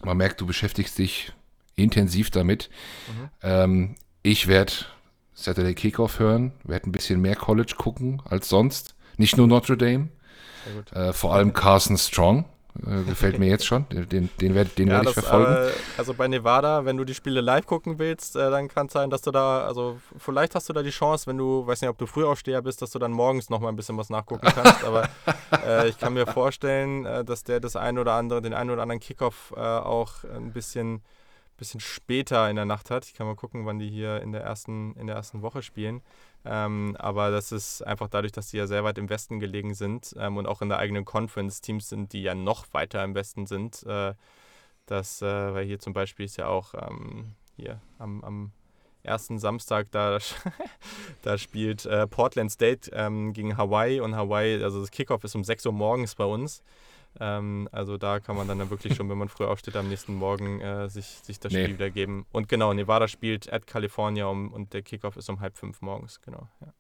Man 0.04 0.16
merkt, 0.16 0.40
du 0.40 0.46
beschäftigst 0.46 0.96
dich 0.98 1.32
intensiv 1.74 2.30
damit. 2.30 2.70
Mhm. 3.08 3.30
Ähm, 3.42 3.94
ich 4.22 4.46
werde 4.46 4.72
Saturday 5.34 5.74
Kickoff 5.74 6.20
hören, 6.20 6.52
werde 6.62 6.88
ein 6.88 6.92
bisschen 6.92 7.20
mehr 7.20 7.34
College 7.34 7.74
gucken 7.76 8.22
als 8.24 8.48
sonst. 8.48 8.94
Nicht 9.16 9.36
nur 9.36 9.48
Notre 9.48 9.76
Dame. 9.76 10.08
Äh, 10.92 11.12
vor 11.12 11.34
allem 11.34 11.52
Carson 11.52 11.96
Strong. 11.96 12.44
Äh, 12.86 13.02
gefällt 13.02 13.38
mir 13.38 13.48
jetzt 13.48 13.66
schon. 13.66 13.86
Den, 13.88 14.30
den 14.40 14.54
werde 14.54 14.70
den 14.70 14.88
ja, 14.88 14.94
werd 14.94 15.08
ich 15.08 15.12
verfolgen. 15.14 15.52
Äh, 15.52 15.70
also 15.96 16.14
bei 16.14 16.28
Nevada, 16.28 16.84
wenn 16.84 16.96
du 16.96 17.04
die 17.04 17.14
Spiele 17.14 17.40
live 17.40 17.66
gucken 17.66 17.98
willst, 17.98 18.36
äh, 18.36 18.50
dann 18.50 18.68
kann 18.68 18.86
es 18.86 18.92
sein, 18.92 19.10
dass 19.10 19.22
du 19.22 19.30
da, 19.30 19.66
also 19.66 19.98
vielleicht 20.18 20.54
hast 20.54 20.68
du 20.68 20.72
da 20.72 20.82
die 20.82 20.90
Chance, 20.90 21.26
wenn 21.26 21.38
du, 21.38 21.66
weiß 21.66 21.80
nicht, 21.80 21.90
ob 21.90 21.98
du 21.98 22.06
Frühaufsteher 22.06 22.62
bist, 22.62 22.80
dass 22.82 22.90
du 22.90 22.98
dann 22.98 23.12
morgens 23.12 23.50
noch 23.50 23.60
mal 23.60 23.68
ein 23.68 23.76
bisschen 23.76 23.96
was 23.96 24.10
nachgucken 24.10 24.46
kannst. 24.54 24.84
aber 24.84 25.08
äh, 25.66 25.88
ich 25.88 25.98
kann 25.98 26.14
mir 26.14 26.26
vorstellen, 26.26 27.04
äh, 27.04 27.24
dass 27.24 27.44
der 27.44 27.60
das 27.60 27.74
ein 27.76 27.98
oder 27.98 28.12
andere, 28.12 28.42
den 28.42 28.54
einen 28.54 28.70
oder 28.70 28.82
anderen 28.82 29.00
Kickoff 29.00 29.52
auch 29.52 30.24
ein 30.24 30.52
bisschen 30.52 31.02
bisschen 31.58 31.80
später 31.80 32.48
in 32.48 32.56
der 32.56 32.64
Nacht 32.64 32.90
hat. 32.90 33.04
Ich 33.04 33.14
kann 33.14 33.26
mal 33.26 33.34
gucken, 33.34 33.66
wann 33.66 33.78
die 33.78 33.90
hier 33.90 34.22
in 34.22 34.32
der 34.32 34.42
ersten, 34.42 34.94
in 34.94 35.06
der 35.06 35.16
ersten 35.16 35.42
Woche 35.42 35.62
spielen. 35.62 36.02
Ähm, 36.44 36.96
aber 36.98 37.30
das 37.30 37.52
ist 37.52 37.82
einfach 37.82 38.08
dadurch, 38.08 38.32
dass 38.32 38.50
die 38.50 38.58
ja 38.58 38.66
sehr 38.66 38.84
weit 38.84 38.98
im 38.98 39.10
Westen 39.10 39.40
gelegen 39.40 39.74
sind 39.74 40.14
ähm, 40.18 40.36
und 40.36 40.46
auch 40.46 40.62
in 40.62 40.68
der 40.68 40.78
eigenen 40.78 41.04
Conference 41.04 41.60
Teams 41.60 41.88
sind, 41.88 42.12
die 42.12 42.22
ja 42.22 42.34
noch 42.34 42.66
weiter 42.72 43.02
im 43.04 43.14
Westen 43.14 43.46
sind. 43.46 43.82
Äh, 43.84 44.14
das, 44.86 45.20
äh, 45.20 45.54
weil 45.54 45.66
hier 45.66 45.78
zum 45.78 45.92
Beispiel 45.92 46.24
ist 46.26 46.36
ja 46.38 46.46
auch 46.46 46.74
ähm, 46.74 47.34
hier 47.56 47.80
am, 47.98 48.24
am 48.24 48.52
ersten 49.02 49.38
Samstag, 49.38 49.90
da, 49.90 50.18
da 51.22 51.38
spielt 51.38 51.86
äh, 51.86 52.06
Portland 52.06 52.50
State 52.50 52.90
ähm, 52.92 53.32
gegen 53.32 53.56
Hawaii 53.56 54.00
und 54.00 54.14
Hawaii, 54.14 54.62
also 54.62 54.80
das 54.80 54.90
Kickoff 54.90 55.24
ist 55.24 55.34
um 55.34 55.44
6 55.44 55.66
Uhr 55.66 55.72
morgens 55.72 56.14
bei 56.14 56.24
uns. 56.24 56.62
Ähm, 57.20 57.68
also 57.72 57.96
da 57.96 58.20
kann 58.20 58.36
man 58.36 58.46
dann 58.48 58.70
wirklich 58.70 58.94
schon, 58.94 59.08
wenn 59.08 59.18
man 59.18 59.28
früh 59.28 59.44
aufsteht, 59.44 59.76
am 59.76 59.88
nächsten 59.88 60.14
Morgen 60.14 60.60
äh, 60.60 60.88
sich, 60.88 61.06
sich 61.06 61.40
das 61.40 61.52
nee. 61.52 61.64
Spiel 61.64 61.74
wieder 61.74 61.90
geben. 61.90 62.26
Und 62.32 62.48
genau, 62.48 62.72
Nevada 62.72 63.08
spielt 63.08 63.52
at 63.52 63.66
California 63.66 64.26
um, 64.26 64.52
und 64.52 64.72
der 64.72 64.82
Kickoff 64.82 65.16
ist 65.16 65.28
um 65.28 65.40
halb 65.40 65.56
fünf 65.56 65.80
morgens, 65.80 66.20
genau. 66.20 66.48
Ja. 66.60 66.72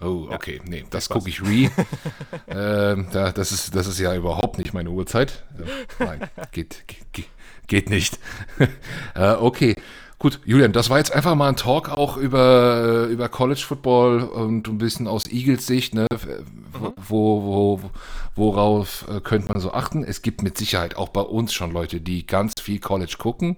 Oh, 0.00 0.28
okay. 0.30 0.56
Ja. 0.56 0.62
Nee, 0.66 0.84
das 0.90 1.08
gucke 1.08 1.28
ich 1.28 1.40
re. 1.42 1.70
ähm, 2.48 3.08
da, 3.12 3.32
das, 3.32 3.52
ist, 3.52 3.74
das 3.74 3.86
ist 3.86 3.98
ja 3.98 4.14
überhaupt 4.14 4.58
nicht 4.58 4.74
meine 4.74 4.90
Uhrzeit. 4.90 5.44
Äh, 5.58 6.04
nein, 6.04 6.30
geht, 6.52 6.84
geht, 6.86 7.28
geht 7.66 7.90
nicht. 7.90 8.18
äh, 9.14 9.32
okay. 9.32 9.76
Gut, 10.18 10.40
Julian, 10.44 10.72
das 10.72 10.90
war 10.90 10.98
jetzt 10.98 11.12
einfach 11.12 11.34
mal 11.34 11.48
ein 11.48 11.56
Talk 11.56 11.90
auch 11.90 12.16
über, 12.16 13.06
über 13.10 13.28
College 13.28 13.60
Football 13.60 14.22
und 14.22 14.68
ein 14.68 14.78
bisschen 14.78 15.06
aus 15.06 15.26
Eagles 15.26 15.66
Sicht, 15.66 15.94
ne? 15.94 16.06
Mhm. 16.12 16.92
Wo, 16.96 17.42
wo, 17.42 17.90
worauf 18.34 19.06
äh, 19.08 19.20
könnte 19.20 19.48
man 19.52 19.60
so 19.60 19.72
achten? 19.72 20.04
Es 20.04 20.22
gibt 20.22 20.42
mit 20.42 20.56
Sicherheit 20.56 20.96
auch 20.96 21.08
bei 21.08 21.20
uns 21.20 21.52
schon 21.52 21.72
Leute, 21.72 22.00
die 22.00 22.26
ganz 22.26 22.54
viel 22.60 22.78
College 22.78 23.16
gucken 23.18 23.56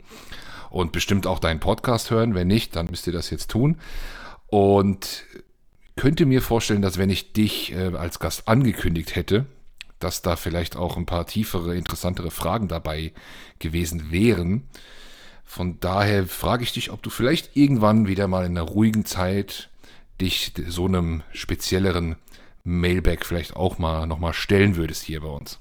und 0.70 0.92
bestimmt 0.92 1.26
auch 1.26 1.38
deinen 1.38 1.60
Podcast 1.60 2.10
hören. 2.10 2.34
Wenn 2.34 2.48
nicht, 2.48 2.74
dann 2.74 2.86
müsst 2.86 3.06
ihr 3.06 3.12
das 3.12 3.30
jetzt 3.30 3.50
tun. 3.50 3.78
Und 4.48 5.24
könnte 5.96 6.26
mir 6.26 6.42
vorstellen, 6.42 6.82
dass 6.82 6.98
wenn 6.98 7.10
ich 7.10 7.32
dich 7.32 7.72
äh, 7.72 7.94
als 7.96 8.18
Gast 8.18 8.48
angekündigt 8.48 9.14
hätte, 9.14 9.46
dass 9.98 10.22
da 10.22 10.36
vielleicht 10.36 10.76
auch 10.76 10.96
ein 10.96 11.06
paar 11.06 11.26
tiefere, 11.26 11.74
interessantere 11.74 12.30
Fragen 12.30 12.68
dabei 12.68 13.12
gewesen 13.58 14.10
wären. 14.10 14.68
Von 15.46 15.80
daher 15.80 16.26
frage 16.26 16.64
ich 16.64 16.72
dich, 16.72 16.90
ob 16.90 17.02
du 17.02 17.08
vielleicht 17.08 17.56
irgendwann 17.56 18.06
wieder 18.06 18.28
mal 18.28 18.44
in 18.44 18.58
einer 18.58 18.68
ruhigen 18.68 19.06
Zeit 19.06 19.70
dich 20.20 20.52
so 20.66 20.86
einem 20.86 21.22
spezielleren 21.32 22.16
Mailback 22.64 23.24
vielleicht 23.24 23.54
auch 23.54 23.78
mal 23.78 24.06
nochmal 24.06 24.34
stellen 24.34 24.76
würdest 24.76 25.04
hier 25.04 25.20
bei 25.20 25.28
uns. 25.28 25.60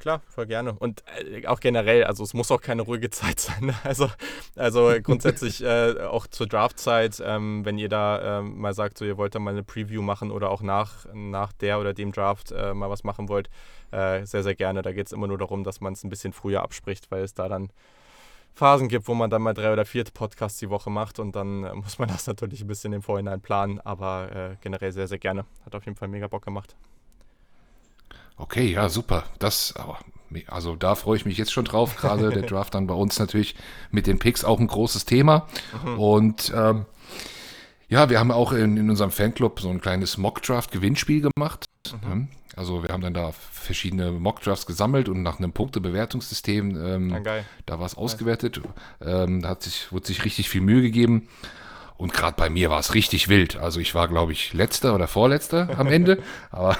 Klar, 0.00 0.22
voll 0.28 0.46
gerne. 0.46 0.72
Und 0.72 1.04
äh, 1.30 1.46
auch 1.46 1.60
generell, 1.60 2.04
also 2.04 2.24
es 2.24 2.32
muss 2.32 2.50
auch 2.50 2.62
keine 2.62 2.80
ruhige 2.82 3.10
Zeit 3.10 3.38
sein. 3.40 3.74
Also, 3.84 4.08
also 4.56 4.94
grundsätzlich 5.02 5.62
äh, 5.62 6.00
auch 6.00 6.26
zur 6.26 6.46
Draftzeit, 6.46 7.22
ähm, 7.22 7.66
wenn 7.66 7.76
ihr 7.76 7.90
da 7.90 8.38
ähm, 8.38 8.58
mal 8.58 8.72
sagt, 8.72 8.96
so 8.96 9.04
ihr 9.04 9.18
wollt 9.18 9.34
da 9.34 9.38
mal 9.38 9.50
eine 9.50 9.62
Preview 9.62 10.00
machen 10.00 10.30
oder 10.30 10.48
auch 10.48 10.62
nach, 10.62 11.06
nach 11.12 11.52
der 11.52 11.78
oder 11.78 11.92
dem 11.92 12.12
Draft 12.12 12.50
äh, 12.52 12.72
mal 12.72 12.88
was 12.88 13.04
machen 13.04 13.28
wollt, 13.28 13.50
äh, 13.90 14.24
sehr, 14.24 14.42
sehr 14.42 14.54
gerne. 14.54 14.80
Da 14.80 14.92
geht 14.92 15.06
es 15.06 15.12
immer 15.12 15.26
nur 15.26 15.36
darum, 15.36 15.62
dass 15.64 15.82
man 15.82 15.92
es 15.92 16.02
ein 16.02 16.08
bisschen 16.08 16.32
früher 16.32 16.62
abspricht, 16.62 17.10
weil 17.10 17.22
es 17.22 17.34
da 17.34 17.50
dann 17.50 17.70
Phasen 18.54 18.88
gibt, 18.88 19.08
wo 19.08 19.14
man 19.14 19.30
dann 19.30 19.42
mal 19.42 19.54
drei 19.54 19.72
oder 19.72 19.84
vier 19.84 20.04
Podcasts 20.04 20.58
die 20.58 20.70
Woche 20.70 20.90
macht 20.90 21.18
und 21.18 21.34
dann 21.34 21.64
äh, 21.64 21.74
muss 21.74 21.98
man 21.98 22.08
das 22.12 22.26
natürlich 22.26 22.60
ein 22.60 22.66
bisschen 22.66 22.92
im 22.92 23.02
Vorhinein 23.02 23.40
planen, 23.40 23.80
aber 23.80 24.30
äh, 24.34 24.56
generell 24.60 24.92
sehr, 24.92 25.08
sehr 25.08 25.18
gerne. 25.18 25.44
Hat 25.64 25.74
auf 25.74 25.84
jeden 25.84 25.96
Fall 25.96 26.08
mega 26.08 26.26
Bock 26.28 26.44
gemacht. 26.44 26.76
Okay, 28.36 28.72
ja, 28.72 28.88
super. 28.88 29.24
Das, 29.38 29.74
also 30.46 30.74
da 30.74 30.94
freue 30.94 31.16
ich 31.18 31.26
mich 31.26 31.36
jetzt 31.36 31.52
schon 31.52 31.66
drauf. 31.66 31.96
Gerade 31.96 32.30
der 32.30 32.42
Draft 32.48 32.74
dann 32.74 32.86
bei 32.86 32.94
uns 32.94 33.18
natürlich 33.18 33.54
mit 33.90 34.06
den 34.06 34.18
Picks 34.18 34.44
auch 34.44 34.58
ein 34.58 34.66
großes 34.66 35.04
Thema. 35.04 35.46
Mhm. 35.84 35.98
Und 35.98 36.52
ähm, 36.56 36.86
ja, 37.90 38.08
wir 38.08 38.18
haben 38.18 38.30
auch 38.30 38.52
in, 38.52 38.78
in 38.78 38.88
unserem 38.88 39.10
Fanclub 39.10 39.60
so 39.60 39.68
ein 39.68 39.80
kleines 39.82 40.16
Mock-Draft-Gewinnspiel 40.16 41.28
gemacht. 41.34 41.66
Mhm. 42.02 42.28
Also 42.56 42.82
wir 42.82 42.90
haben 42.90 43.00
dann 43.00 43.14
da 43.14 43.32
verschiedene 43.32 44.10
Mock-Drafts 44.10 44.66
gesammelt 44.66 45.08
und 45.08 45.22
nach 45.22 45.38
einem 45.38 45.52
Punktebewertungssystem, 45.52 46.76
ähm, 46.84 47.24
ja, 47.24 47.42
da 47.66 47.78
war 47.78 47.86
es 47.86 47.96
ausgewertet. 47.96 48.60
Ähm, 49.00 49.42
da 49.42 49.50
hat 49.50 49.62
sich, 49.62 49.92
wurde 49.92 50.06
sich 50.06 50.24
richtig 50.24 50.48
viel 50.48 50.60
Mühe 50.60 50.82
gegeben. 50.82 51.28
Und 51.96 52.14
gerade 52.14 52.34
bei 52.34 52.48
mir 52.48 52.70
war 52.70 52.80
es 52.80 52.94
richtig 52.94 53.28
wild. 53.28 53.56
Also 53.56 53.78
ich 53.78 53.94
war, 53.94 54.08
glaube 54.08 54.32
ich, 54.32 54.54
letzter 54.54 54.94
oder 54.94 55.06
vorletzter 55.06 55.68
am 55.76 55.86
Ende. 55.88 56.22
Aber 56.50 56.76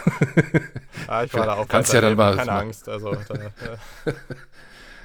ah, 1.06 1.24
ich 1.24 1.34
war 1.34 1.44
da 1.44 1.54
auch 1.56 1.68
kannst 1.68 1.92
ja 1.92 2.00
dann 2.00 2.16
mal, 2.16 2.36
keine 2.36 2.52
Angst. 2.52 2.88
Also, 2.88 3.14
da, 3.28 3.34
ja. 3.34 4.14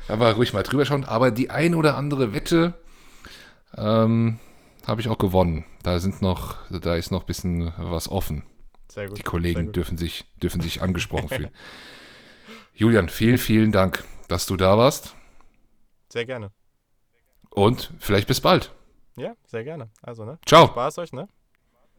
Aber 0.07 0.32
ruhig 0.34 0.53
mal 0.53 0.63
drüber 0.63 0.86
schauen. 0.86 1.03
Aber 1.03 1.32
die 1.32 1.49
ein 1.49 1.76
oder 1.76 1.97
andere 1.97 2.34
Wette 2.34 2.76
ähm, 3.78 4.39
habe 4.88 5.01
ich 5.01 5.09
auch 5.09 5.18
gewonnen. 5.18 5.66
Da 5.84 5.99
sind 5.99 6.22
noch, 6.22 6.55
da 6.70 6.95
ist 6.95 7.11
noch 7.11 7.24
ein 7.24 7.28
bisschen 7.28 7.74
was 7.78 8.09
offen. 8.09 8.43
Sehr 8.96 9.10
gut. 9.10 9.18
Die 9.18 9.24
Kollegen 9.24 9.74
dürfen 9.74 9.98
sich, 9.98 10.24
dürfen 10.41 10.62
sich 10.62 10.82
angesprochen 10.82 11.28
fühlen. 11.28 11.50
Julian, 12.74 13.10
vielen, 13.10 13.38
vielen 13.38 13.74
Dank, 13.74 14.06
dass 14.30 14.46
du 14.46 14.56
da 14.56 14.78
warst. 14.78 15.18
Sehr 16.08 16.26
gerne. 16.26 16.54
Und 17.50 17.91
vielleicht 18.00 18.30
bis 18.30 18.39
bald. 18.39 18.74
Ja, 19.18 19.36
sehr 19.46 19.66
gerne. 19.66 19.89
Also, 20.02 20.24
ne? 20.24 20.39
Ciao. 20.46 20.68
Spaß 20.68 21.00
euch, 21.00 21.12
ne? 21.12 21.28